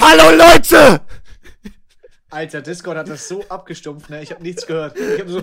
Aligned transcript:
Hallo 0.00 0.36
Leute! 0.36 1.00
Alter, 2.30 2.62
Discord 2.62 2.98
hat 2.98 3.08
das 3.08 3.28
so 3.28 3.42
abgestumpft, 3.48 4.10
ne? 4.10 4.22
Ich 4.22 4.30
habe 4.30 4.42
nichts 4.42 4.66
gehört. 4.66 4.98
Ich 4.98 5.20
habe 5.20 5.30
so, 5.30 5.38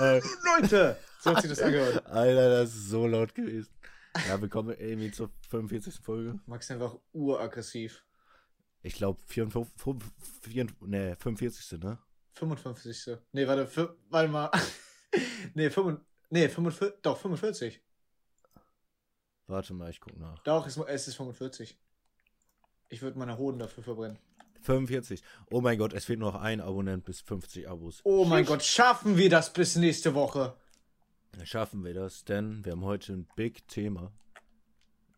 äh, 0.00 0.20
Leute! 0.60 0.96
So 1.20 1.30
hat 1.30 1.42
sich 1.42 1.50
das 1.50 1.60
angehört. 1.60 2.06
Alter, 2.06 2.50
das 2.50 2.70
ist 2.70 2.88
so 2.88 3.06
laut 3.06 3.34
gewesen. 3.34 3.70
Ja, 4.28 4.40
wir 4.40 4.48
kommen 4.48 4.76
irgendwie 4.78 5.10
zur 5.10 5.30
45. 5.50 6.00
Folge. 6.02 6.38
Max 6.46 6.66
ist 6.66 6.70
einfach 6.72 6.96
uraggressiv. 7.12 8.04
Ich 8.82 8.94
glaube, 8.94 9.20
54, 9.26 9.72
nee, 10.80 11.14
45. 11.16 11.80
ne? 11.82 11.98
55. 12.34 13.18
Nee, 13.32 13.46
warte, 13.46 13.66
für, 13.66 13.96
warte 14.10 14.28
mal. 14.28 14.50
nee, 15.54 15.70
5, 15.70 16.00
nee 16.30 16.48
45, 16.48 17.02
doch, 17.02 17.18
45. 17.18 17.80
Warte 19.46 19.74
mal, 19.74 19.90
ich 19.90 20.00
guck 20.00 20.16
nach. 20.18 20.38
Doch, 20.40 20.66
es, 20.66 20.76
es 20.76 21.08
ist 21.08 21.16
45. 21.16 21.78
Ich 22.92 23.00
würde 23.00 23.18
meine 23.18 23.38
Hoden 23.38 23.58
dafür 23.58 23.82
verbrennen. 23.82 24.18
45. 24.60 25.22
Oh 25.50 25.62
mein 25.62 25.78
Gott, 25.78 25.94
es 25.94 26.04
fehlt 26.04 26.18
nur 26.18 26.32
noch 26.32 26.40
ein 26.42 26.60
Abonnent 26.60 27.06
bis 27.06 27.22
50 27.22 27.66
Abos. 27.66 28.02
Oh 28.04 28.26
mein 28.26 28.44
Gott, 28.44 28.62
schaffen 28.62 29.16
wir 29.16 29.30
das 29.30 29.50
bis 29.50 29.76
nächste 29.76 30.14
Woche? 30.14 30.54
Schaffen 31.42 31.84
wir 31.84 31.94
das, 31.94 32.24
denn 32.24 32.62
wir 32.66 32.72
haben 32.72 32.84
heute 32.84 33.14
ein 33.14 33.26
Big 33.34 33.66
Thema. 33.66 34.12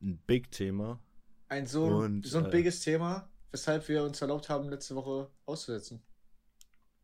Ein 0.01 0.19
Big 0.25 0.53
Thema. 0.53 1.01
Ein 1.49 1.67
so, 1.67 1.87
Und, 1.87 2.25
so 2.25 2.39
ein 2.39 2.47
äh, 2.47 2.51
biges 2.51 2.79
Thema, 2.81 3.29
weshalb 3.51 3.89
wir 3.89 4.05
uns 4.05 4.23
erlaubt 4.23 4.49
haben, 4.49 4.69
letzte 4.69 4.95
Woche 4.95 5.29
auszusetzen. 5.45 6.01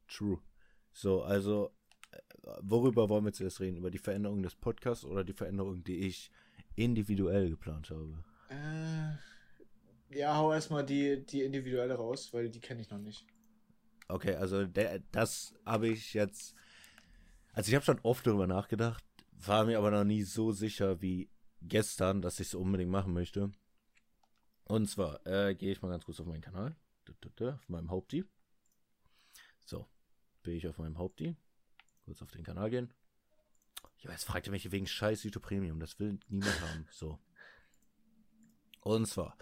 True. 0.07 0.39
So, 0.93 1.25
also, 1.25 1.73
äh, 2.13 2.19
worüber 2.63 3.09
wollen 3.09 3.25
wir 3.25 3.33
zuerst 3.33 3.59
reden? 3.59 3.77
Über 3.77 3.91
die 3.91 3.99
Veränderung 3.99 4.41
des 4.45 4.55
Podcasts 4.55 5.05
oder 5.05 5.25
die 5.25 5.33
Veränderung, 5.33 5.83
die 5.83 6.07
ich 6.07 6.31
individuell 6.77 7.51
geplant 7.51 7.91
habe? 7.91 8.23
Äh, 8.51 9.30
ja, 10.11 10.37
hau 10.37 10.53
erstmal 10.53 10.85
die, 10.85 11.25
die 11.25 11.43
individuelle 11.43 11.95
raus, 11.95 12.33
weil 12.33 12.51
die 12.51 12.61
kenne 12.61 12.81
ich 12.81 12.91
noch 12.91 12.99
nicht. 12.99 13.27
Okay, 14.09 14.35
also 14.35 14.67
der, 14.67 15.01
das 15.13 15.55
habe 15.65 15.89
ich 15.89 16.15
jetzt. 16.15 16.55
Also 17.53 17.69
ich 17.69 17.75
habe 17.75 17.85
schon 17.85 18.01
oft 18.03 18.27
darüber 18.27 18.47
nachgedacht, 18.47 19.05
war 19.33 19.65
mir 19.65 19.79
aber 19.79 19.91
noch 19.91 20.05
nie 20.05 20.23
so 20.23 20.53
sicher 20.53 21.01
wie 21.01 21.31
gestern, 21.63 22.23
dass 22.23 22.41
ich 22.41 22.49
es 22.49 22.55
unbedingt 22.55 22.91
machen 22.91 23.13
möchte. 23.13 23.53
Und 24.65 24.89
zwar 24.89 25.27
äh, 25.27 25.55
gehe 25.55 25.73
ich 25.73 25.83
mal 25.83 25.89
ganz 25.89 26.05
kurz 26.05 26.21
auf 26.21 26.27
meinen 26.27 26.41
Kanal, 26.43 26.77
auf 27.41 27.69
meinem 27.69 27.91
Haupti. 27.91 28.25
So, 29.65 29.87
bin 30.43 30.55
ich 30.55 30.67
auf 30.67 30.79
meinem 30.79 30.99
Haupti. 30.99 31.37
Kurz 32.05 32.23
auf 32.23 32.31
den 32.31 32.45
Kanal 32.45 32.71
gehen. 32.71 32.93
Ja, 33.99 34.11
jetzt 34.11 34.25
fragt 34.25 34.47
ihr 34.47 34.53
mich 34.53 34.71
wegen 34.71 34.87
scheiß 34.87 35.25
YouTube 35.25 35.43
Premium. 35.43 35.79
Das 35.81 35.99
will 35.99 36.19
niemand 36.29 36.61
haben. 36.61 36.87
So. 36.91 37.19
Und 38.81 39.07
zwar 39.07 39.37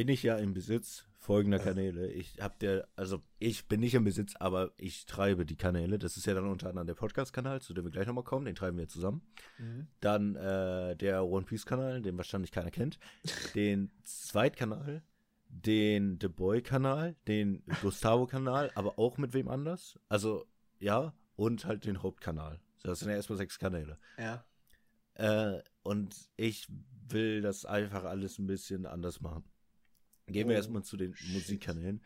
bin 0.00 0.08
ich 0.08 0.22
ja 0.22 0.38
im 0.38 0.54
Besitz 0.54 1.04
folgender 1.18 1.58
Kanäle. 1.58 2.10
Ich 2.10 2.40
hab 2.40 2.58
der, 2.58 2.88
also 2.96 3.22
ich 3.38 3.68
bin 3.68 3.80
nicht 3.80 3.92
im 3.92 4.04
Besitz, 4.04 4.34
aber 4.36 4.72
ich 4.78 5.04
treibe 5.04 5.44
die 5.44 5.56
Kanäle. 5.56 5.98
Das 5.98 6.16
ist 6.16 6.24
ja 6.24 6.32
dann 6.32 6.46
unter 6.46 6.70
anderem 6.70 6.86
der 6.86 6.94
Podcast-Kanal, 6.94 7.60
zu 7.60 7.74
dem 7.74 7.84
wir 7.84 7.90
gleich 7.90 8.06
nochmal 8.06 8.24
kommen. 8.24 8.46
Den 8.46 8.54
treiben 8.54 8.78
wir 8.78 8.88
zusammen. 8.88 9.20
Mhm. 9.58 9.88
Dann 10.00 10.36
äh, 10.36 10.96
der 10.96 11.26
One 11.26 11.44
Piece-Kanal, 11.44 12.00
den 12.00 12.16
wahrscheinlich 12.16 12.50
keiner 12.50 12.70
kennt. 12.70 12.98
Den 13.54 13.90
Zweitkanal, 14.02 15.02
den 15.50 16.18
The 16.18 16.28
Boy-Kanal, 16.28 17.14
den 17.28 17.62
Gustavo-Kanal, 17.82 18.70
aber 18.74 18.98
auch 18.98 19.18
mit 19.18 19.34
wem 19.34 19.48
anders. 19.48 19.98
Also, 20.08 20.46
ja, 20.78 21.12
und 21.36 21.66
halt 21.66 21.84
den 21.84 22.02
Hauptkanal. 22.02 22.58
Das 22.84 23.00
sind 23.00 23.10
ja 23.10 23.16
erstmal 23.16 23.36
sechs 23.36 23.58
Kanäle. 23.58 23.98
Ja. 24.16 24.46
Äh, 25.12 25.60
und 25.82 26.16
ich 26.38 26.68
will 27.10 27.42
das 27.42 27.66
einfach 27.66 28.04
alles 28.04 28.38
ein 28.38 28.46
bisschen 28.46 28.86
anders 28.86 29.20
machen. 29.20 29.44
Gehen 30.32 30.48
wir 30.48 30.54
oh. 30.54 30.58
erstmal 30.58 30.82
zu 30.82 30.96
den 30.96 31.14
Musikkanälen. 31.32 32.00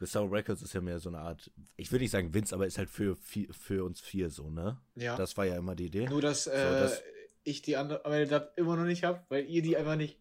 Gustavo 0.00 0.26
Records 0.26 0.62
ist 0.62 0.72
ja 0.72 0.80
mehr 0.80 0.98
so 0.98 1.10
eine 1.10 1.18
Art, 1.18 1.50
ich 1.76 1.92
würde 1.92 2.02
nicht 2.04 2.10
sagen 2.10 2.32
Vince, 2.32 2.54
aber 2.54 2.66
ist 2.66 2.78
halt 2.78 2.88
für, 2.88 3.16
für 3.16 3.84
uns 3.84 4.00
vier 4.00 4.30
so, 4.30 4.48
ne? 4.48 4.80
Ja. 4.94 5.14
Das 5.14 5.36
war 5.36 5.44
ja 5.44 5.58
immer 5.58 5.76
die 5.76 5.86
Idee. 5.86 6.06
Nur, 6.08 6.22
dass, 6.22 6.44
so, 6.44 6.50
äh, 6.50 6.54
dass 6.54 7.02
ich 7.44 7.60
die 7.60 7.76
Anmeldedaten 7.76 8.50
immer 8.56 8.76
noch 8.76 8.86
nicht 8.86 9.04
habe, 9.04 9.22
weil 9.28 9.44
ihr 9.44 9.60
die 9.60 9.76
einfach 9.76 9.96
nicht. 9.96 10.18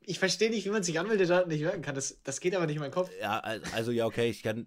Ich 0.00 0.18
verstehe 0.18 0.48
nicht, 0.48 0.64
wie 0.64 0.70
man 0.70 0.82
sich 0.82 0.98
Anmeldedaten 0.98 1.50
nicht 1.50 1.60
merken 1.60 1.82
kann. 1.82 1.94
Das, 1.94 2.18
das 2.24 2.40
geht 2.40 2.54
aber 2.56 2.64
nicht 2.66 2.76
in 2.76 2.80
meinen 2.80 2.92
Kopf. 2.92 3.10
Ja, 3.20 3.40
also 3.74 3.90
ja, 3.90 4.06
okay, 4.06 4.30
ich 4.30 4.42
kann. 4.42 4.66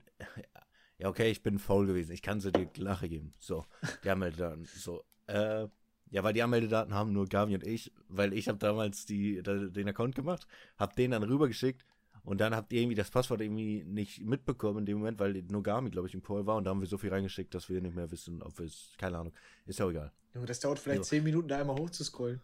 Ja, 0.99 1.09
okay, 1.09 1.31
ich 1.31 1.41
bin 1.41 1.57
faul 1.57 1.87
gewesen. 1.87 2.11
Ich 2.11 2.21
kann 2.21 2.39
sie 2.39 2.51
dir 2.51 2.69
Lache 2.77 3.09
geben. 3.09 3.33
So, 3.39 3.65
die 4.03 4.09
Anmeldedaten. 4.11 4.65
So, 4.65 5.03
äh, 5.25 5.67
ja, 6.11 6.23
weil 6.23 6.33
die 6.33 6.43
Anmeldedaten 6.43 6.93
haben 6.93 7.11
nur 7.11 7.25
Gavi 7.25 7.55
und 7.55 7.65
ich, 7.65 7.91
weil 8.07 8.33
ich 8.33 8.47
habe 8.47 8.59
damals 8.59 9.07
die, 9.07 9.41
den 9.41 9.89
Account 9.89 10.13
gemacht, 10.13 10.45
habe 10.77 10.93
den 10.95 11.09
dann 11.09 11.23
rübergeschickt 11.23 11.83
und 12.23 12.39
dann 12.39 12.55
habt 12.55 12.71
ihr 12.71 12.81
irgendwie 12.81 12.95
das 12.95 13.11
Passwort 13.11 13.41
irgendwie 13.41 13.83
nicht 13.83 14.21
mitbekommen 14.21 14.79
in 14.79 14.85
dem 14.85 14.97
Moment, 14.99 15.19
weil 15.19 15.33
nur 15.43 15.61
Gami, 15.61 15.89
glaube 15.89 16.07
ich, 16.07 16.13
im 16.13 16.23
Call 16.23 16.45
war 16.45 16.55
und 16.55 16.63
da 16.63 16.71
haben 16.71 16.79
wir 16.79 16.87
so 16.87 16.97
viel 16.97 17.09
reingeschickt, 17.09 17.53
dass 17.53 17.69
wir 17.69 17.81
nicht 17.81 17.95
mehr 17.95 18.09
wissen, 18.11 18.41
ob 18.41 18.57
wir 18.59 18.65
es, 18.65 18.93
keine 18.97 19.17
Ahnung, 19.17 19.33
ist 19.65 19.79
ja 19.79 19.89
egal. 19.89 20.11
Das 20.33 20.59
dauert 20.59 20.79
vielleicht 20.79 21.03
so. 21.03 21.09
zehn 21.09 21.23
Minuten, 21.23 21.47
da 21.47 21.59
einmal 21.59 21.77
hochzuscrollen. 21.77 22.41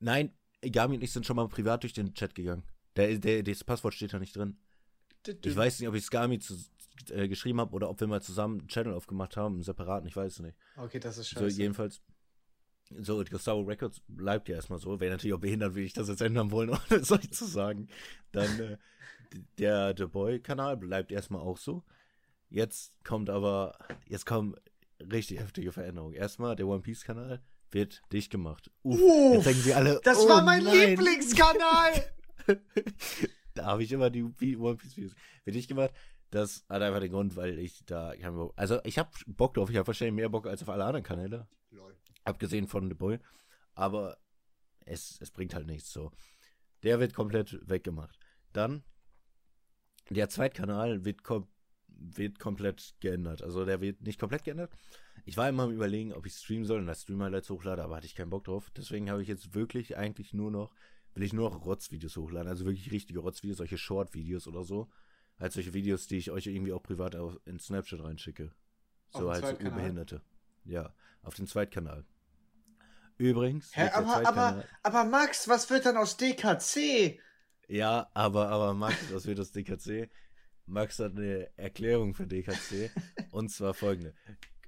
Nein, 0.00 0.32
Gami 0.60 0.96
und 0.96 1.02
ich 1.02 1.12
sind 1.12 1.26
schon 1.26 1.36
mal 1.36 1.48
privat 1.48 1.82
durch 1.82 1.92
den 1.92 2.12
Chat 2.14 2.34
gegangen. 2.34 2.64
Der, 2.96 3.18
der, 3.18 3.42
das 3.42 3.64
Passwort 3.64 3.94
steht 3.94 4.12
da 4.12 4.18
nicht 4.18 4.36
drin. 4.36 4.58
Ich 5.44 5.54
weiß 5.54 5.78
nicht, 5.78 5.88
ob 5.88 5.94
ich 5.94 6.02
es 6.02 6.10
Gami 6.10 6.38
zu, 6.38 6.56
äh, 7.10 7.28
geschrieben 7.28 7.60
habe 7.60 7.72
oder 7.72 7.88
ob 7.88 8.00
wir 8.00 8.06
mal 8.06 8.22
zusammen 8.22 8.60
einen 8.60 8.68
Channel 8.68 8.94
aufgemacht 8.94 9.36
haben, 9.36 9.54
einen 9.54 9.62
separaten, 9.62 10.08
ich 10.08 10.16
weiß 10.16 10.32
es 10.34 10.38
nicht. 10.40 10.56
Okay, 10.76 10.98
das 10.98 11.18
ist 11.18 11.28
scheiße. 11.28 11.50
So, 11.50 11.60
jedenfalls, 11.62 12.00
so, 12.98 13.22
Gustavo 13.24 13.60
Records 13.62 14.00
bleibt 14.08 14.48
ja 14.48 14.56
erstmal 14.56 14.78
so. 14.78 14.98
Wäre 15.00 15.12
natürlich 15.12 15.34
auch 15.34 15.40
behindert, 15.40 15.74
wie 15.74 15.82
ich 15.82 15.92
das 15.92 16.08
jetzt 16.08 16.22
ändern 16.22 16.50
wollen, 16.50 16.70
ohne 16.70 17.00
es 17.00 17.12
euch 17.12 17.30
zu 17.30 17.46
sagen. 17.46 17.88
Dann 18.32 18.60
äh, 18.60 18.76
der 19.58 19.94
The 19.96 20.06
Boy-Kanal 20.06 20.76
bleibt 20.76 21.12
erstmal 21.12 21.40
auch 21.40 21.58
so. 21.58 21.84
Jetzt 22.48 22.92
kommt 23.04 23.30
aber, 23.30 23.78
jetzt 24.06 24.26
kommen 24.26 24.56
richtig 25.00 25.38
heftige 25.38 25.72
Veränderungen. 25.72 26.14
Erstmal, 26.14 26.56
der 26.56 26.66
One 26.66 26.82
Piece-Kanal 26.82 27.40
wird 27.70 28.02
dicht 28.12 28.30
gemacht. 28.30 28.70
Uff, 28.82 29.00
Uff, 29.00 29.34
jetzt 29.34 29.46
denken 29.46 29.62
sie 29.62 29.74
alle. 29.74 30.00
Das 30.02 30.18
oh 30.18 30.28
war 30.28 30.42
mein 30.42 30.64
nein. 30.64 30.90
Lieblingskanal! 30.90 32.12
da 33.54 33.66
habe 33.66 33.84
ich 33.84 33.92
immer 33.92 34.10
die 34.10 34.24
One 34.56 34.76
Piece-Videos. 34.76 35.14
Wird 35.44 35.56
dicht 35.56 35.68
gemacht. 35.68 35.92
Das 36.30 36.64
hat 36.68 36.82
einfach 36.82 37.00
den 37.00 37.12
Grund, 37.12 37.36
weil 37.36 37.58
ich 37.58 37.84
da. 37.86 38.12
Also, 38.56 38.80
ich 38.84 38.98
habe 38.98 39.10
Bock 39.26 39.54
drauf. 39.54 39.70
Ich 39.70 39.76
habe 39.76 39.86
wahrscheinlich 39.86 40.14
mehr 40.14 40.28
Bock 40.28 40.46
als 40.46 40.62
auf 40.62 40.68
alle 40.68 40.84
anderen 40.84 41.04
Kanäle. 41.04 41.48
Lol. 41.70 41.96
Abgesehen 42.24 42.66
von 42.66 42.88
The 42.88 42.94
Boy. 42.94 43.18
Aber 43.74 44.18
es, 44.84 45.20
es 45.20 45.30
bringt 45.30 45.54
halt 45.54 45.66
nichts 45.66 45.92
so. 45.92 46.10
Der 46.82 47.00
wird 47.00 47.14
komplett 47.14 47.58
weggemacht. 47.68 48.18
Dann, 48.52 48.82
der 50.08 50.28
Zweitkanal 50.28 51.04
wird, 51.04 51.22
kom 51.22 51.48
wird 52.02 52.38
komplett 52.38 52.94
geändert. 53.00 53.42
Also 53.42 53.66
der 53.66 53.80
wird 53.82 54.00
nicht 54.02 54.18
komplett 54.18 54.44
geändert. 54.44 54.72
Ich 55.26 55.36
war 55.36 55.48
immer 55.48 55.64
am 55.64 55.70
überlegen, 55.70 56.14
ob 56.14 56.24
ich 56.24 56.32
streamen 56.34 56.64
soll 56.64 56.78
und 56.78 56.86
das 56.86 57.02
Stream-Highlights 57.02 57.50
hochlade, 57.50 57.84
aber 57.84 57.96
hatte 57.96 58.06
ich 58.06 58.14
keinen 58.14 58.30
Bock 58.30 58.44
drauf. 58.44 58.70
Deswegen 58.74 59.10
habe 59.10 59.22
ich 59.22 59.28
jetzt 59.28 59.54
wirklich 59.54 59.98
eigentlich 59.98 60.32
nur 60.32 60.50
noch, 60.50 60.74
will 61.14 61.22
ich 61.22 61.34
nur 61.34 61.50
noch 61.50 61.64
Rotzvideos 61.64 62.16
hochladen. 62.16 62.48
Also 62.48 62.64
wirklich 62.64 62.90
richtige 62.90 63.18
Rotzvideos, 63.18 63.58
solche 63.58 63.76
Short-Videos 63.76 64.48
oder 64.48 64.64
so. 64.64 64.88
Halt 65.38 65.52
solche 65.52 65.74
Videos, 65.74 66.06
die 66.06 66.16
ich 66.16 66.30
euch 66.30 66.46
irgendwie 66.46 66.72
auch 66.72 66.82
privat 66.82 67.16
in 67.44 67.58
Snapchat 67.58 68.02
reinschicke. 68.02 68.50
So 69.12 69.30
halt 69.30 69.44
so 69.44 69.70
Behinderte. 69.70 70.22
Ja, 70.64 70.94
auf 71.22 71.34
den 71.34 71.46
Zweitkanal. 71.46 72.04
Übrigens. 73.20 73.76
Hä, 73.76 73.90
aber, 73.92 74.26
aber, 74.26 74.64
aber 74.82 75.04
Max, 75.04 75.46
was 75.46 75.68
wird 75.68 75.84
dann 75.84 75.98
aus 75.98 76.16
DKC? 76.16 77.20
Ja, 77.68 78.08
aber, 78.14 78.48
aber 78.48 78.72
Max, 78.72 78.96
was 79.12 79.26
wird 79.26 79.38
aus 79.38 79.52
DKC? 79.52 80.10
Max 80.64 80.98
hat 80.98 81.12
eine 81.12 81.50
Erklärung 81.58 82.14
für 82.14 82.26
DKC. 82.26 82.90
und 83.30 83.50
zwar 83.50 83.74
folgende. 83.74 84.14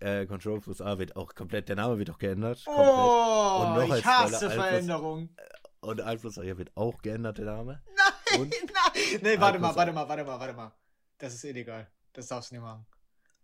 Äh, 0.00 0.26
Control 0.26 0.60
plus 0.60 0.82
A 0.82 0.98
wird 0.98 1.16
auch 1.16 1.34
komplett, 1.34 1.70
der 1.70 1.76
Name 1.76 1.98
wird 1.98 2.10
auch 2.10 2.18
geändert. 2.18 2.62
Komplett. 2.66 2.86
Oh, 2.86 3.64
und 3.64 3.88
noch 3.88 3.96
ich 3.96 4.04
hasse 4.04 4.50
Veränderungen. 4.50 5.34
Und 5.80 6.02
Einflussreicher 6.02 6.58
wird 6.58 6.76
auch 6.76 7.00
geändert, 7.00 7.38
der 7.38 7.46
Name. 7.46 7.82
Nein, 7.96 8.40
und 8.42 8.50
nein. 8.74 9.20
Nee, 9.22 9.40
warte 9.40 9.60
mal, 9.60 9.74
warte 9.74 9.92
mal, 9.94 10.06
warte 10.06 10.24
mal, 10.24 10.38
warte 10.38 10.52
mal. 10.52 10.72
Das 11.16 11.32
ist 11.32 11.44
illegal. 11.44 11.90
Das 12.12 12.26
darfst 12.26 12.50
du 12.50 12.56
nicht 12.56 12.62
machen. 12.62 12.84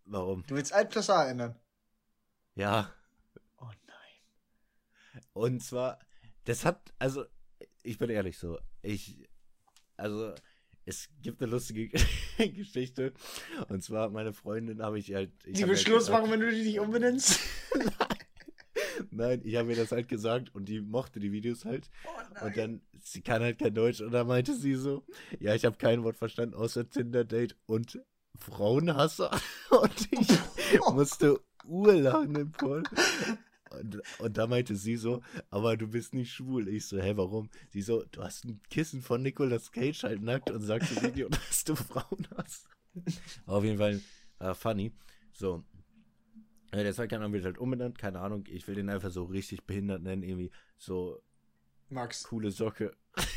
Warum? 0.05 0.44
Du 0.46 0.55
willst 0.55 0.75
1 0.75 0.90
plus 0.90 1.08
A 1.08 1.31
ändern. 1.31 1.58
Ja. 2.56 2.93
Und 5.32 5.62
zwar, 5.62 5.99
das 6.44 6.65
hat, 6.65 6.93
also, 6.99 7.25
ich 7.82 7.99
bin 7.99 8.11
ehrlich 8.11 8.38
so, 8.38 8.59
ich, 8.82 9.29
also, 9.97 10.35
es 10.85 11.11
gibt 11.23 11.43
eine 11.43 11.50
lustige 11.50 11.88
Geschichte. 12.38 13.12
Und 13.69 13.82
zwar, 13.82 14.11
meine 14.11 14.32
Freundin 14.32 14.82
habe 14.82 14.99
ich 14.99 15.12
halt. 15.12 15.32
Ich 15.44 15.55
Die 15.55 15.62
will 15.62 15.69
halt 15.69 15.81
Schluss 15.81 16.09
machen, 16.09 16.31
wenn 16.31 16.41
du 16.41 16.50
dich 16.50 16.81
umbenennst. 16.81 17.41
Nein, 19.11 19.43
ich 19.44 19.56
habe 19.56 19.70
ihr 19.70 19.76
das 19.76 19.93
halt 19.93 20.09
gesagt 20.09 20.55
und 20.55 20.69
die 20.69 20.81
mochte 20.81 21.20
die 21.20 21.31
Videos 21.31 21.65
halt. 21.65 21.91
Oh 22.05 22.47
und 22.47 22.56
dann, 22.56 22.81
sie 23.00 23.20
kann 23.20 23.43
halt 23.43 23.59
kein 23.59 23.75
Deutsch 23.75 24.00
und 24.00 24.12
da 24.12 24.25
meinte 24.25 24.55
sie 24.55 24.75
so, 24.75 25.05
ja, 25.38 25.55
ich 25.55 25.65
habe 25.65 25.76
kein 25.76 26.03
Wort 26.05 26.17
verstanden 26.17 26.55
außer 26.55 26.88
Tinder-Date 26.88 27.56
und 27.67 28.00
Frauenhasser. 28.38 29.31
Und 29.70 30.12
ich 30.12 30.81
musste 30.93 31.41
urlachen 31.65 32.37
im 32.37 32.53
Voll. 32.53 32.85
Und, 33.70 34.00
und 34.19 34.37
da 34.38 34.47
meinte 34.47 34.76
sie 34.76 34.97
so, 34.97 35.23
aber 35.50 35.76
du 35.76 35.88
bist 35.88 36.15
nicht 36.15 36.32
schwul. 36.32 36.69
Ich 36.69 36.87
so, 36.87 36.99
hä, 37.00 37.12
warum? 37.17 37.50
Sie 37.70 37.82
so, 37.82 38.05
du 38.12 38.23
hast 38.23 38.44
ein 38.44 38.61
Kissen 38.70 39.03
von 39.03 39.23
Nicolas 39.23 39.73
Cage 39.73 40.03
halt 40.05 40.23
nackt 40.23 40.50
und 40.50 40.61
sagst 40.62 40.93
im 40.97 41.03
Video, 41.03 41.29
dass 41.29 41.65
du 41.65 41.75
Frauen 41.76 42.26
hast. 42.37 42.69
Auf 43.47 43.65
jeden 43.65 43.79
Fall 43.79 44.00
äh, 44.41 44.55
funny. 44.55 44.93
So. 45.32 45.65
Äh, 46.73 46.82
der 46.82 46.94
Zweitkanal 46.94 47.32
wird 47.32 47.44
halt 47.44 47.59
umbenannt, 47.59 47.99
keine 47.99 48.20
Ahnung. 48.20 48.44
Ich 48.49 48.67
will 48.69 48.75
den 48.75 48.88
einfach 48.91 49.11
so 49.11 49.25
richtig 49.25 49.65
behindert 49.65 50.03
nennen, 50.03 50.23
irgendwie 50.23 50.50
so 50.76 51.23
Max. 51.88 52.25
coole 52.25 52.50
Socke. 52.50 52.94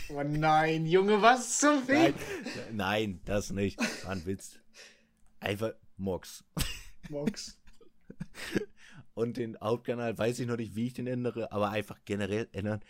Oh 0.09 0.21
nein, 0.23 0.85
Junge, 0.85 1.21
was 1.21 1.59
zum 1.59 1.83
Nein, 1.87 2.13
Fick? 2.13 2.73
nein, 2.73 3.21
das 3.25 3.51
nicht. 3.51 3.79
War 4.03 4.11
ein 4.11 4.25
Witz. 4.25 4.59
Einfach 5.39 5.71
Mox. 5.97 6.43
Max. 7.09 7.57
Und 9.13 9.37
den 9.37 9.57
Hauptkanal 9.59 10.17
weiß 10.17 10.39
ich 10.39 10.47
noch 10.47 10.57
nicht, 10.57 10.75
wie 10.75 10.87
ich 10.87 10.93
den 10.93 11.07
ändere, 11.07 11.51
aber 11.51 11.69
einfach 11.69 11.99
generell 12.05 12.47
ändern, 12.53 12.81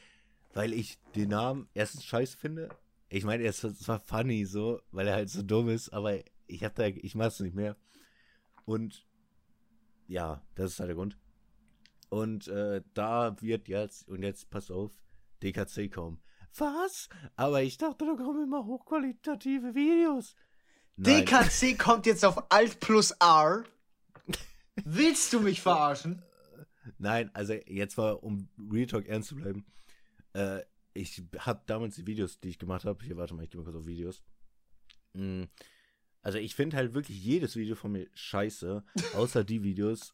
weil 0.53 0.73
ich 0.73 0.99
den 1.15 1.29
Namen 1.29 1.67
erstens 1.73 2.05
scheiße 2.05 2.37
finde. 2.37 2.69
Ich 3.09 3.23
meine, 3.25 3.43
es 3.45 3.63
war- 3.63 3.71
es 3.71 3.87
war 3.87 3.99
funny 3.99 4.45
so, 4.45 4.79
weil 4.91 5.07
er 5.07 5.15
halt 5.15 5.29
so 5.29 5.41
dumm 5.41 5.69
ist, 5.69 5.89
aber 5.89 6.19
ich 6.47 6.63
hab 6.63 6.75
da, 6.75 6.85
ich 6.87 7.15
mach's 7.15 7.39
nicht 7.39 7.55
mehr. 7.55 7.75
Und 8.65 9.05
ja, 10.07 10.41
das 10.55 10.71
ist 10.71 10.79
halt 10.79 10.89
der 10.89 10.95
Grund. 10.95 11.17
Und 12.09 12.47
äh, 12.49 12.81
da 12.93 13.35
wird 13.41 13.67
jetzt, 13.67 14.07
und 14.07 14.21
jetzt 14.23 14.49
pass 14.49 14.69
auf, 14.69 14.91
DKC 15.41 15.89
kommen. 15.91 16.21
Was? 16.57 17.07
Aber 17.37 17.63
ich 17.63 17.77
dachte, 17.77 18.05
da 18.05 18.13
kommen 18.15 18.43
immer 18.43 18.65
hochqualitative 18.65 19.73
Videos. 19.73 20.35
Nein. 20.97 21.25
DKC 21.25 21.77
kommt 21.79 22.05
jetzt 22.05 22.25
auf 22.25 22.51
Alt 22.51 22.79
plus 22.81 23.11
R. 23.11 23.63
Willst 24.83 25.31
du 25.33 25.39
mich 25.41 25.61
verarschen? 25.61 26.21
Nein, 26.97 27.29
also 27.33 27.53
jetzt 27.53 27.97
mal, 27.97 28.11
um 28.11 28.49
Real 28.71 28.87
Talk 28.87 29.05
ernst 29.07 29.29
zu 29.29 29.35
bleiben. 29.35 29.65
Äh, 30.33 30.61
ich 30.93 31.21
habe 31.39 31.61
damals 31.67 31.95
die 31.95 32.07
Videos, 32.07 32.39
die 32.39 32.49
ich 32.49 32.59
gemacht 32.59 32.85
habe, 32.85 33.03
hier 33.03 33.17
warte 33.17 33.33
mal, 33.33 33.43
ich 33.43 33.49
gehe 33.49 33.59
mal 33.59 33.65
kurz 33.65 33.77
auf 33.77 33.85
Videos. 33.85 34.23
Mm, 35.13 35.43
Also 36.21 36.37
ich 36.37 36.55
finde 36.55 36.77
halt 36.77 36.93
wirklich 36.93 37.21
jedes 37.23 37.55
Video 37.55 37.75
von 37.75 37.91
mir 37.91 38.07
scheiße, 38.13 38.83
außer 39.15 39.43
die 39.43 39.63
Videos, 39.63 40.13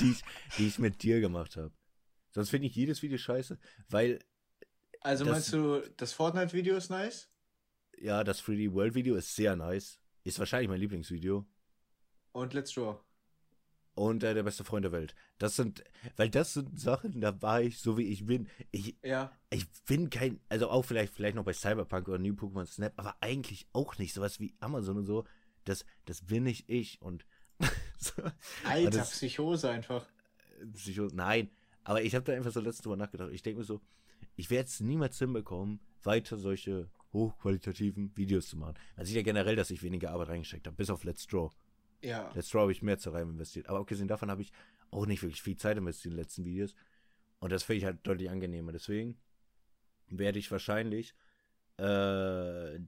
die 0.00 0.10
ich, 0.12 0.22
die 0.58 0.66
ich 0.66 0.78
mit 0.78 1.02
dir 1.02 1.20
gemacht 1.20 1.56
habe. 1.56 1.72
Sonst 2.30 2.50
finde 2.50 2.66
ich 2.66 2.74
jedes 2.74 3.02
Video 3.02 3.18
scheiße, 3.18 3.58
weil 3.88 4.18
Also 5.00 5.24
Das- 5.24 5.32
meinst 5.32 5.52
du, 5.52 5.80
das 5.96 6.12
Fortnite-Video 6.12 6.76
ist 6.76 6.90
nice? 6.90 7.30
ja, 7.98 8.24
das 8.24 8.42
3D 8.42 8.72
World 8.72 8.94
Video 8.94 9.14
ist 9.14 9.34
sehr 9.36 9.54
nice. 9.56 10.00
Ist 10.24 10.38
wahrscheinlich 10.38 10.68
mein 10.68 10.80
Lieblingsvideo. 10.80 11.46
Und 12.32 12.52
Let's 12.54 12.72
Draw. 12.72 12.98
Und 13.94 14.24
äh, 14.24 14.34
der 14.34 14.42
beste 14.42 14.64
Freund 14.64 14.84
der 14.84 14.90
Welt. 14.92 15.14
Das 15.38 15.54
sind, 15.54 15.84
weil 16.16 16.28
das 16.28 16.54
sind 16.54 16.80
Sachen, 16.80 17.20
da 17.20 17.40
war 17.42 17.62
ich 17.62 17.78
so 17.78 17.96
wie 17.96 18.02
ich 18.08 18.26
bin. 18.26 18.48
Ich, 18.72 18.96
Ja. 19.02 19.30
Ich 19.50 19.66
bin 19.86 20.10
kein, 20.10 20.40
also 20.48 20.68
auch 20.68 20.84
vielleicht, 20.84 21.14
vielleicht 21.14 21.36
noch 21.36 21.44
bei 21.44 21.52
Cyberpunk 21.52 22.08
oder 22.08 22.18
New 22.18 22.34
Pokémon 22.34 22.66
Snap, 22.66 22.92
aber 22.96 23.14
eigentlich 23.20 23.68
auch 23.72 23.96
nicht 23.98 24.12
sowas 24.12 24.40
wie 24.40 24.52
Amazon 24.58 24.96
und 24.98 25.06
so. 25.06 25.24
Das, 25.64 25.84
das 26.06 26.22
bin 26.22 26.42
nicht 26.42 26.68
ich 26.68 27.00
und 27.00 27.24
so, 27.98 28.12
Alter, 28.64 28.90
das- 28.90 29.10
Psychose 29.12 29.70
einfach. 29.70 30.04
Psycho, 30.72 31.08
nein. 31.12 31.50
Aber 31.84 32.02
ich 32.02 32.14
habe 32.14 32.24
da 32.24 32.32
einfach 32.32 32.50
so 32.50 32.60
letztens 32.60 32.82
drüber 32.82 32.96
nachgedacht. 32.96 33.30
Ich 33.32 33.42
denke 33.42 33.58
mir 33.60 33.64
so, 33.64 33.80
ich 34.36 34.50
werde 34.50 34.66
es 34.68 34.80
niemals 34.80 35.18
hinbekommen, 35.18 35.78
weiter 36.02 36.36
solche 36.38 36.90
hochqualitativen 37.12 38.16
Videos 38.16 38.48
zu 38.48 38.56
machen. 38.56 38.74
Man 38.96 39.06
sieht 39.06 39.16
ja 39.16 39.22
generell, 39.22 39.54
dass 39.56 39.70
ich 39.70 39.82
weniger 39.82 40.10
Arbeit 40.10 40.28
reingesteckt 40.30 40.66
habe, 40.66 40.76
bis 40.76 40.90
auf 40.90 41.04
Let's 41.04 41.26
Draw. 41.26 41.50
Ja. 42.04 42.30
Let's 42.34 42.50
Draw 42.50 42.62
habe 42.62 42.72
ich 42.72 42.82
mehr 42.82 42.98
Zeit 42.98 43.14
rein 43.14 43.30
investiert. 43.30 43.68
Aber 43.68 43.78
abgesehen 43.80 44.08
davon 44.08 44.30
habe 44.30 44.42
ich 44.42 44.52
auch 44.90 45.06
nicht 45.06 45.22
wirklich 45.22 45.42
viel 45.42 45.56
Zeit 45.56 45.76
investiert 45.76 46.12
in 46.12 46.16
den 46.16 46.22
letzten 46.22 46.44
Videos. 46.44 46.74
Und 47.40 47.50
das 47.50 47.64
finde 47.64 47.78
ich 47.78 47.84
halt 47.84 48.06
deutlich 48.06 48.30
angenehmer. 48.30 48.72
Deswegen 48.72 49.18
werde 50.08 50.38
ich 50.38 50.50
wahrscheinlich 50.50 51.14
äh, 51.76 52.78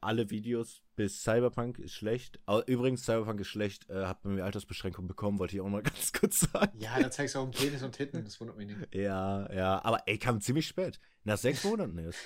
alle 0.00 0.30
Videos 0.30 0.82
bis 0.96 1.22
Cyberpunk 1.22 1.78
ist 1.78 1.92
schlecht. 1.92 2.40
Übrigens, 2.66 3.04
Cyberpunk 3.04 3.40
ist 3.40 3.48
schlecht, 3.48 3.88
äh, 3.90 4.06
hat 4.06 4.22
bei 4.22 4.30
mir 4.30 4.44
Altersbeschränkung 4.44 5.06
bekommen, 5.06 5.38
wollte 5.38 5.56
ich 5.56 5.60
auch 5.60 5.68
mal 5.68 5.82
ganz 5.82 6.12
kurz 6.12 6.40
sagen. 6.40 6.78
Ja, 6.80 6.98
da 6.98 7.10
zeigst 7.10 7.34
du 7.34 7.40
auch 7.40 7.50
Penis 7.50 7.82
und 7.82 7.92
Titten, 7.92 8.24
das 8.24 8.40
wundert 8.40 8.56
mich 8.56 8.68
nicht. 8.68 8.94
Ja, 8.94 9.52
ja, 9.52 9.84
aber 9.84 10.02
ey, 10.06 10.18
kam 10.18 10.40
ziemlich 10.40 10.66
spät. 10.66 10.98
Nach 11.24 11.38
sechs 11.38 11.64
Monaten 11.64 11.98
erst. 11.98 12.18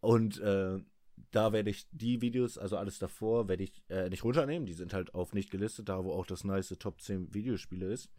Und 0.00 0.40
äh, 0.40 0.78
da 1.30 1.52
werde 1.52 1.70
ich 1.70 1.86
die 1.92 2.20
Videos, 2.20 2.58
also 2.58 2.76
alles 2.76 2.98
davor, 2.98 3.48
werde 3.48 3.64
ich 3.64 3.82
äh, 3.88 4.08
nicht 4.08 4.24
runternehmen. 4.24 4.66
Die 4.66 4.72
sind 4.72 4.92
halt 4.92 5.14
auf 5.14 5.34
nicht 5.34 5.50
gelistet, 5.50 5.88
da 5.88 6.04
wo 6.04 6.12
auch 6.12 6.26
das 6.26 6.44
nice 6.44 6.74
Top 6.78 7.00
10 7.00 7.34
Videospiele 7.34 7.86
ist. 7.86 8.10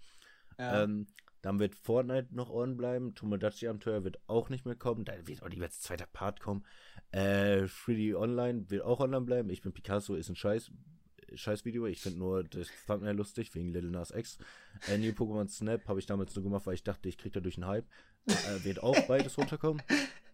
Ja. 0.57 0.83
Ähm, 0.83 1.07
dann 1.41 1.59
wird 1.59 1.75
Fortnite 1.75 2.35
noch 2.35 2.49
on 2.49 2.75
bleiben. 2.75 3.15
Tomodachi-Abenteuer 3.15 4.03
wird 4.03 4.19
auch 4.27 4.49
nicht 4.49 4.65
mehr 4.65 4.75
kommen. 4.75 5.05
Da 5.05 5.13
wird 5.25 5.41
auch 5.41 5.49
nicht 5.49 5.59
mehr 5.59 5.69
zweiter 5.69 6.05
Part 6.05 6.41
kommen. 6.41 6.65
Äh, 7.11 7.63
3D 7.63 8.15
Online 8.15 8.69
wird 8.69 8.83
auch 8.83 8.99
online 8.99 9.25
bleiben. 9.25 9.49
Ich 9.49 9.61
bin 9.61 9.71
Picasso, 9.71 10.15
ist 10.15 10.29
ein 10.29 10.35
Scheiß. 10.35 10.71
Scheiß 11.33 11.63
Video. 11.63 11.85
Ich 11.85 12.01
finde 12.01 12.19
nur 12.19 12.43
das 12.43 12.67
Thumbnail 12.87 13.15
lustig, 13.15 13.55
wegen 13.55 13.69
Little 13.69 13.91
Nas 13.91 14.11
X. 14.11 14.37
Äh, 14.87 14.97
New 14.97 15.11
Pokémon 15.11 15.47
Snap 15.47 15.87
habe 15.87 15.99
ich 15.99 16.05
damals 16.05 16.35
nur 16.35 16.43
gemacht, 16.43 16.65
weil 16.65 16.73
ich 16.73 16.83
dachte, 16.83 17.07
ich 17.07 17.17
krieg 17.17 17.31
dadurch 17.31 17.55
einen 17.55 17.67
Hype. 17.67 17.85
Äh, 18.27 18.63
wird 18.65 18.83
auch 18.83 18.99
beides 19.07 19.37
runterkommen. 19.37 19.81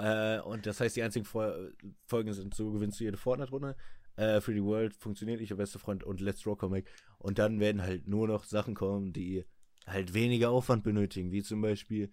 Äh, 0.00 0.40
und 0.40 0.66
das 0.66 0.80
heißt, 0.80 0.96
die 0.96 1.02
einzigen 1.02 1.24
Fol- 1.26 1.72
Folgen 2.06 2.32
sind, 2.32 2.54
so 2.54 2.70
gewinnst 2.72 2.98
du 3.00 3.04
jede 3.04 3.16
Fortnite-Runde. 3.16 3.76
Äh, 4.16 4.38
3D 4.40 4.64
World 4.64 4.94
funktioniert 4.94 5.40
nicht, 5.40 5.50
der 5.50 5.56
beste 5.56 5.78
Freund 5.78 6.02
und 6.04 6.20
Let's 6.20 6.42
Draw 6.42 6.56
Comic. 6.56 6.90
Und 7.18 7.38
dann 7.38 7.60
werden 7.60 7.82
halt 7.82 8.08
nur 8.08 8.26
noch 8.28 8.44
Sachen 8.44 8.74
kommen, 8.74 9.12
die 9.12 9.44
halt 9.86 10.12
weniger 10.14 10.50
Aufwand 10.50 10.82
benötigen, 10.84 11.32
wie 11.32 11.42
zum 11.42 11.60
Beispiel 11.62 12.10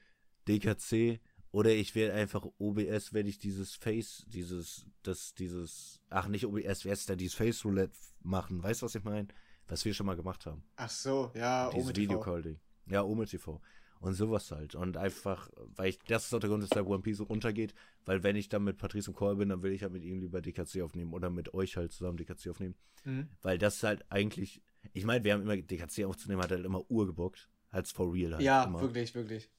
DKC 0.48 1.20
oder 1.52 1.72
ich 1.72 1.96
werde 1.96 2.14
einfach 2.14 2.46
OBS, 2.60 3.14
werde 3.14 3.30
ich 3.30 3.40
dieses 3.40 3.76
Face, 3.76 4.24
dieses, 4.28 4.86
das, 5.04 5.34
dieses, 5.34 6.00
ach 6.10 6.28
nicht 6.28 6.46
OBS, 6.46 6.86
wer 6.86 6.94
ist 6.94 7.10
da, 7.10 7.16
dieses 7.16 7.36
Face 7.36 7.64
Roulette 7.66 7.94
machen, 8.22 8.62
weißt 8.62 8.82
du, 8.82 8.86
was 8.86 8.96
ich 8.96 9.04
meine? 9.04 9.28
Was 9.68 9.84
wir 9.84 9.94
schon 9.94 10.06
mal 10.06 10.16
gemacht 10.16 10.46
haben. 10.46 10.64
Ach 10.78 10.90
so, 10.90 11.32
ja, 11.36 11.70
Dieses 11.72 11.88
TV. 11.88 11.98
Videocalling. 12.12 12.60
Ja, 12.90 13.04
Ome 13.04 13.26
TV. 13.26 13.60
Und 14.00 14.14
sowas 14.14 14.52
halt. 14.52 14.76
Und 14.76 14.96
einfach, 14.98 15.50
weil 15.76 15.90
ich, 15.90 16.00
das 16.08 16.26
ist 16.26 16.34
auch 16.34 16.40
der 16.40 16.50
Grund, 16.50 16.64
weshalb 16.64 16.88
One 16.88 17.02
Piece 17.02 17.18
so 17.18 17.24
runtergeht, 17.24 17.74
weil 18.06 18.24
wenn 18.24 18.36
ich 18.36 18.48
dann 18.50 18.64
mit 18.64 18.78
Patrice 18.78 19.10
im 19.10 19.16
Call 19.16 19.36
bin, 19.38 19.50
dann 19.50 19.64
will 19.64 19.72
ich 19.72 19.82
halt 19.84 19.92
mit 19.94 20.04
ihm 20.04 20.20
lieber 20.20 20.42
DKC 20.42 20.82
aufnehmen 20.84 21.14
oder 21.14 21.30
mit 21.30 21.54
euch 21.54 21.78
halt 21.78 21.92
zusammen 21.92 22.18
DKC 22.18 22.50
aufnehmen. 22.50 22.76
Mhm. 23.06 23.28
Weil 23.42 23.58
das 23.58 23.82
halt 23.84 24.06
eigentlich, 24.10 24.62
ich 24.94 25.06
meine, 25.06 25.24
wir 25.24 25.34
haben 25.34 25.42
immer 25.42 25.58
DKC 25.58 26.06
aufzunehmen, 26.06 26.42
hat 26.44 26.52
halt 26.52 26.66
immer 26.66 26.90
urgebockt. 26.90 27.50
Als 27.70 27.92
for 27.92 28.14
real 28.14 28.34
halt. 28.34 28.42
Ja, 28.44 28.64
immer. 28.64 28.80
wirklich, 28.80 29.14
wirklich. 29.14 29.50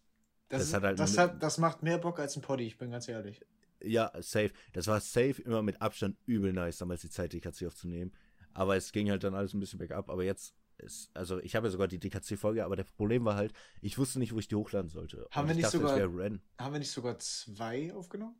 Das, 0.49 0.61
Das 0.61 0.69
ist- 0.69 0.75
hat 0.75 0.83
halt 0.83 0.99
das, 0.99 1.19
hat, 1.19 1.43
das 1.43 1.59
macht 1.59 1.83
mehr 1.83 1.99
Bock 1.99 2.19
als 2.19 2.37
ein 2.37 2.43
Poddy, 2.43 2.65
ich 2.67 2.79
bin 2.79 2.91
ganz 2.91 3.07
ehrlich. 3.07 3.45
Ja, 3.83 4.11
safe. 4.21 4.51
Das 4.73 4.87
war 4.87 4.99
safe 5.01 5.43
immer 5.43 5.63
mit 5.63 5.81
Abstand 5.83 6.17
übel 6.27 6.53
nice, 6.53 6.79
damals 6.79 7.03
die 7.03 7.11
Zeit, 7.11 7.33
DKC 7.35 7.67
aufzunehmen. 7.67 8.13
Aber 8.55 8.77
es 8.77 8.91
ging 8.93 9.11
halt 9.11 9.23
dann 9.25 9.35
alles 9.35 9.53
ein 9.55 9.61
bisschen 9.61 9.79
bergab. 9.79 10.09
Aber 10.11 10.25
jetzt 10.25 10.55
ist, 10.79 11.11
also 11.15 11.39
ich 11.41 11.57
habe 11.57 11.67
ja 11.67 11.71
sogar 11.71 11.89
die 11.89 11.99
DKC-Folge, 11.99 12.65
aber 12.65 12.77
das 12.77 12.91
Problem 12.93 13.25
war 13.25 13.37
halt, 13.37 13.53
ich 13.81 13.99
wusste 13.99 14.19
nicht, 14.19 14.33
wo 14.35 14.39
ich 14.39 14.49
die 14.49 14.55
hochladen 14.55 14.89
sollte. 14.91 15.27
Haben 15.31 15.43
Und 15.43 15.49
wir 15.49 15.51
ich 15.53 15.57
nicht 15.57 15.67
dachte, 15.67 15.79
sogar- 15.79 15.97
es. 16.27 16.41
Haben 16.59 16.73
wir 16.73 16.79
nicht 16.79 16.91
sogar 16.91 17.19
zwei 17.19 17.93
aufgenommen? 17.95 18.37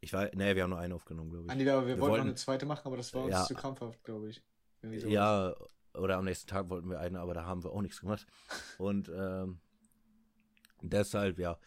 Ich 0.00 0.12
war, 0.12 0.28
nee, 0.34 0.54
wir 0.54 0.62
haben 0.64 0.70
nur 0.70 0.78
einen 0.78 0.92
aufgenommen, 0.92 1.30
glaube 1.30 1.46
ich. 1.50 1.54
Nee, 1.56 1.70
aber 1.70 1.86
wir, 1.86 1.96
Wir 1.96 2.00
wollten 2.02 2.16
noch 2.18 2.24
eine 2.24 2.34
zweite 2.34 2.66
machen, 2.66 2.82
aber 2.86 2.96
das 2.98 3.14
war 3.14 3.22
uns 3.24 3.32
Ja. 3.32 3.44
zu 3.44 3.54
krampfhaft, 3.54 4.02
glaube 4.04 4.28
ich. 4.28 4.42
Ja, 4.82 5.54
oder 5.94 6.16
am 6.18 6.24
nächsten 6.26 6.46
Tag 6.48 6.68
wollten 6.68 6.90
wir 6.90 7.00
eine, 7.00 7.20
aber 7.20 7.32
da 7.34 7.44
haben 7.46 7.64
wir 7.64 7.70
auch 7.72 7.80
nichts 7.80 8.00
gemacht. 8.00 8.26
Und 8.78 9.08
ähm, 9.08 9.60
deshalb, 10.82 11.38
ja. 11.38 11.58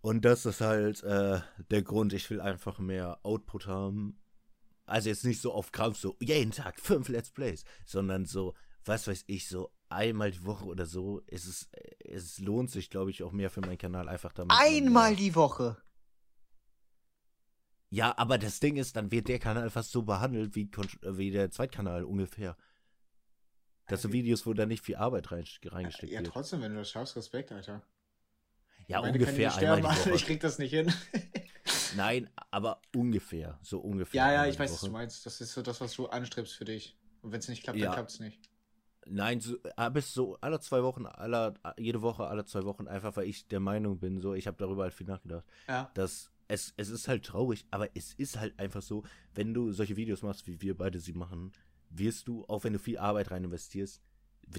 Und 0.00 0.24
das 0.24 0.46
ist 0.46 0.60
halt 0.60 1.02
äh, 1.02 1.40
der 1.70 1.82
Grund, 1.82 2.12
ich 2.12 2.30
will 2.30 2.40
einfach 2.40 2.78
mehr 2.78 3.18
Output 3.22 3.66
haben. 3.66 4.18
Also 4.86 5.08
jetzt 5.08 5.24
nicht 5.24 5.40
so 5.40 5.52
auf 5.52 5.72
Krampf, 5.72 5.98
so 5.98 6.16
jeden 6.20 6.52
Tag 6.52 6.80
fünf 6.80 7.08
Let's 7.08 7.30
Plays, 7.30 7.64
sondern 7.84 8.24
so, 8.26 8.54
was 8.84 9.06
weiß 9.06 9.24
ich, 9.26 9.48
so 9.48 9.72
einmal 9.88 10.30
die 10.30 10.44
Woche 10.44 10.64
oder 10.64 10.86
so. 10.86 11.22
Es, 11.26 11.46
ist, 11.46 11.68
es 12.00 12.38
lohnt 12.38 12.70
sich, 12.70 12.90
glaube 12.90 13.10
ich, 13.10 13.22
auch 13.22 13.32
mehr 13.32 13.50
für 13.50 13.60
meinen 13.60 13.78
Kanal 13.78 14.08
einfach 14.08 14.32
damit. 14.32 14.52
Einmal 14.58 15.16
die 15.16 15.34
Woche. 15.34 15.76
Ja, 17.92 18.16
aber 18.16 18.38
das 18.38 18.60
Ding 18.60 18.76
ist, 18.76 18.94
dann 18.96 19.10
wird 19.10 19.26
der 19.28 19.40
Kanal 19.40 19.68
fast 19.68 19.90
so 19.90 20.02
behandelt 20.02 20.54
wie, 20.54 20.70
äh, 21.02 21.16
wie 21.18 21.30
der 21.32 21.50
Zweitkanal 21.50 22.04
ungefähr. 22.04 22.56
Das 23.88 24.02
sind 24.02 24.12
Wie- 24.12 24.18
Videos, 24.22 24.46
wo 24.46 24.54
da 24.54 24.64
nicht 24.66 24.84
viel 24.84 24.94
Arbeit 24.96 25.32
rein, 25.32 25.44
reingesteckt 25.64 26.12
Ja, 26.12 26.20
wird. 26.20 26.28
trotzdem, 26.32 26.62
wenn 26.62 26.72
du 26.72 26.78
das 26.78 26.90
schaffst, 26.90 27.16
Respekt, 27.16 27.50
Alter. 27.50 27.82
Ja, 28.86 29.00
Meine 29.00 29.14
ungefähr 29.14 29.52
einmal 29.56 29.78
die 29.80 29.82
Woche. 29.88 30.12
Ich 30.14 30.24
krieg 30.24 30.40
das 30.40 30.58
nicht 30.58 30.70
hin. 30.70 30.92
Nein, 31.96 32.30
aber 32.52 32.80
ungefähr. 32.94 33.58
So 33.62 33.80
ungefähr. 33.80 34.18
ja, 34.24 34.32
ja, 34.32 34.46
ich 34.46 34.56
weiß, 34.58 34.70
was 34.70 34.82
Woche. 34.82 34.86
du 34.86 34.92
meinst. 34.92 35.26
Das 35.26 35.40
ist 35.40 35.52
so 35.52 35.62
das, 35.62 35.80
was 35.80 35.92
du 35.94 36.06
anstrebst 36.06 36.54
für 36.54 36.64
dich. 36.64 36.96
Und 37.22 37.32
wenn 37.32 37.40
es 37.40 37.48
nicht 37.48 37.64
klappt, 37.64 37.78
Ja. 37.78 37.86
dann 37.86 37.94
klappt 37.94 38.10
es 38.12 38.20
nicht. 38.20 38.49
Nein, 39.12 39.40
so, 39.40 39.56
äh, 39.76 39.90
bis 39.90 40.14
so 40.14 40.36
alle 40.40 40.60
zwei 40.60 40.82
Wochen, 40.82 41.06
alle, 41.06 41.54
jede 41.78 42.00
Woche, 42.00 42.26
alle 42.28 42.44
zwei 42.44 42.64
Wochen, 42.64 42.86
einfach 42.86 43.16
weil 43.16 43.26
ich 43.26 43.48
der 43.48 43.60
Meinung 43.60 43.98
bin, 43.98 44.20
so, 44.20 44.34
ich 44.34 44.46
habe 44.46 44.56
darüber 44.56 44.84
halt 44.84 44.94
viel 44.94 45.06
nachgedacht, 45.06 45.44
Ja. 45.68 45.90
dass 45.94 46.30
es, 46.48 46.74
es 46.76 46.88
ist 46.90 47.08
halt 47.08 47.24
traurig, 47.24 47.66
aber 47.70 47.88
es 47.96 48.14
ist 48.14 48.38
halt 48.38 48.58
einfach 48.58 48.82
so, 48.82 49.02
wenn 49.34 49.52
du 49.54 49.72
solche 49.72 49.96
Videos 49.96 50.22
machst, 50.22 50.46
wie 50.46 50.60
wir 50.60 50.76
beide 50.76 51.00
sie 51.00 51.12
machen, 51.12 51.52
wirst 51.90 52.28
du, 52.28 52.44
auch 52.46 52.62
wenn 52.64 52.72
du 52.72 52.78
viel 52.78 52.98
Arbeit 52.98 53.30
rein 53.30 53.44
investierst, 53.44 54.00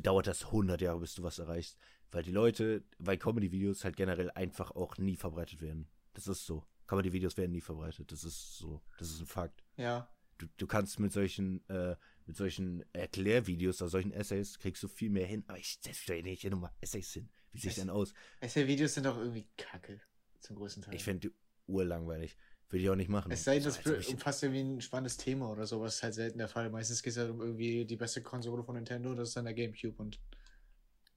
dauert 0.03 0.27
das 0.27 0.45
100 0.45 0.81
Jahre, 0.81 0.99
bis 0.99 1.15
du 1.15 1.23
was 1.23 1.39
erreichst. 1.39 1.77
Weil 2.11 2.23
die 2.23 2.31
Leute, 2.31 2.83
weil 2.99 3.17
Comedy-Videos 3.17 3.83
halt 3.85 3.95
generell 3.95 4.31
einfach 4.31 4.71
auch 4.71 4.97
nie 4.97 5.15
verbreitet 5.15 5.61
werden. 5.61 5.87
Das 6.13 6.27
ist 6.27 6.45
so. 6.45 6.65
Comedy-Videos 6.87 7.37
werden 7.37 7.51
nie 7.51 7.61
verbreitet. 7.61 8.11
Das 8.11 8.23
ist 8.25 8.57
so. 8.57 8.81
Das 8.97 9.09
ist 9.09 9.19
ein 9.21 9.25
Fakt. 9.27 9.63
Ja. 9.77 10.09
Du, 10.37 10.45
du 10.57 10.67
kannst 10.67 10.99
mit 10.99 11.11
solchen, 11.13 11.67
äh, 11.69 11.95
mit 12.25 12.35
solchen 12.37 12.83
Erklärvideos 12.93 13.81
oder 13.81 13.89
solchen 13.89 14.11
Essays 14.11 14.59
kriegst 14.59 14.81
du 14.83 14.87
viel 14.87 15.09
mehr 15.09 15.25
hin. 15.27 15.43
Aber 15.47 15.57
ich 15.57 15.79
setze 15.81 16.13
da 16.15 16.21
nicht 16.21 16.41
hier 16.41 16.51
nochmal 16.51 16.71
Essays 16.81 17.11
hin. 17.13 17.29
Wie 17.51 17.59
sieht 17.59 17.71
Es- 17.71 17.75
denn 17.77 17.89
aus? 17.89 18.13
Essay-Videos 18.39 18.93
sind 18.93 19.05
doch 19.05 19.17
irgendwie 19.17 19.47
kacke. 19.57 19.99
Zum 20.39 20.55
größten 20.55 20.83
Teil. 20.83 20.95
Ich 20.95 21.03
finde 21.03 21.29
die 21.29 21.35
urlangweilig. 21.67 22.37
Würde 22.69 22.83
ich 22.83 22.89
auch 22.89 22.95
nicht 22.95 23.09
machen. 23.09 23.31
Es 23.31 23.43
sei 23.43 23.55
denn, 23.55 23.65
das 23.65 23.77
als 23.79 23.87
ob 23.87 23.97
ich- 23.99 24.07
umfasst 24.09 24.43
irgendwie 24.43 24.61
ein 24.61 24.81
spannendes 24.81 25.17
Thema 25.17 25.49
oder 25.51 25.65
sowas. 25.67 25.95
ist 25.95 26.03
halt 26.03 26.13
selten 26.13 26.37
der 26.37 26.47
Fall. 26.47 26.69
Meistens 26.69 27.03
geht 27.03 27.11
es 27.11 27.17
halt 27.17 27.29
um 27.29 27.41
irgendwie 27.41 27.85
die 27.85 27.97
beste 27.97 28.21
Konsole 28.21 28.63
von 28.63 28.75
Nintendo, 28.75 29.13
das 29.13 29.29
ist 29.29 29.35
dann 29.37 29.43
der 29.45 29.53
Gamecube 29.53 30.01
und 30.01 30.19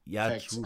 Ja, 0.04 0.28
Facts. 0.30 0.48
true. 0.48 0.64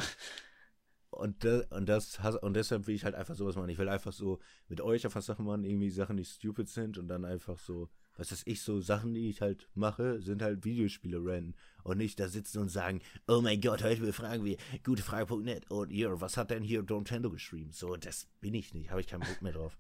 Und, 1.11 1.43
das, 1.45 1.65
und, 1.71 1.89
das, 1.89 2.19
und 2.43 2.55
deshalb 2.55 2.87
will 2.87 2.95
ich 2.95 3.05
halt 3.05 3.15
einfach 3.15 3.35
sowas 3.35 3.57
machen. 3.57 3.71
Ich 3.71 3.79
will 3.79 3.89
einfach 3.89 4.13
so 4.13 4.41
mit 4.69 4.81
euch 4.81 5.05
einfach 5.05 5.23
Sachen 5.23 5.47
machen, 5.47 5.65
irgendwie 5.65 5.91
Sachen, 5.91 6.17
die 6.17 6.25
stupid 6.25 6.69
sind 6.69 6.99
und 6.99 7.09
dann 7.09 7.25
einfach 7.25 7.59
so, 7.59 7.89
was 8.19 8.31
weiß 8.33 8.43
ich, 8.47 8.61
so 8.61 8.81
Sachen, 8.81 9.15
die 9.15 9.31
ich 9.31 9.41
halt 9.41 9.69
mache, 9.75 10.21
sind 10.21 10.43
halt 10.43 10.65
Videospiele 10.65 11.25
rennen. 11.25 11.55
Und 11.85 11.97
nicht 11.99 12.21
da 12.21 12.29
sitzen 12.29 12.59
und 12.59 12.69
sagen, 12.69 13.01
oh 13.27 13.41
mein 13.41 13.61
Gott, 13.61 13.83
heute 13.83 14.03
befragen 14.03 14.45
wir 14.45 14.59
gutefrage.net 14.85 15.71
und 15.71 15.91
ihr, 15.91 16.21
was 16.21 16.37
hat 16.37 16.51
denn 16.51 16.63
hier 16.63 16.83
Nintendo 16.83 17.31
geschrieben? 17.31 17.73
So, 17.73 17.97
das 17.97 18.27
bin 18.41 18.53
ich 18.55 18.75
nicht, 18.75 18.91
habe 18.91 19.01
ich 19.01 19.07
keinen 19.07 19.21
Bock 19.21 19.41
mehr 19.41 19.53
drauf. 19.53 19.79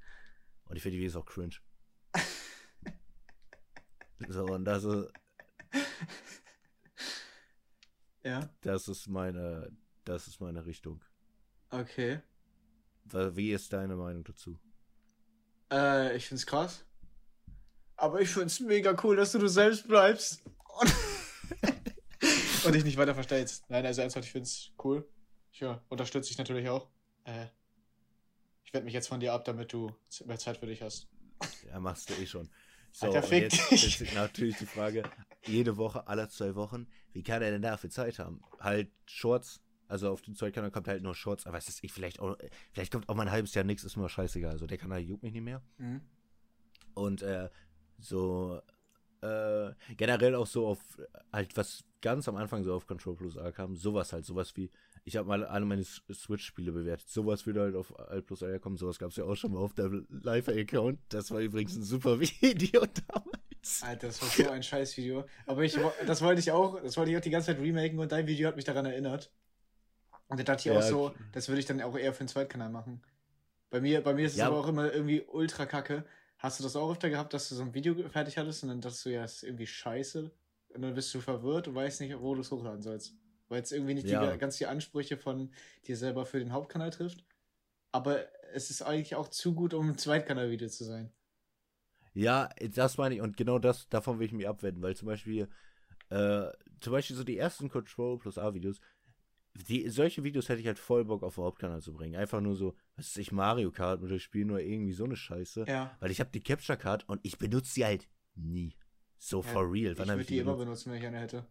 Und 0.67 0.77
ich 0.77 0.83
finde 0.83 0.97
die 0.97 1.01
Videos 1.03 1.17
auch 1.17 1.27
cringe. 1.27 1.57
So, 4.29 4.47
und 4.47 4.65
das 4.65 4.83
ist, 4.83 5.13
Ja, 8.25 8.51
das 8.63 8.89
ist 8.89 9.07
meine, 9.09 9.71
das 10.05 10.27
ist 10.27 10.41
meine 10.41 10.67
Richtung. 10.67 11.01
okay. 11.71 12.21
Wie 13.05 13.53
ist 13.53 13.73
deine 13.73 13.97
Meinung 13.97 14.25
dazu? 14.25 14.59
Äh, 15.73 16.17
ich 16.17 16.27
find's 16.27 16.45
krass. 16.45 16.85
Aber 17.99 18.21
ich 18.21 18.29
find's 18.29 18.61
mega 18.61 18.97
cool, 19.03 19.17
dass 19.17 19.33
du 19.33 19.39
du 19.39 19.49
selbst 19.49 19.89
bleibst. 19.89 20.41
Und, 20.81 20.95
und 22.65 22.75
dich 22.75 22.85
nicht 22.85 22.97
weiter 22.97 23.15
verstellst. 23.15 23.65
Nein, 23.69 23.85
also 23.85 24.01
ernsthaft, 24.01 24.25
ich 24.25 24.33
find's 24.33 24.71
cool. 24.85 25.07
Ja, 25.55 25.83
unterstütze 25.89 26.31
ich 26.31 26.39
natürlich 26.39 26.69
auch. 26.69 26.89
Äh, 27.25 27.47
ich 28.65 28.73
wende 28.73 28.85
mich 28.85 28.95
jetzt 28.95 29.09
von 29.09 29.19
dir 29.19 29.33
ab, 29.33 29.45
damit 29.45 29.73
du 29.73 29.91
mehr 30.27 30.39
Zeit 30.39 30.59
für 30.59 30.67
dich 30.67 30.81
hast. 30.81 31.09
Ja, 31.69 31.81
machst 31.81 32.09
du 32.09 32.15
eh 32.15 32.27
schon. 32.27 32.49
So, 32.93 33.07
Alter, 33.07 33.19
und 33.19 33.27
fick 33.27 33.43
jetzt, 33.43 33.71
dich. 33.71 33.83
jetzt 33.83 34.01
ist 34.01 34.15
natürlich 34.15 34.57
die 34.59 34.67
Frage, 34.67 35.03
jede 35.45 35.77
Woche, 35.77 36.07
alle 36.07 36.29
zwei 36.29 36.55
Wochen, 36.55 36.87
wie 37.13 37.25
kann 37.25 37.43
er 37.43 37.51
denn 37.51 37.63
dafür 37.63 37.91
Zeit 37.91 38.21
haben? 38.21 38.41
Halt 38.61 38.93
Shorts, 39.07 39.61
also 39.89 40.13
auf 40.13 40.23
dem 40.23 40.37
Zeugkanal 40.37 40.71
kommt 40.71 40.87
halt 40.87 41.03
nur 41.03 41.17
Shorts, 41.17 41.47
aber 41.47 41.59
es 41.59 41.69
ist 41.69 41.83
ich 41.83 41.93
vielleicht 41.93 42.21
auch, 42.21 42.37
vielleicht 42.73 42.93
kommt 42.93 43.09
auch 43.09 43.17
mal 43.17 43.25
ein 43.25 43.33
halbes 43.33 43.55
Jahr 43.55 43.65
nichts, 43.65 43.83
ist 43.83 43.97
mir 43.97 44.09
scheißegal. 44.09 44.53
Also 44.53 44.69
der 44.69 44.79
Kanal 44.79 45.01
juckt 45.01 45.25
mich 45.25 45.33
nicht 45.33 45.43
mehr. 45.43 45.63
Mhm. 45.79 46.03
Und 46.95 47.23
äh, 47.23 47.49
so 47.99 48.61
äh, 49.23 49.73
generell 49.97 50.35
auch 50.35 50.47
so 50.47 50.67
auf 50.69 50.81
halt 51.33 51.57
was 51.57 51.85
ganz 52.01 52.29
am 52.29 52.37
Anfang 52.37 52.63
so 52.65 52.75
auf 52.75 52.87
Control 52.87 53.17
Plus 53.17 53.37
A 53.39 53.51
kam, 53.53 53.77
sowas 53.77 54.13
halt, 54.13 54.25
sowas 54.25 54.57
wie, 54.57 54.71
ich 55.05 55.17
habe 55.17 55.29
mal 55.29 55.45
alle 55.45 55.65
meine 55.67 55.85
Switch-Spiele 55.85 56.73
bewertet, 56.73 57.09
sowas 57.09 57.47
würde 57.47 57.61
halt 57.63 57.75
auf 57.77 57.99
Alt 57.99 58.27
Plus 58.27 58.43
A 58.43 58.59
kommen, 58.59 58.77
sowas 58.77 58.99
gab 58.99 59.11
es 59.11 59.17
ja 59.17 59.25
auch 59.25 59.37
schon 59.37 59.53
mal 59.53 59.61
auf 59.61 59.75
der 59.75 59.91
Live-Account. 60.11 61.01
Das 61.09 61.31
war 61.33 61.41
übrigens 61.41 61.77
ein 61.77 61.83
super 61.83 62.21
Video 62.21 62.83
damals. 63.09 63.39
Alter, 63.81 64.09
das 64.09 64.23
war 64.23 64.29
so 64.29 64.49
ein 64.51 64.63
Scheißvideo. 64.63 65.25
Aber 65.47 65.63
ich, 65.63 65.79
das 66.07 66.23
wollte 66.23 66.41
ich 66.41 66.51
auch, 66.53 66.81
das 66.83 66.97
wollte 66.97 67.11
ich 67.11 67.17
auch 67.17 67.21
die 67.21 67.31
ganze 67.31 67.47
Zeit 67.49 67.61
remaken 67.61 67.99
und 67.99 68.11
dein 68.13 68.27
Video 68.27 68.49
hat 68.49 68.57
mich 68.57 68.65
daran 68.65 68.87
erinnert. 68.87 69.33
Und 70.29 70.39
da 70.41 70.45
dachte 70.45 70.61
ich 70.63 70.67
Ja, 70.67 70.79
auch 70.79 70.83
so, 70.83 71.15
das 71.33 71.49
würde 71.49 71.61
ich 71.61 71.67
dann 71.67 71.81
auch 71.83 71.97
eher 71.97 72.13
für 72.13 72.25
den 72.25 72.29
Zweitkanal 72.29 72.71
machen. 72.71 73.03
Bei 73.71 73.81
mir, 73.81 74.03
bei 74.03 74.15
mir 74.15 74.27
ist 74.27 74.35
es 74.35 74.39
Ja. 74.39 74.47
aber 74.49 74.59
auch 74.59 74.69
immer 74.69 74.93
irgendwie 74.93 75.23
ultra 75.23 75.67
kacke. 75.67 76.05
Hast 76.39 76.61
du 76.61 76.65
das 76.65 76.77
auch 76.77 76.91
öfter 76.91 77.11
gehabt, 77.11 77.35
dass 77.35 77.49
du 77.49 77.55
so 77.57 77.63
ein 77.63 77.75
Video 77.75 78.09
fertig 78.09 78.39
hattest 78.39 78.63
und 78.63 78.69
dann 78.69 78.81
dachtest 78.81 79.05
du, 79.07 79.11
ja, 79.11 79.23
das 79.23 79.37
ist 79.37 79.43
irgendwie 79.45 79.67
scheiße. 79.67 80.31
Und 80.75 80.83
dann 80.83 80.95
bist 80.95 81.13
du 81.15 81.21
verwirrt 81.21 81.69
und 81.69 81.75
weißt 81.75 82.01
nicht, 82.01 82.19
wo 82.21 82.35
du 82.35 82.43
es 82.43 82.51
hochladen 82.51 82.83
sollst. 82.83 83.17
Weil 83.49 83.63
es 83.63 83.73
irgendwie 83.73 83.95
nicht 83.95 84.09
Ja. 84.09 84.33
die, 84.33 84.39
ganz 84.39 84.59
die 84.59 84.67
Ansprüche 84.67 85.17
von 85.17 85.53
dir 85.87 85.97
selber 85.97 86.27
für 86.27 86.39
den 86.39 86.53
Hauptkanal 86.53 86.91
trifft. 86.91 87.25
Aber 87.93 88.27
es 88.53 88.71
ist 88.71 88.83
eigentlich 88.83 89.15
auch 89.17 89.29
zu 89.29 89.55
gut, 89.55 89.75
um 89.75 89.91
ein 89.91 89.99
Zweitkanal-Video 89.99 90.69
zu 90.69 90.85
sein. 90.85 91.13
Ja, 92.15 92.49
das 92.75 92.99
meine 92.99 93.15
ich 93.15 93.21
und 93.21 93.37
genau 93.37 93.59
das, 93.59 93.89
davon 93.89 94.19
will 94.19 94.27
ich 94.27 94.33
mich 94.33 94.49
abwenden, 94.49 94.83
weil 94.83 94.97
zum 94.97 95.07
Beispiel, 95.07 95.49
äh, 96.11 96.49
zum 96.81 96.93
Beispiel 96.93 97.17
so 97.17 97.25
die 97.25 97.39
ersten 97.39 97.69
Control 97.69 98.19
Plus 98.19 98.39
A 98.39 98.55
Videos, 98.55 98.81
die, 99.55 99.89
solche 99.89 100.23
Videos 100.25 100.49
hätte 100.49 100.61
ich 100.61 100.67
halt 100.67 100.79
voll 100.79 101.05
Bock 101.05 101.23
auf 101.23 101.35
den 101.35 101.45
Hauptkanal 101.45 101.83
zu 101.83 101.93
bringen. 101.93 102.17
Einfach 102.17 102.41
nur 102.41 102.55
so, 102.55 102.75
was 102.97 103.07
weiß 103.07 103.17
ich, 103.19 103.33
Mario 103.33 103.71
Kart 103.71 104.03
oder 104.03 104.15
ich 104.15 104.23
spiele 104.23 104.47
nur 104.47 104.61
irgendwie 104.61 104.93
so 104.93 105.05
eine 105.05 105.17
Scheiße. 105.17 105.65
Ja. 105.67 105.97
Weil 106.01 106.11
ich 106.11 106.21
habe 106.21 106.31
die 106.31 106.43
Capture 106.43 106.79
Card 106.79 107.09
und 107.09 107.21
ich 107.23 107.39
benutze 107.39 107.73
sie 107.73 107.85
halt 107.85 108.09
nie. 108.35 108.75
So 109.19 109.43
Ja, 109.43 109.49
for 109.49 109.73
real. 109.73 109.93
Ich 109.93 109.99
Wann 109.99 110.09
habe 110.09 110.19
würde 110.19 110.23
ich 110.23 110.27
die 110.29 110.35
die 110.35 110.41
immer 110.41 110.57
benutzen, 110.57 110.93
wenn 110.93 110.99
ich 110.99 111.07
eine 111.07 111.19
hätte. 111.19 111.47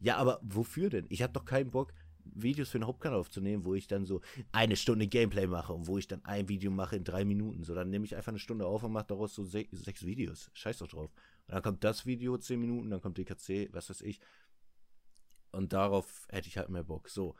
Ja, 0.00 0.16
aber 0.16 0.40
wofür 0.42 0.90
denn? 0.90 1.06
Ich 1.08 1.22
habe 1.22 1.32
doch 1.32 1.44
keinen 1.44 1.70
Bock, 1.70 1.92
Videos 2.34 2.70
für 2.70 2.78
den 2.78 2.86
Hauptkanal 2.86 3.18
aufzunehmen, 3.18 3.64
wo 3.64 3.74
ich 3.74 3.86
dann 3.86 4.04
so 4.04 4.20
eine 4.52 4.76
Stunde 4.76 5.06
Gameplay 5.06 5.46
mache 5.46 5.72
und 5.72 5.86
wo 5.86 5.98
ich 5.98 6.06
dann 6.06 6.24
ein 6.24 6.48
Video 6.48 6.70
mache 6.70 6.96
in 6.96 7.04
drei 7.04 7.24
Minuten. 7.24 7.64
So, 7.64 7.74
dann 7.74 7.90
nehme 7.90 8.04
ich 8.04 8.16
einfach 8.16 8.32
eine 8.32 8.38
Stunde 8.38 8.66
auf 8.66 8.82
und 8.82 8.92
mache 8.92 9.06
daraus 9.08 9.34
so 9.34 9.44
se 9.44 9.66
sechs 9.72 10.04
Videos. 10.04 10.50
Scheiß 10.54 10.78
doch 10.78 10.88
drauf. 10.88 11.12
Und 11.46 11.54
dann 11.54 11.62
kommt 11.62 11.84
das 11.84 12.06
Video 12.06 12.36
zehn 12.38 12.60
Minuten, 12.60 12.90
dann 12.90 13.00
kommt 13.00 13.18
DKC, 13.18 13.72
was 13.72 13.90
weiß 13.90 14.02
ich. 14.02 14.20
Und 15.56 15.72
darauf 15.72 16.26
hätte 16.30 16.48
ich 16.48 16.58
halt 16.58 16.68
mehr 16.68 16.84
Bock. 16.84 17.08
So, 17.08 17.34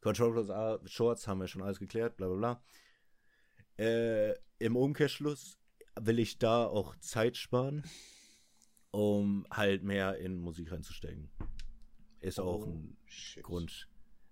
Control 0.00 0.32
Plus 0.32 0.48
A, 0.50 0.80
Shorts 0.86 1.28
haben 1.28 1.40
wir 1.40 1.48
schon 1.48 1.62
alles 1.62 1.78
geklärt, 1.78 2.16
bla 2.16 2.28
bla 2.28 2.36
bla. 2.36 2.62
Äh, 3.84 4.34
Im 4.58 4.74
Umkehrschluss 4.74 5.58
will 6.00 6.18
ich 6.18 6.38
da 6.38 6.64
auch 6.64 6.96
Zeit 6.96 7.36
sparen, 7.36 7.84
um 8.90 9.46
halt 9.50 9.82
mehr 9.82 10.16
in 10.16 10.40
Musik 10.40 10.72
reinzustecken. 10.72 11.30
Ist 12.20 12.40
auch 12.40 12.62
Oh, 12.66 12.70
ein 12.70 12.96
shit. 13.06 13.42
Grund. 13.44 13.88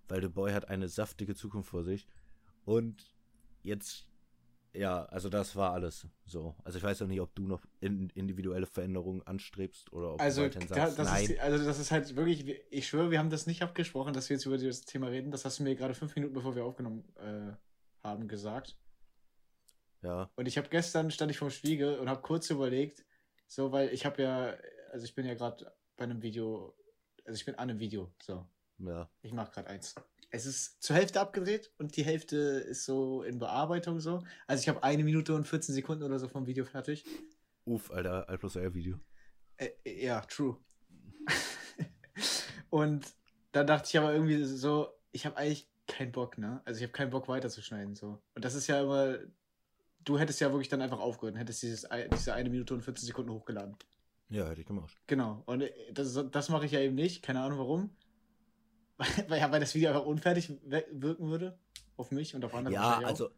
Weil 0.07 0.21
The 0.21 0.29
Boy 0.29 0.51
hat 0.51 0.69
eine 0.69 0.89
saftige 0.89 1.35
Zukunft 1.35 1.69
vor 1.69 1.83
sich. 1.83 2.07
Und 2.65 3.15
jetzt, 3.61 4.09
ja, 4.77 5.05
also 5.05 5.29
das 5.29 5.55
war 5.55 5.73
alles 5.73 6.07
so. 6.25 6.55
Also 6.63 6.77
ich 6.77 6.83
weiß 6.83 7.01
auch 7.01 7.07
nicht, 7.07 7.21
ob 7.21 7.33
du 7.35 7.47
noch 7.47 7.65
in, 7.79 8.09
individuelle 8.11 8.65
Veränderungen 8.65 9.21
anstrebst 9.25 9.91
oder 9.91 10.13
ob 10.13 10.21
Also, 10.21 10.41
du 10.41 10.47
weiterhin 10.47 10.67
da, 10.67 10.75
sagst, 10.75 10.99
das 10.99 11.07
nein. 11.09 11.25
ist, 11.25 11.39
also 11.39 11.65
das 11.65 11.79
ist 11.79 11.91
halt 11.91 12.15
wirklich, 12.15 12.45
ich 12.69 12.87
schwöre, 12.87 13.11
wir 13.11 13.19
haben 13.19 13.29
das 13.29 13.47
nicht 13.47 13.63
abgesprochen, 13.63 14.13
dass 14.13 14.29
wir 14.29 14.35
jetzt 14.35 14.45
über 14.45 14.57
dieses 14.57 14.81
Thema 14.85 15.07
reden. 15.07 15.31
Das 15.31 15.45
hast 15.45 15.59
du 15.59 15.63
mir 15.63 15.75
gerade 15.75 15.93
fünf 15.93 16.15
Minuten, 16.15 16.33
bevor 16.33 16.55
wir 16.55 16.63
aufgenommen 16.63 17.03
äh, 17.15 17.53
haben, 18.03 18.27
gesagt. 18.27 18.77
ja, 20.01 20.29
Und 20.35 20.47
ich 20.47 20.57
habe 20.57 20.69
gestern, 20.69 21.11
stand 21.11 21.31
ich 21.31 21.37
vorm 21.37 21.51
Spiegel 21.51 21.97
und 21.99 22.09
habe 22.09 22.21
kurz 22.21 22.49
überlegt, 22.49 23.03
so, 23.47 23.71
weil 23.71 23.89
ich 23.89 24.05
habe 24.05 24.21
ja, 24.21 24.55
also 24.91 25.05
ich 25.05 25.15
bin 25.15 25.25
ja 25.25 25.33
gerade 25.33 25.71
bei 25.95 26.03
einem 26.03 26.21
Video, 26.21 26.75
also 27.25 27.35
ich 27.35 27.45
bin 27.45 27.55
an 27.55 27.69
einem 27.69 27.79
Video, 27.79 28.13
so. 28.21 28.47
Ja. 28.79 29.09
Ich 29.21 29.33
mache 29.33 29.51
gerade 29.51 29.67
eins. 29.67 29.95
Es 30.29 30.45
ist 30.45 30.83
zur 30.83 30.95
Hälfte 30.95 31.21
abgedreht 31.21 31.71
und 31.77 31.95
die 31.95 32.03
Hälfte 32.03 32.35
ist 32.37 32.85
so 32.85 33.23
in 33.23 33.39
Bearbeitung 33.39 33.99
so. 33.99 34.23
Also 34.45 34.61
ich 34.61 34.69
habe 34.69 34.83
eine 34.83 35.03
Minute 35.03 35.33
und 35.33 35.47
14 35.47 35.73
Sekunden 35.73 36.03
oder 36.03 36.19
so 36.19 36.27
vom 36.27 36.47
Video 36.47 36.65
fertig. 36.65 37.05
Uff, 37.65 37.91
Alter, 37.91 38.27
Alt 38.27 38.39
plus 38.39 38.55
R 38.55 38.73
Video. 38.73 38.99
Äh, 39.57 39.71
ja, 39.85 40.21
true. 40.21 40.57
und 42.69 43.05
dann 43.51 43.67
dachte 43.67 43.87
ich 43.87 43.97
aber 43.97 44.13
irgendwie 44.13 44.43
so, 44.43 44.89
ich 45.11 45.25
habe 45.25 45.37
eigentlich 45.37 45.69
keinen 45.87 46.11
Bock, 46.11 46.37
ne? 46.37 46.61
Also 46.65 46.79
ich 46.79 46.83
habe 46.83 46.93
keinen 46.93 47.09
Bock 47.09 47.27
weiterzuschneiden 47.27 47.95
so. 47.95 48.21
Und 48.35 48.45
das 48.45 48.53
ist 48.53 48.67
ja 48.67 48.81
immer, 48.81 49.17
du 50.03 50.19
hättest 50.19 50.41
ja 50.41 50.51
wirklich 50.51 50.69
dann 50.69 50.81
einfach 50.81 50.99
aufgehört 50.99 51.35
und 51.35 51.39
hättest 51.39 51.63
dieses, 51.63 51.87
diese 52.13 52.33
eine 52.33 52.49
Minute 52.49 52.73
und 52.73 52.81
14 52.81 53.05
Sekunden 53.07 53.31
hochgeladen. 53.31 53.77
Ja, 54.29 54.47
hätte 54.49 54.61
ich 54.61 54.67
gemacht. 54.67 54.93
Genau. 55.07 55.43
Und 55.45 55.61
äh, 55.61 55.71
das, 55.93 56.19
das 56.31 56.49
mache 56.49 56.65
ich 56.65 56.73
ja 56.73 56.79
eben 56.79 56.95
nicht. 56.95 57.23
Keine 57.23 57.41
Ahnung 57.41 57.59
warum. 57.59 57.95
weil, 59.27 59.39
ja, 59.39 59.51
weil 59.51 59.59
das 59.59 59.75
Video 59.75 59.89
einfach 59.89 60.05
unfertig 60.05 60.51
wirken 60.63 61.29
würde. 61.29 61.57
Auf 61.97 62.11
mich 62.11 62.35
und 62.35 62.45
auf 62.45 62.53
andere. 62.53 62.73
Ja, 62.73 62.99
also, 62.99 63.29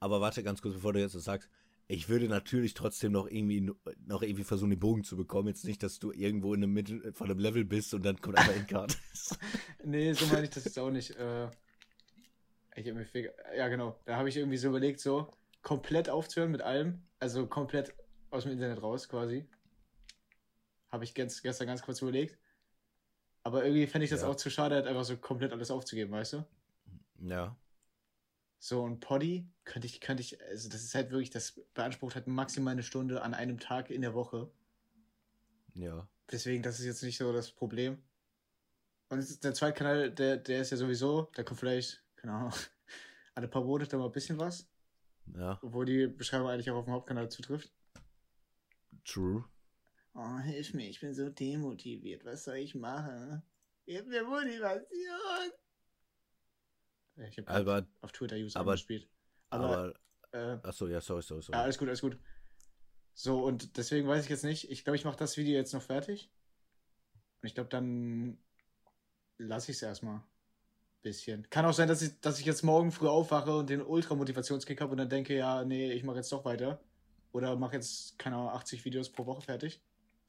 aber 0.00 0.20
warte 0.20 0.42
ganz 0.42 0.62
kurz, 0.62 0.74
bevor 0.74 0.92
du 0.92 1.00
jetzt 1.00 1.14
das 1.14 1.24
sagst. 1.24 1.48
Ich 1.90 2.10
würde 2.10 2.28
natürlich 2.28 2.74
trotzdem 2.74 3.12
noch 3.12 3.26
irgendwie 3.26 3.60
noch 4.06 4.22
irgendwie 4.22 4.44
versuchen, 4.44 4.70
den 4.70 4.78
Bogen 4.78 5.04
zu 5.04 5.16
bekommen. 5.16 5.48
Jetzt 5.48 5.64
nicht, 5.64 5.82
dass 5.82 5.98
du 5.98 6.12
irgendwo 6.12 6.52
in 6.52 6.60
der 6.60 6.68
Mitte 6.68 7.12
von 7.14 7.30
einem 7.30 7.38
Level 7.38 7.64
bist 7.64 7.94
und 7.94 8.04
dann 8.04 8.20
kommt 8.20 8.36
einfach 8.36 8.54
Endcard. 8.54 8.96
Nee, 9.84 10.12
so 10.12 10.26
meine 10.26 10.44
ich 10.44 10.50
das 10.50 10.66
jetzt 10.66 10.78
auch 10.78 10.90
nicht. 10.90 11.16
Äh, 11.16 11.48
ich 12.76 12.92
mir 12.92 13.04
viel, 13.06 13.32
ja, 13.56 13.68
genau. 13.68 13.98
Da 14.04 14.16
habe 14.16 14.28
ich 14.28 14.36
irgendwie 14.36 14.58
so 14.58 14.68
überlegt, 14.68 15.00
so 15.00 15.32
komplett 15.62 16.10
aufzuhören 16.10 16.52
mit 16.52 16.60
allem. 16.60 17.02
Also 17.20 17.46
komplett 17.46 17.94
aus 18.30 18.44
dem 18.44 18.52
Internet 18.52 18.82
raus 18.82 19.08
quasi. 19.08 19.48
Habe 20.90 21.04
ich 21.04 21.14
ganz, 21.14 21.42
gestern 21.42 21.66
ganz 21.66 21.82
kurz 21.82 22.02
überlegt. 22.02 22.38
Aber 23.48 23.64
irgendwie 23.64 23.86
fände 23.86 24.04
ich 24.04 24.10
das 24.10 24.20
Ja. 24.20 24.28
auch 24.28 24.36
zu 24.36 24.50
schade, 24.50 24.74
halt 24.74 24.86
einfach 24.86 25.04
so 25.04 25.16
komplett 25.16 25.52
alles 25.52 25.70
aufzugeben, 25.70 26.12
weißt 26.12 26.34
du? 26.34 26.44
ja. 27.20 27.56
So, 28.58 28.82
und 28.82 29.00
Poddy 29.00 29.48
könnte 29.64 29.86
ich, 29.86 30.02
könnte 30.02 30.20
ich, 30.20 30.38
also 30.42 30.68
das 30.68 30.82
ist 30.82 30.94
halt 30.94 31.10
wirklich, 31.10 31.30
das 31.30 31.58
beansprucht 31.72 32.14
halt 32.14 32.26
maximal 32.26 32.72
eine 32.72 32.82
Stunde 32.82 33.22
an 33.22 33.32
einem 33.32 33.58
Tag 33.58 33.88
in 33.88 34.02
der 34.02 34.12
Woche. 34.12 34.50
Ja. 35.74 36.06
Deswegen, 36.30 36.62
das 36.62 36.78
ist 36.78 36.84
jetzt 36.84 37.02
nicht 37.02 37.16
so 37.16 37.32
das 37.32 37.50
Problem. 37.50 38.02
Und 39.08 39.42
der 39.44 39.54
zweite 39.54 39.78
Kanal, 39.78 40.10
der, 40.10 40.36
der 40.36 40.60
ist 40.60 40.70
ja 40.70 40.76
sowieso, 40.76 41.30
da 41.36 41.42
kommt 41.42 41.60
vielleicht, 41.60 42.02
keine 42.16 42.34
Ahnung, 42.34 42.52
alle 43.34 43.48
paar 43.48 43.64
Monate 43.64 43.96
mal 43.96 44.04
ein 44.06 44.12
bisschen 44.12 44.38
was. 44.38 44.68
Ja. 45.34 45.58
Obwohl 45.62 45.86
die 45.86 46.06
Beschreibung 46.06 46.48
eigentlich 46.50 46.70
auch 46.70 46.76
auf 46.76 46.84
dem 46.84 46.92
Hauptkanal 46.92 47.30
zutrifft. 47.30 47.72
True. 49.06 49.42
Oh, 50.20 50.38
hilf 50.40 50.74
mir, 50.74 50.88
ich 50.88 50.98
bin 50.98 51.14
so 51.14 51.28
demotiviert. 51.28 52.24
Was 52.24 52.42
soll 52.42 52.56
ich 52.56 52.74
machen? 52.74 53.40
Gib 53.86 54.08
mir 54.08 54.24
Motivation. 54.24 55.52
Ich 57.16 57.38
habe 57.38 57.48
aber, 57.48 57.86
auf 58.00 58.10
Twitter 58.10 58.34
User 58.34 58.58
aber, 58.58 58.72
gespielt. 58.72 59.08
Aber, 59.50 59.94
aber 60.32 60.56
äh, 60.56 60.66
achso, 60.66 60.88
ja, 60.88 61.00
sorry, 61.00 61.22
sorry, 61.22 61.42
sorry. 61.42 61.56
ja, 61.56 61.62
alles 61.62 61.78
gut, 61.78 61.86
alles 61.86 62.00
gut. 62.00 62.18
So, 63.14 63.44
und 63.44 63.76
deswegen 63.76 64.08
weiß 64.08 64.24
ich 64.24 64.30
jetzt 64.30 64.42
nicht. 64.42 64.68
Ich 64.72 64.82
glaube, 64.82 64.96
ich 64.96 65.04
mache 65.04 65.16
das 65.16 65.36
Video 65.36 65.54
jetzt 65.54 65.72
noch 65.72 65.82
fertig. 65.82 66.32
Und 67.40 67.46
ich 67.46 67.54
glaube, 67.54 67.70
dann 67.70 68.38
lasse 69.36 69.70
ich 69.70 69.76
es 69.76 69.82
erstmal. 69.82 70.24
Bisschen. 71.02 71.48
Kann 71.48 71.64
auch 71.64 71.72
sein, 71.72 71.86
dass 71.86 72.02
ich, 72.02 72.18
dass 72.20 72.40
ich 72.40 72.44
jetzt 72.44 72.64
morgen 72.64 72.90
früh 72.90 73.06
aufwache 73.06 73.56
und 73.56 73.70
den 73.70 73.82
Ultra-Motivationskick 73.82 74.80
habe 74.80 74.90
und 74.90 74.98
dann 74.98 75.08
denke, 75.08 75.36
ja, 75.36 75.64
nee, 75.64 75.92
ich 75.92 76.02
mache 76.02 76.16
jetzt 76.16 76.32
doch 76.32 76.44
weiter. 76.44 76.80
Oder 77.30 77.54
mache 77.54 77.74
jetzt, 77.76 78.18
keine 78.18 78.34
Ahnung, 78.34 78.50
80 78.50 78.84
Videos 78.84 79.12
pro 79.12 79.24
Woche 79.24 79.42
fertig. 79.42 79.80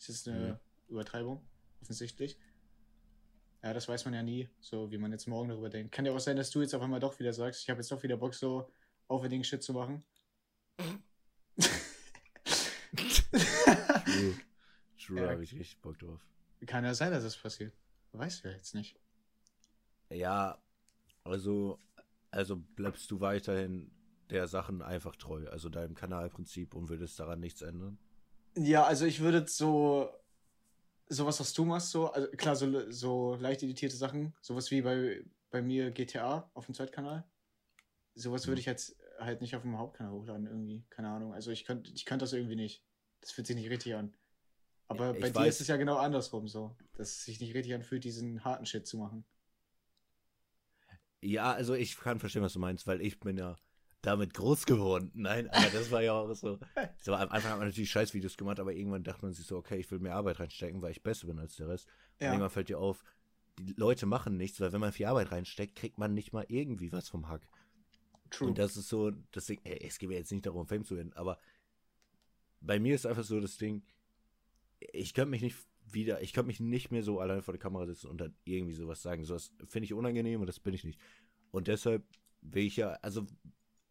Ist 0.08 0.28
eine 0.28 0.54
Mhm. 0.54 0.60
Übertreibung, 0.94 1.44
offensichtlich. 1.82 2.38
Ja, 3.62 3.74
das 3.74 3.88
weiß 3.88 4.06
man 4.06 4.14
ja 4.14 4.24
nie, 4.24 4.48
so 4.62 4.90
wie 4.92 4.98
man 4.98 5.12
jetzt 5.12 5.28
morgen 5.28 5.50
darüber 5.50 5.70
denkt. 5.70 5.92
Kann 5.94 6.06
ja 6.06 6.14
auch 6.14 6.20
sein, 6.20 6.38
dass 6.38 6.50
du 6.50 6.62
jetzt 6.62 6.74
auf 6.74 6.82
einmal 6.82 7.00
doch 7.02 7.20
wieder 7.20 7.34
sagst, 7.34 7.62
ich 7.64 7.70
habe 7.70 7.82
jetzt 7.82 7.92
doch 7.92 8.02
wieder 8.04 8.16
Bock, 8.18 8.34
so 8.34 8.72
aufwendigen 9.08 9.44
Shit 9.44 9.62
zu 9.62 9.74
machen. 9.74 10.04
True. 12.88 14.36
True, 14.98 15.22
Ja. 15.22 15.30
habe 15.32 15.44
ich 15.44 15.54
richtig 15.54 15.82
Bock 15.82 15.98
drauf. 16.00 16.22
Kann 16.66 16.84
ja 16.86 16.94
sein, 16.94 17.12
dass 17.12 17.24
das 17.24 17.38
passiert. 17.38 17.74
Weißt 18.14 18.44
du 18.44 18.50
ja 18.50 18.56
jetzt 18.56 18.76
nicht. 18.76 18.98
Ja, 20.10 20.58
also, 21.24 21.80
also 22.32 22.56
bleibst 22.58 23.12
du 23.12 23.20
weiterhin 23.20 23.92
der 24.30 24.48
Sachen 24.48 24.82
einfach 24.82 25.16
treu, 25.16 25.48
also 25.50 25.70
deinem 25.70 25.96
Kanalprinzip 25.96 26.74
und 26.74 26.90
würdest 26.90 27.20
daran 27.20 27.40
nichts 27.40 27.62
ändern? 27.62 27.98
Ja, 28.62 28.84
also 28.86 29.06
ich 29.06 29.20
würde 29.20 29.48
so 29.48 30.10
sowas, 31.08 31.40
was 31.40 31.54
du 31.54 31.66
machst, 31.66 31.92
so, 31.92 32.12
also 32.12 32.30
klar, 32.32 32.56
so, 32.56 32.92
so 32.92 33.36
leicht 33.36 33.64
editierte 33.64 33.96
Sachen, 33.98 34.34
sowas 34.42 34.70
wie 34.72 34.82
bei, 34.82 35.24
bei 35.50 35.62
mir 35.62 35.92
GTA 35.92 36.50
auf 36.54 36.66
dem 36.68 36.76
Zweitkanal. 36.76 37.24
Sowas 38.16 38.48
würde 38.48 38.58
Mhm. 38.58 38.60
ich 38.60 38.66
jetzt 38.66 38.98
halt 39.20 39.42
nicht 39.42 39.56
auf 39.56 39.64
dem 39.64 39.78
Hauptkanal 39.78 40.14
hochladen, 40.14 40.48
irgendwie. 40.48 40.86
Keine 40.90 41.10
Ahnung. 41.10 41.34
Also 41.34 41.52
ich 41.52 41.66
könnte 41.66 41.92
ich 41.94 42.06
könnte 42.06 42.24
das 42.24 42.34
irgendwie 42.34 42.56
nicht. 42.56 42.84
Das 43.22 43.32
fühlt 43.32 43.48
sich 43.48 43.56
nicht 43.56 43.70
richtig 43.70 43.96
an. 43.96 44.14
Aber 44.88 45.14
Ich 45.14 45.22
bei 45.22 45.30
dir 45.30 45.36
weiß- 45.40 45.48
ist 45.50 45.62
es 45.62 45.68
ja 45.68 45.78
genau 45.78 45.98
andersrum 45.98 46.48
so, 46.48 46.76
dass 46.98 47.10
es 47.10 47.26
sich 47.26 47.40
nicht 47.42 47.56
richtig 47.56 47.74
anfühlt, 47.76 48.04
diesen 48.04 48.44
harten 48.46 48.66
Shit 48.66 48.88
zu 48.88 48.98
machen. 48.98 49.26
Ja, 51.22 51.52
also 51.54 51.74
ich 51.76 51.98
kann 51.98 52.20
verstehen, 52.20 52.42
was 52.42 52.54
du 52.54 52.60
meinst, 52.60 52.88
weil 52.88 53.02
ich 53.02 53.20
bin 53.20 53.38
ja 53.38 53.58
damit 54.02 54.34
groß 54.34 54.66
geworden. 54.66 55.12
Nein, 55.14 55.50
aber 55.50 55.70
das 55.70 55.92
war 55.92 56.02
ja 56.02 56.14
auch 56.14 56.34
so. 56.34 56.58
so 56.98 57.14
am 57.14 57.30
Anfang 57.30 57.52
hat 57.52 57.60
man 57.60 57.68
natürlich 57.68 57.92
Scheißvideos 57.92 58.38
gemacht, 58.38 58.60
aber 58.60 58.74
irgendwann 58.74 59.04
dachte 59.04 59.26
man 59.26 59.34
sich 59.34 59.46
so, 59.46 59.58
okay, 59.58 59.78
ich 59.78 59.90
will 59.92 60.00
mehr 60.00 60.16
Arbeit 60.16 60.40
reinstecken, 60.40 60.82
weil 60.82 60.92
ich 60.92 61.04
besser 61.04 61.28
bin 61.28 61.40
als 61.40 61.56
der 61.56 61.68
Rest. 61.68 61.88
Und 62.20 62.26
Ja. 62.26 62.32
irgendwann 62.32 62.50
fällt 62.50 62.70
dir 62.70 62.80
auf, 62.80 63.04
die 63.58 63.74
Leute 63.74 64.06
machen 64.06 64.38
nichts, 64.38 64.62
weil 64.62 64.72
wenn 64.72 64.80
man 64.80 64.94
viel 64.94 65.06
Arbeit 65.08 65.32
reinsteckt, 65.32 65.76
kriegt 65.76 65.98
man 65.98 66.14
nicht 66.14 66.32
mal 66.32 66.46
irgendwie 66.48 66.92
was 66.92 67.10
vom 67.10 67.28
Hack. 67.28 67.48
True. 68.30 68.50
Und 68.50 68.58
das 68.58 68.78
ist 68.78 68.88
so, 68.88 69.12
das 69.32 69.48
Ding, 69.48 69.60
ey, 69.64 69.86
es 69.86 70.00
geht 70.00 70.10
mir 70.10 70.16
jetzt 70.18 70.32
nicht 70.32 70.46
darum, 70.46 70.68
Fame 70.68 70.86
zu 70.86 70.96
werden, 70.96 71.14
aber 71.14 71.40
bei 72.62 72.80
mir 72.80 72.96
ist 72.96 73.06
einfach 73.06 73.24
so 73.24 73.40
das 73.40 73.58
Ding, 73.58 73.84
ich 74.80 75.14
könnte 75.14 75.32
mich 75.32 75.42
nicht 75.42 75.58
wieder, 75.86 76.22
ich 76.22 76.34
könnte 76.34 76.48
mich 76.48 76.60
nicht 76.60 76.92
mehr 76.92 77.04
so 77.04 77.20
alleine 77.20 77.42
vor 77.42 77.54
der 77.54 77.60
Kamera 77.60 77.86
sitzen 77.86 78.08
und 78.08 78.20
dann 78.22 78.36
irgendwie 78.44 78.74
sowas 78.74 79.02
sagen. 79.02 79.26
Sowas 79.26 79.52
finde 79.68 79.86
ich 79.86 79.94
unangenehm 79.94 80.42
und 80.42 80.48
das 80.48 80.60
bin 80.60 80.74
ich 80.74 80.84
nicht. 80.84 81.00
Und 81.52 81.68
deshalb 81.68 82.04
will 82.42 82.66
ich 82.66 82.78
ja, 82.78 82.92
also 83.02 83.26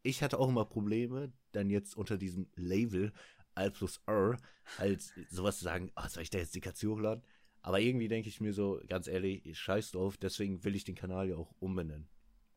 ich 0.02 0.22
hatte 0.22 0.38
auch 0.38 0.48
immer 0.48 0.64
Probleme, 0.64 1.32
dann 1.52 1.70
jetzt 1.70 1.96
unter 1.96 2.16
diesem 2.16 2.48
Label 2.54 3.12
Al 3.54 3.70
plus 3.70 4.00
R 4.06 4.36
halt 4.78 5.02
sowas 5.30 5.58
zu 5.58 5.64
sagen, 5.64 5.90
oh, 5.96 6.08
soll 6.08 6.22
ich 6.22 6.30
da 6.30 6.38
jetzt 6.38 6.54
die 6.54 6.60
Katze 6.60 6.88
hochladen? 6.88 7.24
Aber 7.62 7.80
irgendwie 7.80 8.08
denke 8.08 8.28
ich 8.28 8.40
mir 8.40 8.52
so, 8.52 8.80
ganz 8.86 9.08
ehrlich, 9.08 9.44
ich 9.44 9.58
scheiß 9.58 9.90
drauf, 9.90 10.16
deswegen 10.16 10.62
will 10.64 10.76
ich 10.76 10.84
den 10.84 10.94
Kanal 10.94 11.28
ja 11.28 11.36
auch 11.36 11.52
umbenennen 11.58 12.08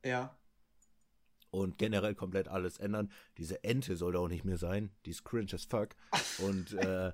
ja. 0.05 0.35
und 1.49 1.77
generell 1.77 2.15
komplett 2.15 2.47
alles 2.47 2.77
ändern. 2.77 3.11
Diese 3.37 3.63
Ente 3.63 3.95
soll 3.95 4.13
da 4.13 4.19
auch 4.19 4.27
nicht 4.27 4.45
mehr 4.45 4.57
sein. 4.57 4.91
Die 5.05 5.11
ist 5.11 5.23
cringe 5.23 5.53
as 5.53 5.65
fuck. 5.65 5.95
Und 6.39 6.73
äh, 6.73 7.11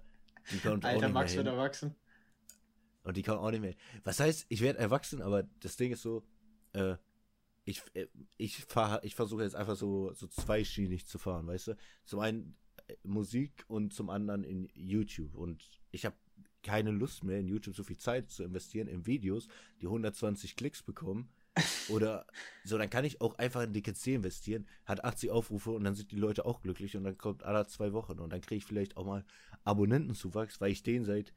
die 0.51 0.59
kommt 0.59 0.85
auch 0.85 0.89
Alter 0.89 1.07
nicht 1.07 1.13
Max 1.13 1.31
mehr 1.31 1.45
wird 1.45 1.47
hin. 1.47 1.57
erwachsen. 1.57 1.95
Und 3.03 3.17
die 3.17 3.23
kommt 3.23 3.39
auch 3.39 3.51
nicht 3.51 3.61
mehr. 3.61 3.75
Was 4.03 4.19
heißt, 4.19 4.45
ich 4.49 4.61
werde 4.61 4.79
erwachsen, 4.79 5.21
aber 5.21 5.43
das 5.61 5.77
Ding 5.77 5.91
ist 5.91 6.01
so, 6.01 6.23
äh, 6.73 6.97
ich, 7.67 7.83
äh, 7.93 8.07
ich, 8.37 8.65
fahr, 8.65 9.03
ich 9.03 9.13
versuche 9.13 9.43
jetzt 9.43 9.55
einfach 9.55 9.75
so, 9.75 10.13
so 10.13 10.27
zweischienig 10.27 11.05
zu 11.05 11.19
fahren, 11.19 11.47
weißt 11.47 11.67
du? 11.67 11.77
Zum 12.05 12.21
einen 12.21 12.55
äh, 12.87 12.95
Musik 13.03 13.65
und 13.67 13.93
zum 13.93 14.09
anderen 14.09 14.43
in 14.43 14.69
YouTube. 14.73 15.35
Und 15.35 15.69
ich 15.91 16.05
habe 16.05 16.15
keine 16.63 16.91
Lust 16.91 17.25
mehr, 17.25 17.39
in 17.39 17.47
YouTube 17.47 17.75
so 17.75 17.83
viel 17.83 17.97
Zeit 17.97 18.31
zu 18.31 18.43
investieren 18.43 18.87
in 18.87 19.05
Videos, 19.05 19.49
die 19.81 19.85
120 19.85 20.55
Klicks 20.55 20.81
bekommen. 20.81 21.29
Oder 21.89 22.25
so, 22.63 22.77
dann 22.77 22.89
kann 22.89 23.03
ich 23.03 23.19
auch 23.19 23.35
einfach 23.37 23.63
in 23.63 23.73
DKC 23.73 24.07
investieren, 24.15 24.67
hat 24.85 25.03
80 25.03 25.31
Aufrufe 25.31 25.71
und 25.71 25.83
dann 25.83 25.95
sind 25.95 26.11
die 26.11 26.17
Leute 26.17 26.45
auch 26.45 26.61
glücklich 26.61 26.95
und 26.95 27.03
dann 27.03 27.17
kommt 27.17 27.43
alle 27.43 27.67
zwei 27.67 27.91
Wochen 27.93 28.19
und 28.19 28.31
dann 28.31 28.41
kriege 28.41 28.57
ich 28.57 28.65
vielleicht 28.65 28.95
auch 28.95 29.05
mal 29.05 29.25
Abonnentenzuwachs, 29.63 30.61
weil 30.61 30.71
ich 30.71 30.83
den 30.83 31.03
seit 31.03 31.33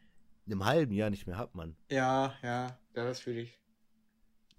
einem 0.47 0.65
halben 0.65 0.93
Jahr 0.93 1.11
nicht 1.11 1.27
mehr 1.27 1.39
hab, 1.39 1.55
Mann. 1.55 1.75
Ja, 1.91 2.35
ja, 2.43 2.79
ja, 2.95 3.05
das 3.05 3.21
fühle 3.21 3.41
ich. 3.41 3.61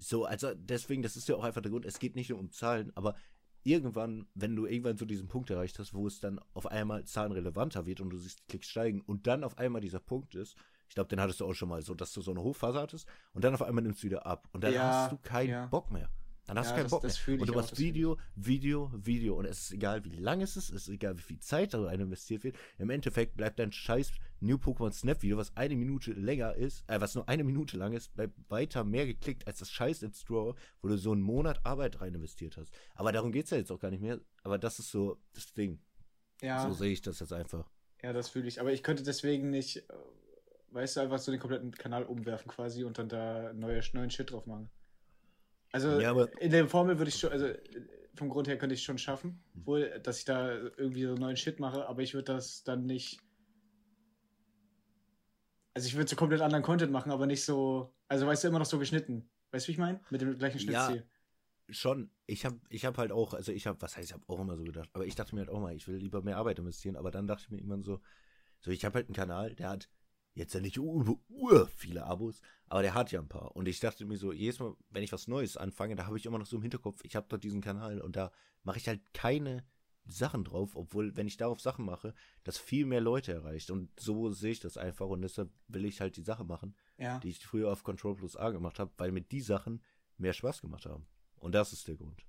So, 0.01 0.25
also 0.25 0.53
deswegen, 0.55 1.03
das 1.03 1.15
ist 1.15 1.27
ja 1.29 1.35
auch 1.35 1.43
einfach 1.43 1.61
der 1.61 1.71
Grund, 1.71 1.85
es 1.85 1.99
geht 1.99 2.15
nicht 2.15 2.29
nur 2.29 2.39
um 2.39 2.51
Zahlen, 2.51 2.91
aber 2.95 3.15
irgendwann, 3.63 4.27
wenn 4.33 4.55
du 4.55 4.65
irgendwann 4.65 4.97
so 4.97 5.05
diesen 5.05 5.27
Punkt 5.27 5.49
erreicht 5.51 5.77
hast, 5.79 5.93
wo 5.93 6.07
es 6.07 6.19
dann 6.19 6.39
auf 6.53 6.65
einmal 6.65 7.05
zahlenrelevanter 7.05 7.85
wird 7.85 8.01
und 8.01 8.09
du 8.09 8.17
siehst 8.17 8.39
die 8.39 8.45
Klicks 8.47 8.67
steigen 8.67 9.01
und 9.01 9.27
dann 9.27 9.43
auf 9.43 9.57
einmal 9.59 9.81
dieser 9.81 9.99
Punkt 9.99 10.33
ist, 10.35 10.55
ich 10.89 10.95
glaube, 10.95 11.09
den 11.09 11.21
hattest 11.21 11.39
du 11.39 11.45
auch 11.45 11.53
schon 11.53 11.69
mal 11.69 11.81
so, 11.83 11.93
dass 11.93 12.11
du 12.13 12.21
so 12.21 12.31
eine 12.31 12.41
Hochphase 12.41 12.79
hattest 12.79 13.07
und 13.33 13.43
dann 13.43 13.53
auf 13.53 13.61
einmal 13.61 13.83
nimmst 13.83 14.01
du 14.01 14.07
wieder 14.07 14.25
ab 14.25 14.49
und 14.53 14.63
dann 14.63 14.73
Ja, 14.73 14.81
hast 14.87 15.11
du 15.11 15.17
keinen 15.17 15.49
ja. 15.49 15.65
Bock 15.67 15.91
mehr. 15.91 16.09
Dann 16.47 16.57
hast 16.57 16.67
Ja, 16.67 16.71
du 16.71 16.75
keinen 16.77 16.83
das- 16.85 16.91
Bock 16.91 17.01
das 17.03 17.27
mehr. 17.27 17.39
Und 17.39 17.47
du 17.49 17.53
machst. 17.53 17.77
Video, 17.79 18.17
Video, 18.35 18.91
Video 18.95 19.35
und 19.37 19.45
es 19.45 19.59
ist 19.61 19.71
egal, 19.73 20.03
wie 20.03 20.09
lang 20.09 20.41
es 20.41 20.57
ist, 20.57 20.69
es 20.69 20.87
ist 20.87 20.89
egal, 20.89 21.17
wie 21.17 21.21
viel 21.21 21.39
Zeit 21.39 21.73
da 21.73 21.83
rein 21.83 21.99
investiert 21.99 22.43
wird. 22.43 22.57
Im 22.79 22.89
Endeffekt 22.89 23.37
bleibt 23.37 23.59
dein 23.59 23.71
scheiß 23.71 24.11
New 24.39 24.55
Pokémon 24.57 24.91
Snap 24.91 25.21
Video, 25.21 25.37
was 25.37 25.55
eine 25.55 25.75
Minute 25.75 26.11
länger 26.13 26.55
ist, 26.55 26.83
äh, 26.87 26.99
was 26.99 27.13
nur 27.15 27.29
eine 27.29 27.43
Minute 27.43 27.77
lang 27.77 27.93
ist, 27.93 28.13
bleibt 28.15 28.33
weiter 28.49 28.83
mehr 28.83 29.05
geklickt 29.05 29.45
als 29.47 29.59
das 29.59 29.69
scheiß 29.69 30.01
It's 30.01 30.25
Draw, 30.25 30.55
wo 30.81 30.87
du 30.87 30.97
so 30.97 31.11
einen 31.11 31.21
Monat 31.21 31.63
Arbeit 31.63 32.01
rein 32.01 32.15
investiert 32.15 32.57
hast. 32.57 32.73
Aber 32.95 33.11
darum 33.11 33.31
geht's 33.31 33.51
ja 33.51 33.57
jetzt 33.57 33.71
auch 33.71 33.79
gar 33.79 33.91
nicht 33.91 34.01
mehr. 34.01 34.19
Aber 34.43 34.57
das 34.57 34.79
ist 34.79 34.89
so 34.91 35.21
das 35.33 35.53
Ding. 35.53 35.79
Ja. 36.41 36.67
So 36.67 36.73
sehe 36.73 36.91
ich 36.91 37.01
das 37.03 37.19
jetzt 37.19 37.33
einfach. 37.33 37.69
Ja, 38.01 38.13
das 38.13 38.29
fühle 38.29 38.47
ich. 38.47 38.59
Aber 38.59 38.73
ich 38.73 38.81
könnte 38.81 39.03
deswegen 39.03 39.51
nicht, 39.51 39.77
äh, 39.77 39.93
weißt 40.71 40.97
du, 40.97 41.01
einfach 41.01 41.19
so 41.19 41.31
den 41.31 41.39
kompletten 41.39 41.71
Kanal 41.71 42.03
umwerfen 42.03 42.49
quasi 42.49 42.83
und 42.83 42.97
dann 42.97 43.09
da 43.09 43.53
neue, 43.53 43.79
neuen 43.93 44.09
Shit 44.09 44.31
drauf 44.31 44.47
machen. 44.47 44.71
Also 45.71 45.99
Ja, 45.99 46.11
in 46.39 46.51
der 46.51 46.67
Formel 46.67 46.97
würde 46.97 47.09
ich 47.09 47.15
schon, 47.15 47.31
also 47.31 47.47
vom 48.15 48.29
Grund 48.29 48.47
her 48.47 48.57
könnte 48.57 48.73
ich 48.73 48.81
es 48.81 48.85
schon 48.85 48.97
schaffen, 48.97 49.41
Hm. 49.53 49.65
wohl, 49.65 49.99
dass 50.03 50.19
ich 50.19 50.25
da 50.25 50.51
irgendwie 50.51 51.03
so 51.03 51.13
neuen 51.15 51.37
Shit 51.37 51.59
mache, 51.59 51.87
aber 51.87 52.01
ich 52.01 52.13
würde 52.13 52.33
das 52.33 52.63
dann 52.63 52.85
nicht. 52.85 53.19
Also 55.73 55.87
ich 55.87 55.95
würde 55.95 56.09
so 56.09 56.15
komplett 56.17 56.41
anderen 56.41 56.63
Content 56.63 56.91
machen, 56.91 57.11
aber 57.11 57.25
nicht 57.25 57.45
so, 57.45 57.93
also 58.09 58.27
weißt 58.27 58.43
du, 58.43 58.49
immer 58.49 58.59
noch 58.59 58.65
so 58.65 58.77
geschnitten. 58.77 59.29
Weißt 59.51 59.65
du, 59.65 59.67
wie 59.69 59.71
ich 59.73 59.77
meine? 59.77 60.01
Mit 60.09 60.21
dem 60.21 60.37
gleichen 60.37 60.59
Ja. 60.59 60.87
Schnittstil. 60.87 61.05
Schon, 61.69 62.09
ich 62.27 62.43
habe 62.45 62.59
ich 62.67 62.83
hab 62.83 62.97
halt 62.97 63.13
auch, 63.13 63.33
also 63.33 63.53
ich 63.53 63.65
habe, 63.65 63.81
was 63.81 63.95
heißt, 63.95 64.09
ich 64.09 64.13
habe 64.13 64.23
auch 64.27 64.39
immer 64.41 64.57
so 64.57 64.63
gedacht, 64.63 64.89
aber 64.91 65.05
ich 65.05 65.15
dachte 65.15 65.33
mir 65.35 65.41
halt 65.41 65.49
auch 65.49 65.61
mal, 65.61 65.73
ich 65.73 65.87
will 65.87 65.95
lieber 65.95 66.21
mehr 66.21 66.35
Arbeit 66.35 66.59
investieren, 66.59 66.97
aber 66.97 67.11
dann 67.11 67.27
dachte 67.27 67.43
ich 67.45 67.49
mir 67.49 67.57
irgendwann 67.59 67.83
so, 67.83 68.01
so 68.59 68.71
ich 68.71 68.83
habe 68.83 68.95
halt 68.95 69.07
einen 69.07 69.15
Kanal, 69.15 69.55
der 69.55 69.69
hat 69.69 69.89
jetzt 70.33 70.53
ja 70.53 70.59
nicht 70.61 70.79
ur, 70.79 71.19
ur 71.29 71.67
viele 71.75 72.05
Abos, 72.05 72.41
aber 72.67 72.81
der 72.81 72.93
hat 72.93 73.11
ja 73.11 73.19
ein 73.19 73.27
paar. 73.27 73.55
Und 73.55 73.67
ich 73.67 73.79
dachte 73.79 74.05
mir 74.05 74.17
so, 74.17 74.31
jedes 74.31 74.59
Mal, 74.59 74.75
wenn 74.89 75.03
ich 75.03 75.11
was 75.11 75.27
Neues 75.27 75.57
anfange, 75.57 75.95
da 75.95 76.05
habe 76.05 76.17
ich 76.17 76.25
immer 76.25 76.39
noch 76.39 76.45
so 76.45 76.55
im 76.57 76.61
Hinterkopf, 76.61 77.01
ich 77.03 77.15
habe 77.15 77.27
dort 77.29 77.43
diesen 77.43 77.61
Kanal 77.61 78.01
und 78.01 78.15
da 78.15 78.31
mache 78.63 78.77
ich 78.77 78.87
halt 78.87 79.01
keine 79.13 79.65
Sachen 80.05 80.43
drauf, 80.43 80.75
obwohl, 80.75 81.15
wenn 81.15 81.27
ich 81.27 81.37
darauf 81.37 81.61
Sachen 81.61 81.85
mache, 81.85 82.13
das 82.43 82.57
viel 82.57 82.85
mehr 82.85 83.01
Leute 83.01 83.33
erreicht. 83.33 83.69
Und 83.69 83.91
so 83.99 84.31
sehe 84.31 84.51
ich 84.51 84.59
das 84.59 84.77
einfach 84.77 85.07
und 85.07 85.21
deshalb 85.21 85.51
will 85.67 85.85
ich 85.85 86.01
halt 86.01 86.17
die 86.17 86.23
Sache 86.23 86.43
machen, 86.43 86.75
Ja. 86.97 87.19
die 87.19 87.29
ich 87.29 87.45
früher 87.45 87.71
auf 87.71 87.83
Control 87.83 88.15
Plus 88.15 88.35
A 88.35 88.49
gemacht 88.49 88.79
habe, 88.79 88.91
weil 88.97 89.11
mir 89.11 89.21
die 89.21 89.41
Sachen 89.41 89.81
mehr 90.17 90.33
Spaß 90.33 90.61
gemacht 90.61 90.85
haben. 90.85 91.05
Und 91.37 91.53
das 91.53 91.71
ist 91.73 91.87
der 91.87 91.95
Grund. 91.97 92.25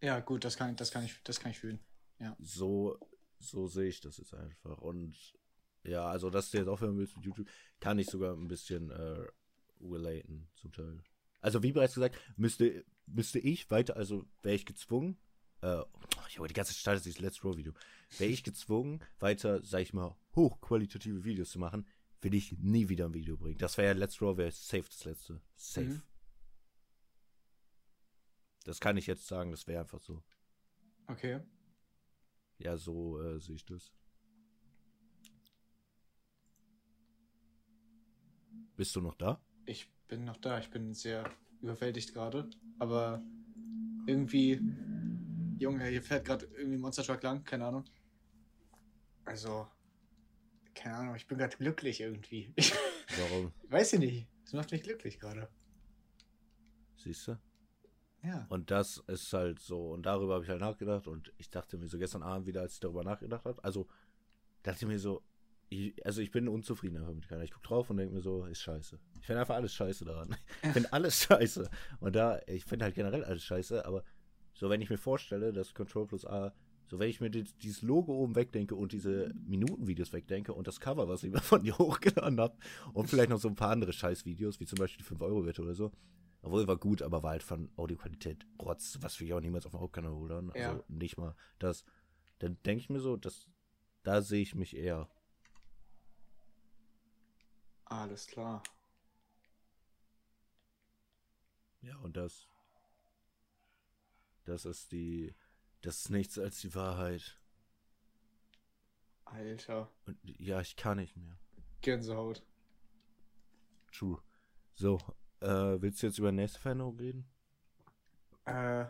Ja, 0.00 0.20
gut, 0.20 0.44
das 0.44 0.56
kann, 0.56 0.76
das 0.76 0.90
kann 0.90 1.04
ich, 1.04 1.20
das 1.24 1.40
kann 1.40 1.50
ich 1.50 1.58
fühlen. 1.58 1.80
So, 2.38 2.98
so 3.38 3.66
sehe 3.66 3.88
ich 3.88 4.00
das 4.00 4.16
jetzt 4.18 4.34
einfach. 4.34 4.78
Und 4.78 5.16
ja, 5.84 6.06
also, 6.06 6.30
dass 6.30 6.50
du 6.50 6.58
jetzt 6.58 6.68
aufhören 6.68 6.96
willst 6.98 7.16
mit 7.16 7.24
YouTube, 7.24 7.48
kann 7.80 7.98
ich 7.98 8.08
sogar 8.08 8.34
ein 8.34 8.48
bisschen 8.48 8.90
äh, 8.90 9.26
relaten 9.80 10.48
zum 10.54 10.72
Teil. 10.72 11.02
Also, 11.40 11.62
wie 11.62 11.72
bereits 11.72 11.94
gesagt, 11.94 12.18
müsste, 12.36 12.84
müsste 13.06 13.38
ich 13.38 13.70
weiter, 13.70 13.96
also 13.96 14.26
wäre 14.42 14.56
ich 14.56 14.66
gezwungen, 14.66 15.16
äh, 15.62 15.82
ich 16.28 16.38
habe 16.38 16.48
die 16.48 16.54
ganze 16.54 16.72
Zeit 16.72 16.80
startet 16.80 17.04
dieses 17.04 17.20
Let's 17.20 17.42
Row 17.44 17.56
Video, 17.56 17.72
wäre 18.18 18.30
ich 18.30 18.44
gezwungen, 18.44 19.00
weiter, 19.18 19.62
sag 19.62 19.80
ich 19.80 19.92
mal, 19.92 20.16
hochqualitative 20.34 21.24
Videos 21.24 21.50
zu 21.50 21.58
machen, 21.58 21.86
will 22.20 22.34
ich 22.34 22.58
nie 22.58 22.88
wieder 22.88 23.06
ein 23.06 23.14
Video 23.14 23.36
bringen. 23.36 23.58
Das 23.58 23.76
wäre 23.76 23.88
ja 23.88 23.94
Let's 23.94 24.16
Draw, 24.16 24.36
wäre 24.36 24.50
safe 24.50 24.84
das 24.84 25.04
letzte. 25.04 25.40
Safe. 25.56 25.86
Mhm. 25.86 26.02
Das 28.64 28.80
kann 28.80 28.96
ich 28.96 29.06
jetzt 29.06 29.26
sagen, 29.26 29.50
das 29.50 29.66
wäre 29.66 29.80
einfach 29.80 30.00
so. 30.00 30.22
Okay. 31.06 31.40
Ja, 32.58 32.76
so 32.76 33.20
äh, 33.20 33.40
sehe 33.40 33.54
ich 33.54 33.64
das. 33.64 33.92
Bist 38.78 38.94
du 38.94 39.00
noch 39.00 39.16
da? 39.16 39.40
Ich 39.66 39.90
bin 40.06 40.24
noch 40.24 40.36
da. 40.36 40.60
Ich 40.60 40.70
bin 40.70 40.94
sehr 40.94 41.28
überwältigt 41.60 42.14
gerade. 42.14 42.48
Aber 42.78 43.20
irgendwie. 44.06 44.60
Junge, 45.58 45.84
hier 45.86 46.00
fährt 46.00 46.24
gerade 46.24 46.46
irgendwie 46.56 46.78
Monster 46.78 47.02
Truck 47.02 47.20
lang. 47.24 47.42
Keine 47.42 47.66
Ahnung. 47.66 47.84
Also. 49.24 49.66
Keine 50.76 50.94
Ahnung. 50.94 51.16
Ich 51.16 51.26
bin 51.26 51.38
gerade 51.38 51.56
glücklich 51.56 52.00
irgendwie. 52.00 52.52
Ich 52.54 52.72
Warum? 53.18 53.52
weiß 53.68 53.94
ich 53.94 53.98
nicht. 53.98 54.28
Das 54.44 54.52
macht 54.52 54.70
mich 54.70 54.84
glücklich 54.84 55.18
gerade. 55.18 55.48
Siehst 56.98 57.26
du? 57.26 57.38
Ja. 58.22 58.46
Und 58.48 58.70
das 58.70 59.02
ist 59.08 59.32
halt 59.32 59.58
so, 59.58 59.90
und 59.90 60.04
darüber 60.06 60.34
habe 60.34 60.44
ich 60.44 60.50
halt 60.50 60.60
nachgedacht 60.60 61.08
und 61.08 61.32
ich 61.36 61.50
dachte 61.50 61.78
mir 61.78 61.88
so 61.88 61.98
gestern 61.98 62.22
Abend 62.22 62.46
wieder, 62.46 62.60
als 62.60 62.74
ich 62.74 62.80
darüber 62.80 63.02
nachgedacht 63.02 63.44
habe, 63.44 63.62
also 63.64 63.88
dachte 64.62 64.84
ich 64.84 64.88
mir 64.88 64.98
so, 65.00 65.24
ich, 65.70 66.04
also 66.06 66.20
ich 66.22 66.30
bin 66.30 66.48
unzufrieden 66.48 66.96
einfach 66.98 67.14
mit 67.14 67.28
keiner. 67.28 67.44
Ich 67.44 67.52
gucke 67.52 67.66
drauf 67.66 67.90
und 67.90 67.98
denke 67.98 68.14
mir 68.14 68.20
so, 68.22 68.44
ist 68.44 68.60
scheiße. 68.60 68.98
Ich 69.20 69.26
finde 69.26 69.40
einfach 69.40 69.56
alles 69.56 69.74
scheiße 69.74 70.04
daran. 70.04 70.34
Ich 70.62 70.70
finde 70.72 70.92
alles 70.92 71.16
scheiße. 71.22 71.70
Und 72.00 72.16
da, 72.16 72.40
ich 72.46 72.64
finde 72.64 72.84
halt 72.86 72.94
generell 72.94 73.24
alles 73.24 73.44
scheiße, 73.44 73.84
aber 73.84 74.02
so 74.54 74.70
wenn 74.70 74.80
ich 74.80 74.90
mir 74.90 74.98
vorstelle, 74.98 75.52
dass 75.52 75.74
Control 75.74 76.06
plus 76.06 76.24
A, 76.24 76.52
so 76.86 76.98
wenn 76.98 77.10
ich 77.10 77.20
mir 77.20 77.30
die, 77.30 77.44
dieses 77.44 77.82
Logo 77.82 78.14
oben 78.14 78.34
wegdenke 78.34 78.74
und 78.74 78.92
diese 78.92 79.30
Minutenvideos 79.46 80.12
wegdenke 80.12 80.54
und 80.54 80.66
das 80.66 80.80
Cover, 80.80 81.06
was 81.08 81.22
ich 81.22 81.30
mir 81.32 81.40
von 81.42 81.62
dir 81.62 81.76
hochgeladen 81.78 82.40
habe 82.40 82.56
und 82.94 83.08
vielleicht 83.08 83.30
noch 83.30 83.38
so 83.38 83.48
ein 83.48 83.54
paar 83.56 83.70
andere 83.70 83.92
Scheißvideos, 83.92 84.58
wie 84.60 84.66
zum 84.66 84.78
Beispiel 84.78 85.04
die 85.04 85.14
5-Euro-Wette 85.14 85.62
oder 85.62 85.74
so, 85.74 85.92
obwohl 86.40 86.66
war 86.66 86.78
gut, 86.78 87.02
aber 87.02 87.22
war 87.22 87.32
halt 87.32 87.42
von 87.42 87.68
Audioqualität 87.76 88.46
Rotz, 88.60 88.98
was 89.02 89.20
wir 89.20 89.26
ja 89.26 89.36
auch 89.36 89.40
niemals 89.40 89.66
auf 89.66 89.72
dem 89.72 89.80
Hauptkanal 89.80 90.12
holen. 90.12 90.50
Also 90.50 90.58
Ja. 90.78 90.82
nicht 90.88 91.18
mal 91.18 91.34
das. 91.58 91.84
Dann 92.38 92.56
denke 92.64 92.80
ich 92.80 92.88
mir 92.90 93.00
so, 93.00 93.16
dass 93.16 93.48
da 94.02 94.22
sehe 94.22 94.40
ich 94.40 94.54
mich 94.54 94.76
eher. 94.76 95.08
Alles 97.88 98.26
klar. 98.26 98.62
Ja, 101.80 101.96
und 101.98 102.16
das. 102.16 102.48
Das 104.44 104.64
ist 104.64 104.92
die. 104.92 105.34
Das 105.82 105.98
ist 106.00 106.10
nichts 106.10 106.38
als 106.38 106.60
die 106.60 106.74
Wahrheit. 106.74 107.38
Alter. 109.24 109.90
Und 110.06 110.18
ja, 110.22 110.60
ich 110.60 110.74
kann 110.76 110.96
nicht 110.98 111.16
mehr. 111.16 111.38
Gänsehaut. 111.82 112.42
True. 113.92 114.20
So, 114.74 114.98
äh, 115.40 115.46
willst 115.80 116.02
du 116.02 116.06
jetzt 116.06 116.18
über 116.18 116.32
nächste 116.32 116.58
Veränderung 116.58 116.96
reden? 116.98 117.28
Äh. 118.44 118.86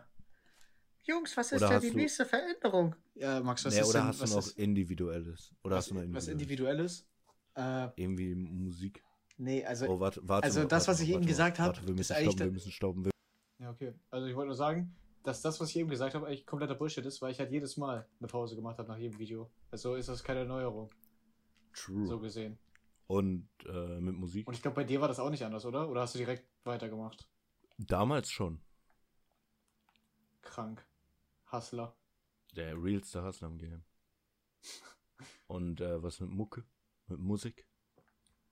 Jungs, 1.03 1.35
was 1.37 1.51
ist 1.51 1.61
Oder 1.61 1.69
denn 1.71 1.81
die 1.81 1.91
du- 1.91 1.97
nächste 1.97 2.25
Veränderung? 2.25 2.95
Ja, 3.15 3.41
Max, 3.41 3.65
was 3.65 3.73
nee, 3.73 3.81
ist 3.81 3.87
oder 3.87 3.99
denn, 3.99 4.07
hast 4.07 4.19
du 4.19 4.23
was 4.23 4.31
noch 4.31 4.47
ist, 4.47 4.57
Individuelles? 4.57 5.53
Oder 5.63 5.75
was, 5.75 5.85
hast 5.85 5.91
du 5.91 5.95
noch 5.95 6.13
was 6.13 6.27
Individuelles? 6.27 7.07
Äh, 7.55 7.89
Irgendwie 7.95 8.35
Musik. 8.35 9.03
nee, 9.37 9.65
also 9.65 9.87
Oh, 9.87 9.99
warte, 9.99 10.21
warte. 10.27 10.45
also 10.45 10.63
das, 10.65 10.87
warte 10.87 10.99
was 10.99 10.99
ich 11.07 11.09
eben 11.13 11.25
gesagt 11.25 11.59
hab, 11.59 11.67
Warte, 11.67 11.81
wir 11.83 11.89
ist 11.99 12.09
müssen 12.09 12.37
da- 12.37 12.45
wir 12.45 12.51
müssen 12.51 12.71
stoppen. 12.71 13.05
Wir 13.05 13.11
Ja, 13.59 13.71
okay. 13.71 13.93
Also 14.11 14.27
ich 14.27 14.35
wollte 14.35 14.47
nur 14.47 14.55
sagen, 14.55 14.95
dass 15.23 15.41
das, 15.41 15.59
was 15.59 15.69
ich 15.69 15.77
eben 15.77 15.89
gesagt 15.89 16.15
habe, 16.15 16.27
eigentlich 16.27 16.45
kompletter 16.45 16.75
Bullshit 16.75 17.05
ist, 17.05 17.21
weil 17.21 17.31
ich 17.31 17.39
halt 17.39 17.51
jedes 17.51 17.75
Mal 17.77 18.07
eine 18.19 18.27
Pause 18.27 18.55
gemacht 18.55 18.77
habe 18.79 18.87
nach 18.87 18.97
jedem 18.97 19.19
Video. 19.19 19.49
Also 19.71 19.95
ist 19.95 20.07
das 20.09 20.23
keine 20.23 20.45
Neuerung, 20.45 20.89
True. 21.73 22.05
so 22.05 22.19
gesehen. 22.19 22.57
Und 23.07 23.49
äh, 23.65 23.99
mit 23.99 24.15
Musik? 24.15 24.47
Und 24.47 24.53
ich 24.53 24.61
glaube, 24.61 24.75
bei 24.75 24.83
dir 24.83 25.01
war 25.01 25.07
das 25.07 25.19
auch 25.19 25.29
nicht 25.31 25.43
anders, 25.43 25.65
oder? 25.65 25.89
Oder 25.89 26.01
hast 26.01 26.13
du 26.15 26.19
direkt 26.19 26.47
weitergemacht? 26.63 27.27
Damals 27.77 28.29
schon. 28.29 28.61
Krank. 30.41 30.85
Hustler. 31.51 31.95
Der 32.55 32.81
realste 32.81 33.23
Hustler 33.23 33.47
am 33.47 33.57
Game. 33.57 33.83
Und 35.47 35.81
äh, 35.81 36.01
was 36.01 36.19
mit 36.19 36.29
Mucke? 36.29 36.63
Mit 37.09 37.19
Musik? 37.19 37.65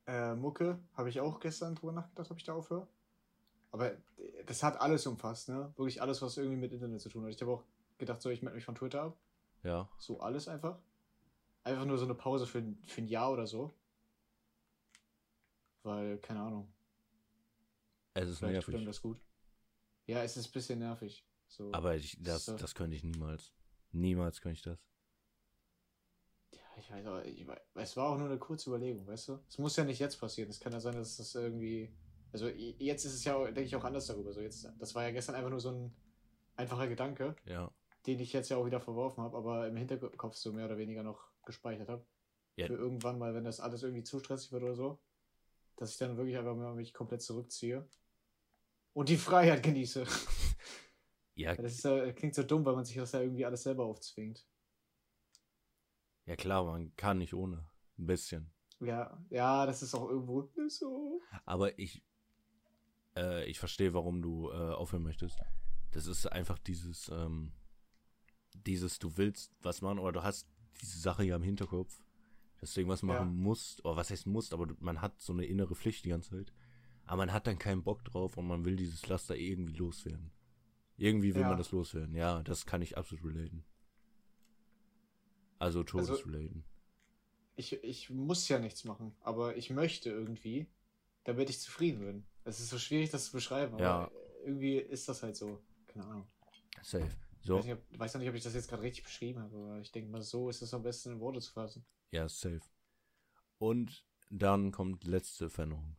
Äh, 0.05 0.35
Mucke, 0.35 0.79
habe 0.93 1.09
ich 1.09 1.19
auch 1.19 1.39
gestern 1.39 1.75
drüber 1.75 1.91
nachgedacht, 1.93 2.31
ob 2.31 2.37
ich 2.37 2.43
da 2.43 2.53
aufhöre. 2.53 2.87
Aber 3.71 3.91
äh, 3.91 3.97
das 4.45 4.63
hat 4.63 4.79
alles 4.79 5.05
umfasst, 5.05 5.49
ne? 5.49 5.71
Wirklich 5.75 6.01
alles, 6.01 6.21
was 6.21 6.37
irgendwie 6.37 6.57
mit 6.57 6.71
Internet 6.71 7.01
zu 7.01 7.09
tun 7.09 7.23
hat. 7.25 7.31
Ich 7.33 7.41
habe 7.41 7.51
auch 7.51 7.63
gedacht, 7.97 8.21
so, 8.21 8.29
ich 8.29 8.41
melde 8.41 8.55
mich 8.55 8.65
von 8.65 8.75
Twitter 8.75 9.01
ab. 9.03 9.17
Ja. 9.63 9.89
So 9.97 10.19
alles 10.21 10.47
einfach. 10.47 10.79
Einfach 11.63 11.85
nur 11.85 11.97
so 11.97 12.05
eine 12.05 12.15
Pause 12.15 12.47
für, 12.47 12.59
ein- 12.59 12.81
für 12.85 13.01
ein 13.01 13.07
Jahr 13.07 13.31
oder 13.31 13.45
so. 13.47 13.73
Weil, 15.83 16.17
keine 16.19 16.41
Ahnung, 16.41 16.71
Es 18.13 18.29
ist 18.29 18.39
vielleicht 18.39 18.63
tut 18.63 18.73
nervig. 18.73 18.87
das 18.87 19.01
gut. 19.01 19.19
Ja, 20.05 20.23
es 20.23 20.37
ist 20.37 20.47
ein 20.47 20.51
bisschen 20.53 20.79
nervig. 20.79 21.25
So. 21.47 21.71
Aber 21.73 21.95
ich, 21.95 22.17
das, 22.21 22.45
So. 22.45 22.55
das 22.55 22.75
könnte 22.75 22.95
ich 22.95 23.03
niemals. 23.03 23.53
Niemals 23.91 24.41
könnte 24.41 24.55
ich 24.57 24.61
das. 24.63 24.79
Ich 26.79 26.91
weiß 26.91 27.05
aber, 27.05 27.25
ich, 27.25 27.45
weiß- 27.47 27.59
es 27.75 27.97
war 27.97 28.09
auch 28.09 28.17
nur 28.17 28.27
eine 28.27 28.37
kurze 28.37 28.69
Überlegung, 28.69 29.07
weißt 29.07 29.29
du? 29.29 29.39
Es 29.49 29.57
muss 29.57 29.75
ja 29.75 29.83
nicht 29.83 29.99
jetzt 29.99 30.19
passieren. 30.19 30.49
Es 30.49 30.59
kann 30.59 30.73
ja 30.73 30.79
sein, 30.79 30.95
dass 30.95 31.17
das 31.17 31.33
irgendwie. 31.35 31.91
Also 32.31 32.47
jetzt 32.49 33.05
ist 33.05 33.13
es 33.13 33.23
ja, 33.23 33.37
denke 33.45 33.63
ich, 33.63 33.75
auch 33.75 33.83
anders 33.83 34.05
darüber. 34.07 34.33
So 34.33 34.41
jetzt, 34.41 34.67
das 34.77 34.93
war 34.93 35.03
ja 35.03 35.11
gestern 35.11 35.35
einfach 35.35 35.49
nur 35.49 35.59
so 35.59 35.71
ein 35.71 35.95
einfacher 36.55 36.87
Gedanke, 36.87 37.35
Ja. 37.45 37.71
den 38.05 38.19
ich 38.19 38.33
jetzt 38.33 38.49
ja 38.49 38.57
auch 38.57 38.65
wieder 38.65 38.81
verworfen 38.81 39.23
habe, 39.23 39.37
aber 39.37 39.67
im 39.67 39.75
Hinterkopf 39.77 40.35
so 40.35 40.51
mehr 40.51 40.65
oder 40.65 40.77
weniger 40.77 41.03
noch 41.03 41.31
gespeichert 41.45 41.89
habe. 41.89 42.05
Ja. 42.57 42.67
Für 42.67 42.73
irgendwann 42.75 43.17
mal, 43.17 43.33
wenn 43.33 43.43
das 43.45 43.59
alles 43.59 43.83
irgendwie 43.83 44.03
zu 44.03 44.19
stressig 44.19 44.51
wird 44.51 44.63
oder 44.63 44.75
so, 44.75 44.99
dass 45.77 45.91
ich 45.91 45.97
dann 45.97 46.17
wirklich 46.17 46.37
einfach 46.37 46.55
mal 46.55 46.75
mich 46.75 46.93
komplett 46.93 47.21
zurückziehe 47.21 47.87
und 48.93 49.09
die 49.09 49.17
Freiheit 49.17 49.63
genieße. 49.63 50.05
Ja, 51.39 51.55
Das 51.55 51.73
ist 51.73 51.83
ja, 51.85 52.11
klingt 52.13 52.33
so 52.33 52.41
dumm, 52.41 52.65
weil 52.65 52.73
man 52.75 52.83
sich 52.83 52.95
das 52.95 53.11
ja 53.11 53.21
irgendwie 53.21 53.45
alles 53.45 53.61
selber 53.61 53.85
aufzwingt. 53.85 54.43
Ja 56.27 56.35
klar, 56.35 56.63
man 56.65 56.95
kann 56.95 57.17
nicht 57.17 57.33
ohne. 57.33 57.65
Ein 57.97 58.05
bisschen. 58.05 58.51
Ja, 58.79 59.17
ja, 59.31 59.65
das 59.65 59.81
ist 59.81 59.95
auch 59.95 60.07
irgendwo 60.07 60.47
so. 60.67 61.19
Aber 61.45 61.79
ich, 61.79 62.03
äh, 63.15 63.45
ich 63.49 63.57
verstehe, 63.57 63.93
warum 63.95 64.21
du 64.21 64.51
äh, 64.51 64.53
aufhören 64.53 65.01
möchtest. 65.03 65.39
Das 65.91 66.05
ist 66.05 66.27
einfach 66.27 66.59
dieses, 66.59 67.09
ähm, 67.09 67.53
dieses, 68.53 68.99
du 68.99 69.17
willst 69.17 69.55
was 69.61 69.81
machen 69.81 69.97
oder 69.99 70.11
du 70.11 70.23
hast 70.23 70.47
diese 70.81 70.99
Sache 70.99 71.23
ja 71.23 71.35
im 71.37 71.41
Hinterkopf, 71.43 72.03
dass 72.59 72.73
du 72.73 72.81
irgendwas 72.81 73.01
machen 73.01 73.27
Ja. 73.35 73.41
musst, 73.41 73.83
oder 73.83 73.95
was 73.95 74.11
heißt 74.11 74.27
musst, 74.27 74.53
aber 74.53 74.67
man 74.79 75.01
hat 75.01 75.19
so 75.19 75.33
eine 75.33 75.45
innere 75.45 75.73
Pflicht 75.75 76.05
die 76.05 76.09
ganze 76.09 76.31
Zeit. 76.37 76.53
Aber 77.05 77.17
man 77.17 77.31
hat 77.33 77.47
dann 77.47 77.57
keinen 77.57 77.83
Bock 77.83 78.03
drauf 78.03 78.37
und 78.37 78.45
man 78.45 78.65
will 78.65 78.75
dieses 78.75 79.07
Laster 79.07 79.35
irgendwie 79.35 79.73
loswerden. 79.73 80.31
Irgendwie 80.97 81.33
will 81.33 81.43
Ja. 81.43 81.49
man 81.49 81.57
das 81.57 81.71
loswerden. 81.71 82.13
Ja, 82.15 82.43
das 82.43 82.65
kann 82.65 82.81
ich 82.81 82.97
absolut 82.97 83.23
relaten. 83.25 83.63
Also 85.59 85.83
Todesrelaten. 85.83 86.63
Ich, 87.55 87.73
ich 87.83 88.09
muss 88.09 88.47
ja 88.49 88.59
nichts 88.59 88.83
machen, 88.83 89.15
aber 89.21 89.57
ich 89.57 89.69
möchte 89.71 90.09
irgendwie, 90.09 90.67
damit 91.23 91.49
ich 91.49 91.59
zufrieden 91.59 91.99
bin. 91.99 92.25
Es 92.43 92.59
ist 92.59 92.69
so 92.69 92.77
schwierig, 92.77 93.09
das 93.09 93.25
zu 93.25 93.31
beschreiben, 93.33 93.73
aber 93.75 93.83
Ja. 93.83 94.11
irgendwie 94.45 94.77
ist 94.77 95.09
das 95.09 95.23
halt 95.23 95.35
so. 95.35 95.59
Keine 95.87 96.05
Ahnung. 96.05 96.27
Safe. 96.81 97.09
Ich 97.41 97.47
So, 97.47 97.55
weiß, 97.57 97.65
nicht, 97.65 97.73
ob, 97.75 97.99
weiß 97.99 98.13
noch 98.13 98.19
nicht, 98.21 98.29
ob 98.29 98.35
ich 98.35 98.43
das 98.43 98.53
jetzt 98.53 98.67
gerade 98.69 98.83
richtig 98.83 99.03
beschrieben 99.03 99.39
habe, 99.41 99.55
aber 99.57 99.79
ich 99.81 99.91
denke 99.91 100.11
mal, 100.11 100.21
so 100.21 100.49
ist 100.49 100.61
es 100.61 100.73
am 100.73 100.83
besten 100.83 101.13
in 101.13 101.19
Worte 101.19 101.39
zu 101.41 101.51
fassen. 101.51 101.85
ja, 102.11 102.27
safe. 102.29 102.61
Und 103.59 104.05
dann 104.29 104.71
kommt 104.71 105.03
die 105.03 105.09
letzte 105.09 105.49
Veränderung. 105.49 105.95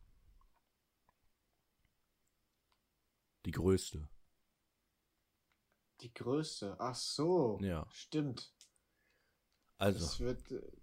Die 3.44 3.50
größte. 3.50 4.08
Die 6.00 6.12
größte. 6.14 6.76
Ach 6.78 6.94
so. 6.94 7.58
Ja. 7.60 7.86
Stimmt. 7.90 8.52
Also, 9.78 10.00
Das 10.00 10.20
wird, 10.20 10.38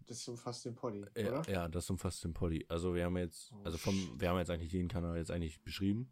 das 0.05 0.27
umfasst 0.27 0.63
den 0.65 0.75
Poddy, 0.75 1.05
ja, 1.17 1.27
oder? 1.39 1.51
ja, 1.51 1.67
das 1.67 1.89
umfasst 1.89 2.23
den 2.23 2.33
Poddy. 2.33 2.65
Also 2.69 2.95
wir 2.95 3.03
haben 3.05 3.17
jetzt, 3.17 3.51
Oh, 3.53 3.63
also 3.65 3.77
vom, 3.77 3.93
shit. 3.93 4.21
wir 4.21 4.29
haben 4.29 4.37
jetzt 4.37 4.49
eigentlich 4.49 4.71
jeden 4.71 4.87
Kanal 4.87 5.17
jetzt 5.17 5.31
eigentlich 5.31 5.61
beschrieben. 5.61 6.09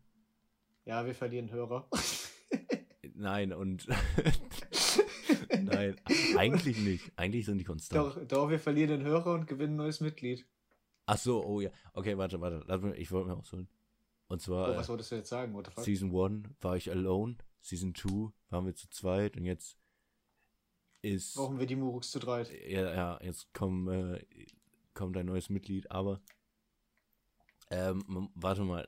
Ja, 0.85 1.05
wir 1.05 1.15
verlieren 1.15 1.49
Hörer. 1.49 1.87
Nein, 3.15 3.53
und 3.53 3.87
nein, 5.61 5.95
eigentlich 6.37 6.77
nicht. 6.79 7.11
Eigentlich 7.15 7.45
sind 7.45 7.57
die 7.59 7.63
konstant. 7.63 8.15
doch, 8.17 8.25
doch, 8.25 8.49
wir 8.49 8.59
verlieren 8.59 8.89
den 8.89 9.03
Hörer 9.03 9.33
und 9.33 9.45
gewinnen 9.47 9.73
ein 9.73 9.77
neues 9.77 10.01
Mitglied. 10.01 10.45
Ach 11.05 11.17
so, 11.17 11.45
oh 11.45 11.61
ja. 11.61 11.69
Okay, 11.93 12.17
warte, 12.17 12.41
warte. 12.41 12.95
Ich 12.97 13.11
wollte 13.11 13.29
mir 13.29 13.37
ausholen. 13.37 13.67
Und 14.27 14.41
zwar 14.41 14.71
Oh, 14.71 14.75
was 14.75 14.87
äh, 14.87 14.89
wolltest 14.89 15.11
du 15.11 15.15
jetzt 15.15 15.29
sagen, 15.29 15.53
what? 15.53 15.69
Season 15.77 16.09
1 16.15 16.49
war 16.61 16.75
ich 16.75 16.89
alone, 16.89 17.35
Season 17.61 17.93
2 17.93 18.31
waren 18.49 18.65
wir 18.65 18.73
zu 18.75 18.89
zweit 18.89 19.37
und 19.37 19.45
jetzt 19.45 19.77
ist 21.03 21.35
Brauchen 21.35 21.59
wir 21.59 21.67
die 21.67 21.75
Muruks 21.75 22.09
zu 22.09 22.19
dreit. 22.19 22.51
ja, 22.67 22.93
ja, 22.93 23.19
jetzt 23.21 23.53
komm, 23.53 23.89
äh, 23.89 24.25
kommt 24.93 25.15
ein 25.17 25.27
neues 25.27 25.49
Mitglied, 25.49 25.91
aber 25.91 26.21
ähm, 27.69 28.29
warte 28.33 28.63
mal. 28.63 28.87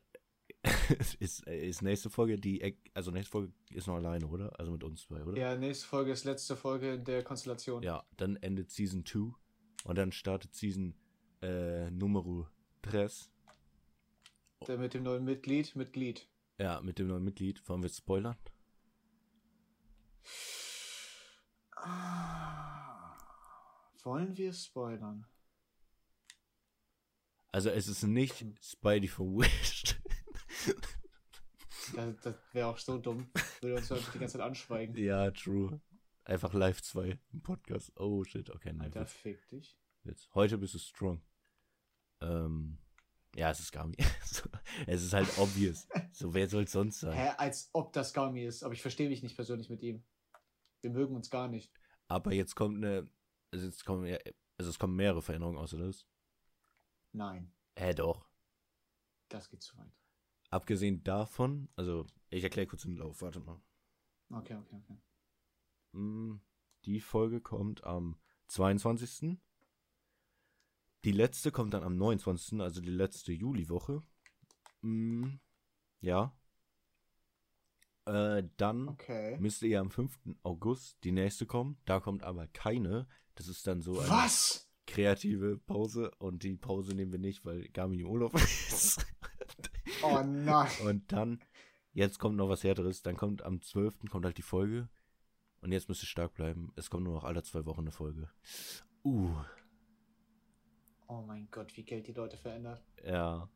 ist, 1.20 1.46
ist 1.48 1.82
nächste 1.84 2.10
Folge 2.10 2.38
die, 2.38 2.76
also 2.94 3.12
nächste 3.12 3.32
Folge 3.32 3.54
ist 3.72 3.88
noch 3.88 3.96
alleine, 3.96 4.26
oder? 4.28 4.58
Also 4.60 4.72
mit 4.72 4.84
uns 4.84 5.04
zwei, 5.04 5.24
oder? 5.24 5.38
Ja, 5.38 5.56
nächste 5.56 5.86
Folge 5.86 6.12
ist 6.12 6.24
letzte 6.24 6.56
Folge 6.56 7.00
der 7.00 7.24
Konstellation. 7.24 7.84
Ja, 7.84 8.04
dann 8.18 8.36
endet 8.38 8.72
Season 8.72 9.06
2 9.06 9.34
und 9.84 9.98
dann 9.98 10.12
startet 10.12 10.56
Season 10.56 10.96
äh, 11.42 11.92
Nummer 11.92 12.50
Stress. 12.80 13.30
Der 14.68 14.78
mit 14.78 14.94
dem 14.94 15.04
neuen 15.04 15.24
Mitglied, 15.24 15.76
Mitglied. 15.76 16.28
Ja, 16.58 16.82
mit 16.82 16.98
dem 16.98 17.08
neuen 17.08 17.24
Mitglied. 17.24 17.68
Wollen 17.68 17.84
wir 17.84 17.90
spoilern? 17.90 18.38
Ah, 21.72 21.75
wollen 24.04 24.38
wir 24.38 24.54
spoilern? 24.54 25.26
Also 27.52 27.70
es 27.70 27.88
ist 27.88 28.04
nicht 28.04 28.46
Spidey 28.62 29.08
from 29.08 29.38
Wish. 29.38 29.96
Das, 31.94 32.16
das 32.22 32.36
wäre 32.52 32.68
auch 32.68 32.80
so 32.80 32.98
dumm. 32.98 33.30
Würde 33.62 33.76
uns 33.76 33.88
die 33.88 34.18
ganze 34.18 34.40
Zeit 34.40 34.42
anschweigen. 34.42 34.98
ja, 34.98 35.30
true. 35.30 35.80
Einfach 36.24 36.52
live 36.54 36.82
2 36.82 37.20
im 37.32 37.42
Podcast. 37.42 37.92
Oh 37.98 38.24
shit, 38.24 38.50
okay, 38.50 38.74
nein. 38.74 38.86
Alter, 38.86 39.06
fick 39.06 39.48
dich. 39.50 39.78
Witz. 40.04 40.28
Heute 40.34 40.58
bist 40.58 40.74
du 40.74 40.80
strong. 40.80 41.22
Ähm, 42.22 42.80
ja, 43.36 43.52
es 43.52 43.60
ist 43.60 43.72
Gami. 43.72 43.98
Es 44.88 45.04
ist 45.04 45.14
halt 45.14 45.30
obvious. 45.38 45.88
So, 46.12 46.34
wer 46.34 46.50
soll 46.50 46.64
es 46.64 46.72
sonst 46.72 47.00
sein? 47.00 47.14
Hä, 47.14 47.30
als 47.38 47.70
ob 47.72 47.94
das 47.94 48.14
Gami 48.14 48.44
ist. 48.46 48.64
Aber 48.64 48.74
ich 48.74 48.82
verstehe 48.82 49.08
mich 49.08 49.22
nicht 49.22 49.36
persönlich 49.36 49.70
mit 49.70 49.82
ihm. 49.84 50.04
Wir 50.86 50.92
mögen 50.92 51.16
uns 51.16 51.32
gar 51.32 51.48
nicht. 51.48 51.74
Aber 52.10 52.32
jetzt 52.32 52.56
kommt 52.56 52.78
eine. 52.78 53.10
Also, 53.50 53.66
jetzt 53.66 53.86
kommen, 53.86 54.06
also 54.60 54.70
es 54.70 54.78
kommen 54.78 54.96
mehrere 54.96 55.24
Veränderungen 55.24 55.58
außer 55.58 55.80
das. 55.80 56.06
Nein, 57.12 57.52
Hä, 57.76 57.96
doch. 57.96 58.30
das 59.30 59.50
geht 59.50 59.64
zu 59.64 59.76
weit. 59.80 59.92
Abgesehen 60.52 61.04
davon, 61.04 61.70
also 61.76 62.06
ich 62.30 62.44
erkläre 62.44 62.68
kurz 62.68 62.84
den 62.84 62.98
Lauf, 62.98 63.24
warte 63.24 63.40
mal. 63.40 63.60
Okay, 64.30 64.54
okay, 64.58 64.76
okay. 64.76 64.98
Mm, 65.94 66.36
Die 66.86 67.02
Folge 67.02 67.42
kommt 67.42 67.84
am 67.84 68.20
22. 68.48 69.40
Die 71.04 71.12
letzte 71.12 71.52
kommt 71.52 71.74
dann 71.74 71.84
am 71.84 71.98
29., 71.98 72.62
also 72.62 72.80
die 72.80 72.92
letzte 72.92 73.34
Juliwoche. 73.34 74.04
Mm, 74.82 75.40
Ja. 76.02 76.38
Äh, 78.06 78.44
dann 78.58 78.90
Okay. 78.90 79.38
müsste 79.40 79.68
ja 79.68 79.82
am 79.82 79.90
5. 79.90 80.20
August 80.44 81.04
die 81.04 81.12
nächste 81.12 81.46
kommen. 81.46 81.78
Da 81.86 82.00
kommt 82.00 82.24
aber 82.24 82.48
keine. 82.48 83.08
Das 83.36 83.48
ist 83.48 83.66
dann 83.68 83.82
so 83.82 84.00
eine 84.00 84.10
Was? 84.10 84.70
kreative 84.88 85.58
Pause 85.58 86.12
und 86.20 86.44
die 86.44 86.56
Pause 86.56 86.94
nehmen 86.96 87.12
wir 87.12 87.20
nicht, 87.20 87.44
weil 87.46 87.68
Garmin 87.70 88.00
im 88.02 88.08
Urlaub 88.08 88.34
ist. 88.36 89.06
Oh 90.04 90.22
nein. 90.24 90.70
Und 90.84 91.12
dann, 91.12 91.42
jetzt 91.94 92.20
kommt 92.20 92.38
noch 92.38 92.48
was 92.50 92.64
härteres, 92.64 93.02
dann 93.02 93.18
kommt 93.18 93.42
am 93.42 93.62
12. 93.62 94.06
kommt 94.12 94.26
halt 94.26 94.38
die 94.38 94.42
Folge. 94.44 94.88
Und 95.62 95.72
jetzt 95.72 95.90
müsst 95.90 96.04
ihr 96.04 96.08
stark 96.08 96.36
bleiben. 96.36 96.72
Es 96.76 96.92
kommt 96.92 97.04
nur 97.06 97.16
noch 97.16 97.24
alle 97.24 97.42
zwei 97.42 97.66
Wochen 97.66 97.82
eine 97.82 97.92
Folge. 97.92 98.30
Uh, 99.04 99.34
Oh 101.08 101.22
mein 101.22 101.48
Gott, 101.52 101.76
wie 101.78 101.84
Geld 101.84 102.08
die 102.08 102.14
Leute 102.14 102.38
verändert. 102.38 102.84
ja. 103.04 103.50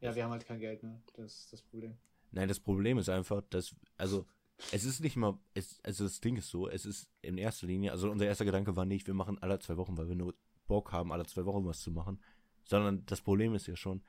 Ja, 0.00 0.14
wir 0.14 0.24
haben 0.24 0.32
halt 0.32 0.44
kein 0.44 0.58
Geld, 0.60 0.82
ne? 0.82 1.02
Das 1.16 1.32
ist 1.40 1.52
das 1.52 1.62
Problem. 1.62 1.96
Nein, 2.34 2.48
das 2.48 2.58
Problem 2.60 2.98
ist 2.98 3.08
einfach, 3.08 3.42
dass, 3.50 3.74
also, 3.96 4.26
es 4.72 4.84
ist 4.84 5.00
nicht 5.00 5.16
mal, 5.16 5.38
es, 5.54 5.80
also 5.84 6.04
das 6.04 6.20
Ding 6.20 6.36
ist 6.36 6.48
so, 6.48 6.68
es 6.68 6.84
ist 6.84 7.08
in 7.22 7.38
erster 7.38 7.66
Linie, 7.66 7.92
also 7.92 8.10
unser 8.10 8.26
erster 8.26 8.44
Gedanke 8.44 8.76
war 8.76 8.84
nicht, 8.84 9.06
wir 9.06 9.14
machen 9.14 9.38
alle 9.40 9.58
zwei 9.60 9.76
Wochen, 9.76 9.96
weil 9.96 10.08
wir 10.08 10.16
nur 10.16 10.34
Bock 10.66 10.92
haben, 10.92 11.12
alle 11.12 11.26
zwei 11.26 11.44
Wochen 11.44 11.64
was 11.64 11.80
zu 11.80 11.90
machen. 11.90 12.20
Sondern 12.64 13.04
das 13.06 13.20
Problem 13.20 13.54
ist 13.54 13.66
ja 13.66 13.76
schon, 13.76 14.02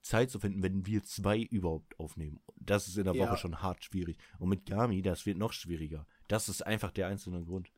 Zeit 0.00 0.30
zu 0.30 0.40
finden, 0.40 0.62
wenn 0.62 0.86
wir 0.86 1.04
zwei 1.04 1.38
überhaupt 1.40 1.98
aufnehmen. 2.00 2.40
Das 2.56 2.88
ist 2.88 2.96
in 2.96 3.04
der 3.04 3.14
Ja. 3.14 3.28
Woche 3.28 3.36
schon 3.36 3.62
hart 3.62 3.84
schwierig. 3.84 4.18
Und 4.38 4.48
mit 4.48 4.66
Gami, 4.66 5.02
das 5.02 5.26
wird 5.26 5.38
noch 5.38 5.52
schwieriger. 5.52 6.06
Das 6.26 6.48
ist 6.48 6.66
einfach 6.66 6.90
der 6.90 7.06
einzelne 7.06 7.44
Grund. 7.44 7.70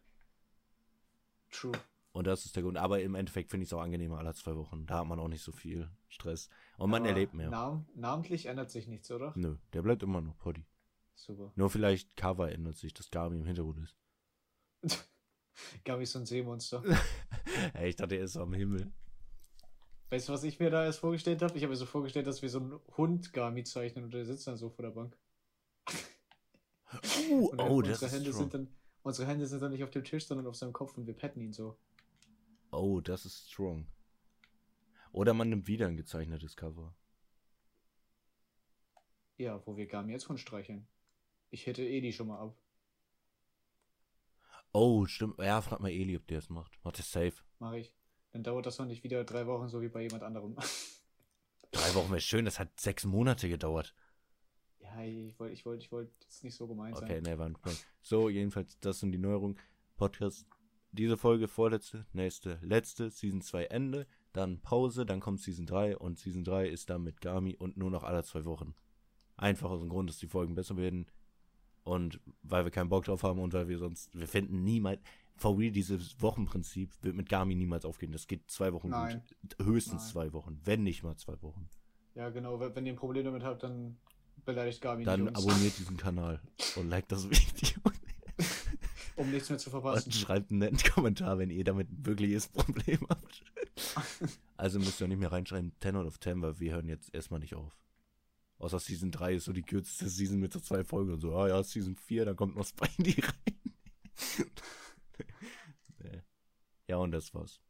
True. 1.50 1.78
Und 2.12 2.26
das 2.26 2.46
ist 2.46 2.56
der 2.56 2.62
Grund. 2.62 2.78
Aber 2.78 3.02
im 3.02 3.14
Endeffekt 3.14 3.50
finde 3.50 3.64
ich 3.64 3.68
es 3.68 3.72
auch 3.74 3.82
angenehmer 3.82 4.18
alle 4.18 4.32
zwei 4.34 4.56
Wochen. 4.56 4.86
Da 4.86 5.00
hat 5.00 5.06
man 5.06 5.18
auch 5.18 5.28
nicht 5.28 5.42
so 5.42 5.52
viel 5.52 5.90
Stress. 6.08 6.48
Und 6.78 6.90
man 6.90 7.02
Aber 7.02 7.10
erlebt 7.10 7.34
mehr. 7.34 7.50
Nam 7.50 7.86
namentlich 7.94 8.46
ändert 8.46 8.70
sich 8.70 8.86
nichts, 8.88 9.10
oder? 9.10 9.32
Nö, 9.36 9.56
der 9.72 9.82
bleibt 9.82 10.02
immer 10.02 10.20
noch 10.20 10.36
Poddy. 10.38 10.64
Super. 11.14 11.52
Nur 11.54 11.70
vielleicht 11.70 12.16
Cover 12.16 12.50
ändert 12.50 12.76
sich, 12.76 12.92
dass 12.92 13.10
Gami 13.10 13.38
im 13.38 13.46
Hintergrund 13.46 13.78
ist. 13.78 13.96
Gabi 15.84 16.02
ist 16.02 16.12
so 16.12 16.18
ein 16.18 16.26
Seemonster. 16.26 16.82
Ey, 17.74 17.90
ich 17.90 17.96
dachte, 17.96 18.16
er 18.16 18.24
ist 18.24 18.36
am 18.36 18.52
Himmel. 18.52 18.92
weißt 20.10 20.28
du, 20.28 20.32
was 20.32 20.42
ich 20.42 20.58
mir 20.58 20.70
da 20.70 20.84
erst 20.84 20.98
vorgestellt 20.98 21.42
habe? 21.42 21.56
Ich 21.56 21.62
habe 21.62 21.70
mir 21.70 21.76
so 21.76 21.86
vorgestellt, 21.86 22.26
dass 22.26 22.42
wir 22.42 22.50
so 22.50 22.58
einen 22.58 22.80
Hund 22.96 23.32
Gami 23.32 23.62
zeichnen 23.62 24.04
und 24.04 24.12
der 24.12 24.24
sitzt 24.24 24.46
dann 24.48 24.56
so 24.56 24.70
vor 24.70 24.84
der 24.84 24.92
Bank. 24.92 25.16
Uh, 27.28 27.52
dann 27.56 27.68
oh, 27.68 27.82
das 27.82 28.02
unsere 28.02 28.06
ist 28.06 28.12
Hände 28.12 28.32
strong. 28.32 28.50
dann 28.50 28.68
Unsere 29.04 29.28
Hände 29.28 29.46
sind 29.46 29.60
dann 29.60 29.70
nicht 29.70 29.84
auf 29.84 29.90
dem 29.90 30.02
Tisch, 30.02 30.26
sondern 30.26 30.46
auf 30.46 30.56
seinem 30.56 30.72
Kopf 30.72 30.96
und 30.96 31.06
wir 31.06 31.12
petten 31.12 31.42
ihn 31.42 31.52
so. 31.52 31.76
Oh, 32.72 33.00
das 33.00 33.26
ist 33.26 33.50
strong. 33.50 33.86
Oder 35.14 35.32
man 35.32 35.48
nimmt 35.48 35.68
wieder 35.68 35.86
ein 35.86 35.96
gezeichnetes 35.96 36.56
Cover. 36.56 36.92
Ja, 39.36 39.64
wo 39.64 39.76
wir 39.76 39.86
Gami 39.86 40.10
jetzt 40.10 40.24
von 40.24 40.38
streicheln. 40.38 40.88
Ich 41.50 41.66
hätte 41.66 41.84
die 41.84 42.12
schon 42.12 42.26
mal 42.26 42.40
ab. 42.40 42.56
Oh, 44.72 45.06
stimmt. 45.06 45.38
Ja, 45.38 45.60
frag 45.62 45.78
mal 45.78 45.90
Eli, 45.92 46.16
ob 46.16 46.26
der 46.26 46.38
es 46.38 46.50
macht. 46.50 46.84
Macht 46.84 46.98
er 46.98 47.04
safe. 47.04 47.44
Mache 47.60 47.78
ich. 47.78 47.94
Dann 48.32 48.42
dauert 48.42 48.66
das 48.66 48.78
noch 48.78 48.86
nicht 48.86 49.04
wieder 49.04 49.22
drei 49.22 49.46
Wochen, 49.46 49.68
so 49.68 49.80
wie 49.80 49.88
bei 49.88 50.02
jemand 50.02 50.24
anderem. 50.24 50.56
Drei 51.70 51.94
Wochen 51.94 52.10
wäre 52.10 52.20
schön, 52.20 52.44
das 52.44 52.58
hat 52.60 52.78
sechs 52.80 53.04
Monate 53.04 53.48
gedauert. 53.48 53.94
ja, 54.78 55.02
ich 55.02 55.36
wollte 55.40 55.54
ich 55.54 55.64
wollt, 55.66 55.82
ich 55.82 55.90
wollt 55.90 56.10
jetzt 56.22 56.44
nicht 56.44 56.54
so 56.54 56.68
gemeint 56.68 56.96
Okay, 56.96 57.14
sein. 57.14 57.22
ne, 57.24 57.36
war 57.38 57.46
ein 57.46 57.54
Prank. 57.54 57.76
So, 58.00 58.28
jedenfalls, 58.28 58.78
das 58.78 59.00
sind 59.00 59.10
die 59.10 59.18
Neuerungen. 59.18 59.58
Podcast. 59.96 60.46
Diese 60.92 61.16
Folge, 61.16 61.48
vorletzte, 61.48 62.06
nächste, 62.12 62.60
letzte, 62.62 63.10
Season 63.10 63.42
2 63.42 63.64
Ende, 63.66 64.06
dann 64.34 64.60
Pause, 64.60 65.06
dann 65.06 65.20
kommt 65.20 65.40
Season 65.40 65.64
3 65.64 65.96
und 65.96 66.18
Season 66.18 66.44
3 66.44 66.68
ist 66.68 66.90
dann 66.90 67.02
mit 67.02 67.20
Gami 67.20 67.56
und 67.56 67.76
nur 67.76 67.90
noch 67.90 68.02
alle 68.02 68.22
zwei 68.24 68.44
Wochen. 68.44 68.74
Einfach 69.36 69.70
aus 69.70 69.80
dem 69.80 69.88
Grund, 69.88 70.10
dass 70.10 70.18
die 70.18 70.26
Folgen 70.26 70.54
besser 70.54 70.76
werden 70.76 71.06
und 71.84 72.20
weil 72.42 72.64
wir 72.64 72.70
keinen 72.70 72.88
Bock 72.88 73.04
drauf 73.04 73.22
haben 73.22 73.38
und 73.38 73.52
weil 73.52 73.68
wir 73.68 73.78
sonst, 73.78 74.10
wir 74.12 74.26
finden 74.26 74.62
niemals, 74.64 75.00
for 75.36 75.58
real, 75.58 75.70
dieses 75.72 76.20
Wochenprinzip 76.20 76.90
wird 77.02 77.16
mit 77.16 77.28
Gami 77.28 77.54
niemals 77.54 77.84
aufgehen. 77.84 78.12
Das 78.12 78.26
geht 78.26 78.50
zwei 78.50 78.72
Wochen 78.72 78.90
Nein. 78.90 79.22
gut. 79.42 79.66
Höchstens 79.66 80.02
Nein. 80.02 80.12
zwei 80.12 80.32
Wochen, 80.32 80.60
wenn 80.64 80.82
nicht 80.82 81.02
mal 81.02 81.16
zwei 81.16 81.40
Wochen. 81.42 81.68
Ja, 82.14 82.30
genau. 82.30 82.60
Wenn, 82.60 82.86
ihr 82.86 82.92
ein 82.92 82.96
Problem 82.96 83.24
damit 83.24 83.42
habt, 83.42 83.62
dann 83.62 83.96
beleidigt 84.44 84.80
Gami 84.80 85.04
Dann 85.04 85.24
nicht 85.24 85.36
uns, 85.36 85.46
abonniert 85.46 85.78
diesen 85.78 85.96
Kanal 85.96 86.40
und 86.76 86.88
liked 86.88 87.10
das 87.10 87.28
Video. 87.28 87.80
um 89.16 89.30
nichts 89.30 89.48
mehr 89.48 89.58
zu 89.58 89.70
Und 89.70 89.82
verpassen. 89.82 90.12
schreibt 90.12 90.50
einen 90.50 90.60
netten 90.60 90.78
Kommentar, 90.92 91.38
wenn 91.38 91.50
ihr 91.50 91.64
damit 91.64 91.90
ein 91.90 92.06
wirkliches 92.06 92.48
Problem 92.48 93.00
habt. 93.08 93.44
Also 94.56 94.78
müsst 94.78 95.00
ihr 95.00 95.06
auch 95.06 95.08
nicht 95.08 95.18
mehr 95.18 95.32
reinschreiben 95.32 95.72
10 95.80 95.96
out 95.96 96.06
of 96.06 96.20
10, 96.20 96.40
weil 96.40 96.60
wir 96.60 96.74
hören 96.74 96.88
jetzt 96.88 97.12
erstmal 97.12 97.40
nicht 97.40 97.56
auf. 97.56 97.76
Außer 98.58 98.78
Season 98.78 99.10
3 99.10 99.34
ist 99.34 99.44
so 99.46 99.52
die 99.52 99.62
kürzeste 99.62 100.08
Season 100.08 100.38
mit 100.38 100.52
so 100.52 100.60
zwei 100.60 100.84
Folgen 100.84 101.12
und 101.12 101.20
so, 101.20 101.34
ah 101.34 101.48
ja, 101.48 101.62
Season 101.62 101.96
4, 101.96 102.24
dann 102.24 102.36
kommt 102.36 102.54
noch 102.54 102.64
Spidey 102.64 103.20
rein. 103.20 103.60
nee. 105.98 106.22
Ja, 106.86 106.98
und 106.98 107.10
das 107.10 107.34
war's. 107.34 107.60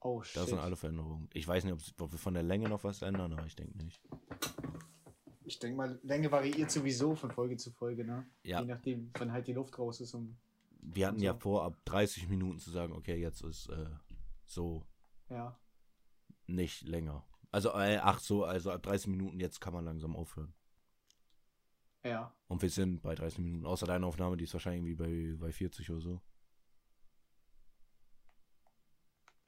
Oh, 0.00 0.22
shit. 0.22 0.36
Das 0.36 0.50
sind 0.50 0.58
alle 0.58 0.76
Veränderungen. 0.76 1.30
Ich 1.32 1.48
weiß 1.48 1.64
nicht, 1.64 1.72
ob, 1.72 1.80
ob 2.02 2.12
wir 2.12 2.18
von 2.18 2.34
der 2.34 2.42
Länge 2.42 2.68
noch 2.68 2.84
was 2.84 3.00
ändern, 3.00 3.32
aber 3.32 3.46
ich 3.46 3.56
denke 3.56 3.78
nicht. 3.78 4.02
Ich 5.46 5.58
denke 5.58 5.76
mal, 5.76 5.98
Länge 6.02 6.30
variiert 6.30 6.70
sowieso 6.70 7.14
von 7.14 7.30
Folge 7.30 7.56
zu 7.56 7.70
Folge, 7.70 8.04
ne? 8.04 8.26
Ja. 8.42 8.60
Je 8.60 8.66
nachdem, 8.66 9.10
wann 9.18 9.32
halt 9.32 9.46
die 9.46 9.54
Luft 9.54 9.78
raus 9.78 10.00
ist. 10.00 10.12
Und, 10.12 10.36
Wir 10.84 11.06
hatten 11.06 11.16
Und 11.16 11.22
ja 11.22 11.32
so. 11.32 11.40
vor, 11.40 11.64
ab 11.64 11.76
30 11.86 12.28
Minuten 12.28 12.58
zu 12.58 12.70
sagen, 12.70 12.92
okay, 12.92 13.16
jetzt 13.20 13.42
ist 13.42 13.68
äh, 13.68 13.90
so 14.44 14.86
ja. 15.30 15.58
nicht 16.46 16.82
länger. 16.82 17.24
Also, 17.50 17.70
äh, 17.70 17.98
ach 18.02 18.18
so, 18.18 18.44
also 18.44 18.70
ab 18.70 18.82
30 18.82 19.08
Minuten 19.08 19.40
jetzt 19.40 19.60
kann 19.60 19.72
man 19.72 19.84
langsam 19.84 20.14
aufhören. 20.14 20.52
Ja. 22.04 22.34
Und 22.48 22.60
wir 22.60 22.70
sind 22.70 23.00
bei 23.00 23.14
30 23.14 23.38
Minuten. 23.38 23.66
Außer 23.66 23.86
deine 23.86 24.06
Aufnahme, 24.06 24.36
die 24.36 24.44
ist 24.44 24.52
wahrscheinlich 24.52 24.94
irgendwie 24.94 25.36
bei, 25.38 25.46
bei 25.46 25.52
40 25.52 25.90
oder 25.90 26.00
so. 26.00 26.20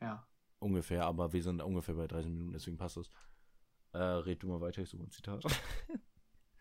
Ja. 0.01 0.27
Ungefähr, 0.59 1.05
aber 1.05 1.33
wir 1.33 1.43
sind 1.43 1.61
ungefähr 1.61 1.95
bei 1.95 2.07
30 2.07 2.31
Minuten, 2.31 2.53
deswegen 2.53 2.79
passt 2.79 2.97
das. 2.97 3.11
Äh, 3.93 3.99
red 3.99 4.43
du 4.43 4.49
mal 4.49 4.61
weiter, 4.61 4.83
ich 4.83 4.89
suche 4.89 5.03
ein 5.03 5.11
Zitat. 5.11 5.45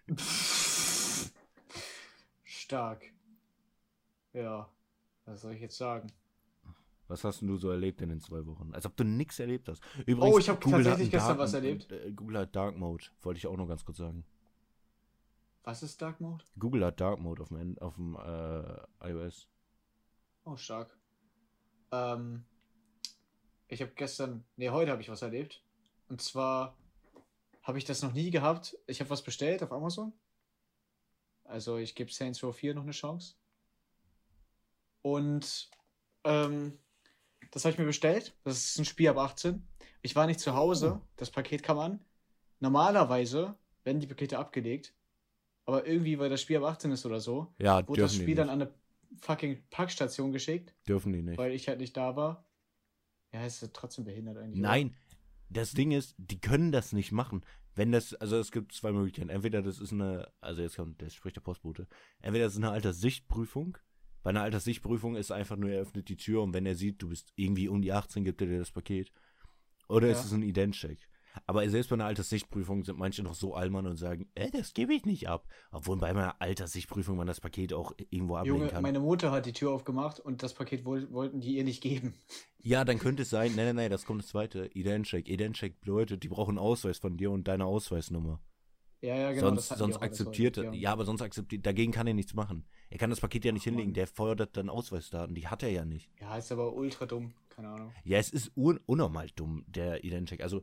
Stark. 2.44 3.15
Ja. 4.36 4.70
Was 5.26 5.42
soll 5.42 5.54
ich 5.54 5.62
jetzt 5.62 5.78
sagen? 5.78 6.12
Was 7.08 7.24
hast 7.24 7.42
denn 7.42 7.48
du 7.48 7.58
so 7.58 7.70
erlebt 7.70 8.02
in 8.02 8.10
den 8.10 8.20
zwei 8.20 8.46
Wochen? 8.46 8.72
Als 8.74 8.86
ob 8.86 8.96
du 8.98 9.04
nichts 9.04 9.40
erlebt 9.40 9.70
hast. 9.70 9.82
Übrigens, 10.06 10.36
Oh, 10.36 10.40
ich 10.40 10.50
hab 10.50 10.60
Google 10.62 10.80
hat 10.80 10.86
tatsächlich 10.86 11.12
gestern 11.12 11.30
Dark- 11.30 11.40
was 11.40 11.54
erlebt. 11.54 11.92
Äh, 11.92 12.12
Google 12.12 12.38
hat 12.40 12.56
Dark 12.56 12.78
Mode, 12.78 13.06
wollte 13.22 13.38
ich 13.38 13.48
auch 13.48 13.58
noch 13.58 13.68
ganz 13.68 13.86
kurz 13.86 13.98
sagen. 13.98 14.26
Was 15.64 15.82
ist 15.84 16.02
Dark 16.02 16.20
Mode? 16.20 16.44
Google 16.60 16.86
hat 16.86 17.00
Dark 17.00 17.20
Mode 17.20 17.42
auf 17.44 17.50
dem, 17.50 17.78
auf 17.80 17.96
dem 17.96 18.16
äh, 18.16 19.10
iOS. 19.10 19.48
Oh, 20.46 20.56
stark. 20.58 20.96
Ähm, 21.92 22.44
ich 23.68 23.82
habe 23.82 23.92
gestern, 23.96 24.44
nee, 24.58 24.70
heute 24.70 24.92
habe 24.92 25.02
ich 25.02 25.10
was 25.10 25.22
erlebt. 25.24 25.64
Und 26.10 26.22
zwar 26.22 26.76
habe 27.64 27.78
ich 27.80 27.86
das 27.86 28.04
noch 28.04 28.14
nie 28.14 28.30
gehabt. 28.30 28.78
Ich 28.86 29.00
habe 29.00 29.10
was 29.10 29.24
bestellt 29.24 29.64
auf 29.64 29.72
Amazon. 29.72 30.14
Also 31.46 31.78
ich 31.78 31.96
gebe 31.96 32.12
Saints 32.12 32.44
Row 32.44 32.56
4 32.56 32.74
noch 32.76 32.84
eine 32.84 32.92
Chance. 32.92 33.36
Und 35.06 35.70
ähm, 36.24 36.80
das 37.52 37.64
habe 37.64 37.74
ich 37.74 37.78
mir 37.78 37.86
bestellt. 37.86 38.36
Das 38.44 38.58
ist 38.58 38.80
ein 38.80 38.86
Spiel 38.86 39.08
ab 39.10 39.18
18. 39.20 39.62
Ich 40.02 40.16
war 40.16 40.26
nicht 40.26 40.40
zu 40.40 40.56
Hause, 40.56 41.00
das 41.16 41.30
Paket 41.30 41.62
kam 41.62 41.78
an. 41.78 42.00
Normalerweise 42.60 43.56
werden 43.84 44.00
die 44.00 44.08
Pakete 44.08 44.40
abgelegt. 44.40 44.96
Aber 45.66 45.86
irgendwie, 45.86 46.18
weil 46.18 46.32
das 46.32 46.42
Spiel 46.42 46.58
ab 46.58 46.64
18 46.64 46.92
ist 46.92 47.06
oder 47.06 47.20
so, 47.20 47.54
Ja, 47.60 47.88
wurde 47.88 48.02
das 48.02 48.16
Spiel 48.16 48.34
dann 48.34 48.50
an 48.50 48.64
eine 48.64 48.74
fucking 49.22 49.62
Packstation 49.70 50.32
geschickt, 50.32 50.74
Dürfen 50.88 51.14
die 51.14 51.22
nicht. 51.22 51.38
weil 51.38 51.52
ich 51.52 51.68
halt 51.68 51.80
nicht 51.80 51.96
da 51.96 52.16
war. 52.16 52.44
Ja, 53.32 53.46
ist 53.46 53.68
trotzdem 53.74 54.06
behindert 54.06 54.38
eigentlich. 54.38 54.60
oder? 54.60 54.70
Nein, 54.70 54.96
das 55.50 55.74
Ding 55.74 55.92
ist, 55.92 56.16
die 56.18 56.42
können 56.42 56.72
das 56.72 56.94
nicht 56.94 57.12
machen. 57.12 57.46
Wenn 57.76 57.92
das, 57.92 58.16
also 58.16 58.40
es 58.40 58.52
gibt 58.52 58.74
zwei 58.74 58.92
Möglichkeiten. 58.92 59.30
Entweder 59.30 59.62
das 59.62 59.80
ist 59.80 59.92
eine, 59.92 60.32
also 60.42 60.64
jetzt 60.64 60.78
kommt, 60.78 61.00
das 61.00 61.14
spricht 61.14 61.36
der 61.36 61.42
Postbote. 61.42 61.88
Entweder 62.22 62.46
das 62.46 62.54
ist 62.54 62.58
eine 62.64 62.72
Alterssichtprüfung. 62.72 63.78
Bei 64.26 64.32
einer 64.32 64.42
Alterssichtprüfung 64.42 65.16
ist 65.18 65.32
einfach 65.32 65.56
nur, 65.56 65.70
er 65.70 65.82
öffnet 65.82 66.10
die 66.10 66.18
Tür 66.18 66.42
und 66.42 66.52
wenn 66.56 66.66
er 66.66 66.74
sieht, 66.74 67.00
du 67.00 67.10
bist 67.10 67.32
irgendwie 67.36 67.68
um 67.68 67.84
die 67.84 67.94
18, 67.94 68.24
gibt 68.24 68.42
er 68.42 68.48
dir 68.48 68.58
das 68.58 68.72
Paket. 68.72 69.12
Oder 69.88 70.08
Ja. 70.08 70.14
ist 70.14 70.26
es 70.26 70.32
ein 70.32 70.42
Identcheck. 70.42 70.98
Aber 71.46 71.70
selbst 71.70 71.90
bei 71.90 71.94
einer 71.94 72.08
Alterssichtprüfung 72.08 72.84
sind 72.84 72.98
manche 72.98 73.22
noch 73.22 73.36
so 73.36 73.54
allmann 73.54 73.86
und 73.86 73.98
sagen, 73.98 74.28
äh, 74.34 74.50
das 74.50 74.74
gebe 74.74 74.96
ich 74.96 75.06
nicht 75.06 75.30
ab. 75.30 75.46
Obwohl 75.70 75.98
bei 75.98 76.08
einer 76.08 76.42
Alterssichtprüfung 76.42 77.18
man 77.18 77.28
das 77.28 77.40
Paket 77.40 77.72
auch 77.72 77.94
irgendwo 78.10 78.38
ablegen 78.38 78.58
Junge, 78.58 78.70
kann. 78.72 78.82
meine 78.82 79.00
Mutter 79.00 79.30
hat 79.30 79.46
die 79.46 79.54
Tür 79.54 79.70
aufgemacht 79.70 80.20
und 80.20 80.42
das 80.42 80.56
Paket 80.56 80.86
woll 80.86 81.12
wollten 81.12 81.40
die 81.40 81.58
ihr 81.58 81.64
nicht 81.64 81.84
geben. 81.84 82.16
Ja, 82.68 82.84
dann 82.84 82.98
könnte 82.98 83.22
es 83.22 83.30
sein, 83.30 83.52
nein, 83.56 83.68
nein, 83.68 83.76
nein, 83.76 83.92
das 83.92 84.06
kommt 84.08 84.24
das 84.24 84.30
zweite. 84.30 84.72
Identcheck. 84.74 85.30
Identcheck 85.30 85.80
bedeutet, 85.82 86.24
die 86.24 86.30
brauchen 86.30 86.58
einen 86.58 86.66
Ausweis 86.66 86.98
von 86.98 87.16
dir 87.16 87.30
und 87.30 87.48
deine 87.48 87.66
Ausweisnummer. 87.66 88.42
Ja, 89.02 89.16
ja, 89.16 89.34
genau. 89.34 89.50
sonst 89.50 89.68
sonst 89.68 89.98
akzeptiert 89.98 90.58
er, 90.58 90.74
ja. 90.74 90.92
aber 90.92 91.06
sonst 91.06 91.22
akzeptiert, 91.22 91.64
dagegen 91.64 91.92
kann 91.92 92.08
er 92.08 92.16
nichts 92.16 92.34
machen. 92.34 92.66
Er 92.90 92.98
kann 92.98 93.10
das 93.10 93.20
Paket 93.20 93.44
ja 93.46 93.52
nicht 93.52 93.64
Ach, 93.64 93.66
hinlegen, 93.66 93.94
der 93.94 94.08
fordert 94.08 94.56
dann 94.58 94.70
Ausweisdaten, 94.70 95.36
die 95.36 95.48
hat 95.48 95.64
er 95.64 95.70
ja 95.70 95.86
nicht. 95.86 96.10
Ja, 96.22 96.38
ist 96.38 96.52
aber 96.52 96.74
ultra 96.74 97.06
dumm. 97.06 97.34
Keine 97.50 97.70
Ahnung. 97.70 97.94
Ja, 98.04 98.18
es 98.20 98.30
ist 98.30 98.52
un 98.56 98.80
unnormal 98.86 99.30
dumm, 99.36 99.64
der 99.68 100.04
Identcheck. 100.04 100.42
Also 100.42 100.62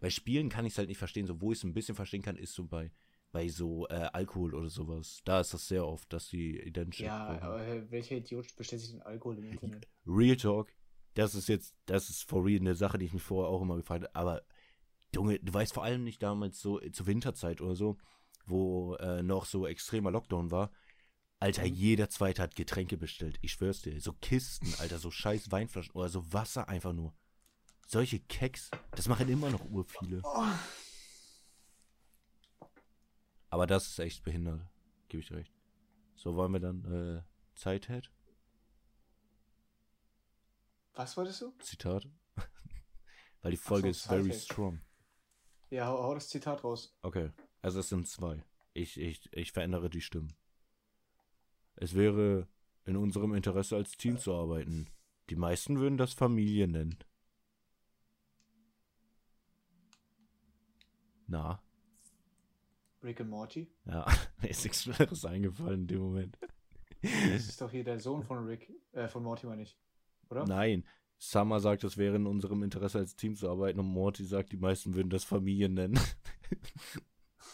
bei 0.00 0.10
Spielen 0.10 0.48
kann 0.48 0.66
ich 0.66 0.72
es 0.72 0.78
halt 0.78 0.88
nicht 0.88 0.98
verstehen. 0.98 1.26
So, 1.26 1.40
wo 1.40 1.52
ich 1.52 1.58
es 1.58 1.64
ein 1.64 1.74
bisschen 1.74 1.94
verstehen 1.94 2.22
kann, 2.22 2.36
ist 2.36 2.52
so 2.54 2.64
bei, 2.64 2.90
bei 3.30 3.48
so 3.48 3.86
äh, 3.88 4.08
Alkohol 4.12 4.54
oder 4.54 4.68
sowas. 4.68 5.20
Da 5.24 5.40
ist 5.40 5.54
das 5.54 5.68
sehr 5.68 5.86
oft, 5.86 6.12
dass 6.12 6.28
die 6.28 6.58
Identcheck 6.60 7.06
Ja, 7.06 7.26
brauchen. 7.32 7.42
aber 7.42 7.66
äh, 7.66 7.90
welcher 7.90 8.16
Idiot 8.16 8.54
bestellt 8.56 8.80
sich 8.82 8.90
den 8.90 9.02
Alkohol 9.02 9.38
im 9.38 9.52
Internet? 9.52 9.88
Real 10.06 10.36
Talk, 10.36 10.72
das 11.14 11.34
ist 11.34 11.48
jetzt, 11.48 11.76
das 11.86 12.10
ist 12.10 12.28
for 12.28 12.44
real 12.44 12.60
eine 12.60 12.74
Sache, 12.74 12.98
die 12.98 13.06
ich 13.06 13.12
mich 13.12 13.22
vorher 13.22 13.48
auch 13.50 13.62
immer 13.62 13.76
gefragt 13.76 14.02
habe. 14.04 14.14
Aber, 14.16 14.42
Junge, 15.14 15.38
du 15.38 15.54
weißt 15.54 15.72
vor 15.72 15.84
allem 15.84 16.02
nicht 16.04 16.22
damals 16.22 16.60
so 16.60 16.80
äh, 16.80 16.90
zur 16.90 17.06
Winterzeit 17.06 17.60
oder 17.60 17.76
so, 17.76 17.96
wo 18.46 18.96
äh, 18.96 19.22
noch 19.22 19.44
so 19.46 19.66
extremer 19.68 20.10
Lockdown 20.10 20.50
war. 20.50 20.72
Alter, 21.42 21.62
Mhm. 21.62 21.74
jeder 21.74 22.08
Zweite 22.08 22.40
hat 22.40 22.54
Getränke 22.54 22.96
bestellt. 22.96 23.36
Ich 23.42 23.50
schwör's 23.50 23.82
dir. 23.82 24.00
So 24.00 24.12
Kisten, 24.12 24.64
Alter, 24.78 25.00
so 25.00 25.10
scheiß 25.10 25.50
Weinflaschen 25.50 25.92
oder 25.92 26.08
so 26.08 26.32
Wasser 26.32 26.68
einfach 26.68 26.92
nur. 26.92 27.12
Solche 27.88 28.20
Keks, 28.20 28.70
das 28.92 29.08
machen 29.08 29.28
immer 29.28 29.50
noch 29.50 29.64
ur 29.64 29.84
viele. 29.84 30.20
Oh. 30.22 30.46
Aber 33.50 33.66
das 33.66 33.88
ist 33.88 33.98
echt 33.98 34.22
behindert. 34.22 34.64
Gebe 35.08 35.20
ich 35.20 35.28
dir 35.28 35.38
recht. 35.38 35.52
So, 36.14 36.36
wollen 36.36 36.52
wir 36.52 36.60
dann 36.60 36.84
äh, 36.84 37.22
Zeit 37.58 37.88
hat? 37.88 38.12
Was 40.94 41.16
wolltest 41.16 41.40
du? 41.40 41.52
Zitat? 41.58 42.06
Weil 43.42 43.50
die 43.50 43.56
Folge 43.56 43.88
so, 43.88 43.90
ist 43.90 44.06
very 44.06 44.30
Zeit 44.30 44.42
strong. 44.42 44.80
Ja, 45.70 45.88
hau, 45.88 46.04
hau 46.04 46.14
das 46.14 46.28
Zitat 46.28 46.62
raus. 46.62 46.96
Okay, 47.02 47.32
also 47.62 47.80
es 47.80 47.88
sind 47.88 48.06
zwei. 48.06 48.44
Ich, 48.74 48.96
ich, 48.96 49.28
ich 49.32 49.50
verändere 49.50 49.90
die 49.90 50.02
Stimmen. 50.02 50.32
Es 51.76 51.94
wäre 51.94 52.48
in 52.84 52.96
unserem 52.96 53.34
Interesse 53.34 53.76
als 53.76 53.92
Team 53.92 54.18
zu 54.18 54.34
arbeiten. 54.34 54.86
Die 55.30 55.36
meisten 55.36 55.78
würden 55.78 55.98
das 55.98 56.12
Familie 56.12 56.68
nennen. 56.68 56.98
Na, 61.26 61.62
Rick 63.02 63.20
and 63.20 63.30
Morty. 63.30 63.68
ja, 63.84 64.06
mir 64.42 64.48
ist 64.50 64.64
nichts 64.64 64.84
Schweres 64.84 65.24
eingefallen 65.24 65.82
in 65.82 65.86
dem 65.86 66.00
Moment. 66.00 66.38
Das 67.02 67.48
ist 67.48 67.60
doch 67.60 67.70
hier 67.70 67.84
der 67.84 67.98
Sohn 67.98 68.22
von 68.22 68.44
Rick, 68.44 68.72
äh, 68.92 69.08
von 69.08 69.24
Morty 69.24 69.46
meine 69.46 69.62
ich. 69.62 69.76
Oder? 70.30 70.46
Nein, 70.46 70.84
Summer 71.18 71.58
sagt, 71.58 71.82
es 71.84 71.96
wäre 71.96 72.16
in 72.16 72.26
unserem 72.26 72.62
Interesse 72.62 72.98
als 72.98 73.16
Team 73.16 73.34
zu 73.34 73.50
arbeiten 73.50 73.80
und 73.80 73.86
Morty 73.86 74.24
sagt, 74.24 74.52
die 74.52 74.56
meisten 74.56 74.94
würden 74.94 75.10
das 75.10 75.24
Familie 75.24 75.68
nennen. 75.68 75.98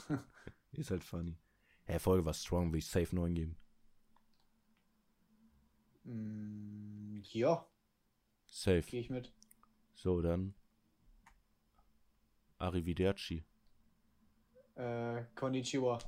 ist 0.73 0.91
halt 0.91 1.05
funny. 1.05 1.39
Hey, 1.85 1.99
Folge 1.99 2.27
war 2.27 2.35
strong, 2.35 2.73
will 2.73 2.79
ich 2.79 2.87
safe 2.87 3.15
9 3.17 3.35
geben. 3.35 3.57
Mm, 6.09 7.21
ja, 7.33 7.67
Safe. 8.47 8.81
gehe 8.83 9.01
ich 9.01 9.11
mit. 9.11 9.31
So, 9.95 10.23
dann. 10.23 10.55
Arrivederci. 12.59 13.45
Äh, 14.77 15.25
Konnichiwa. 15.35 15.99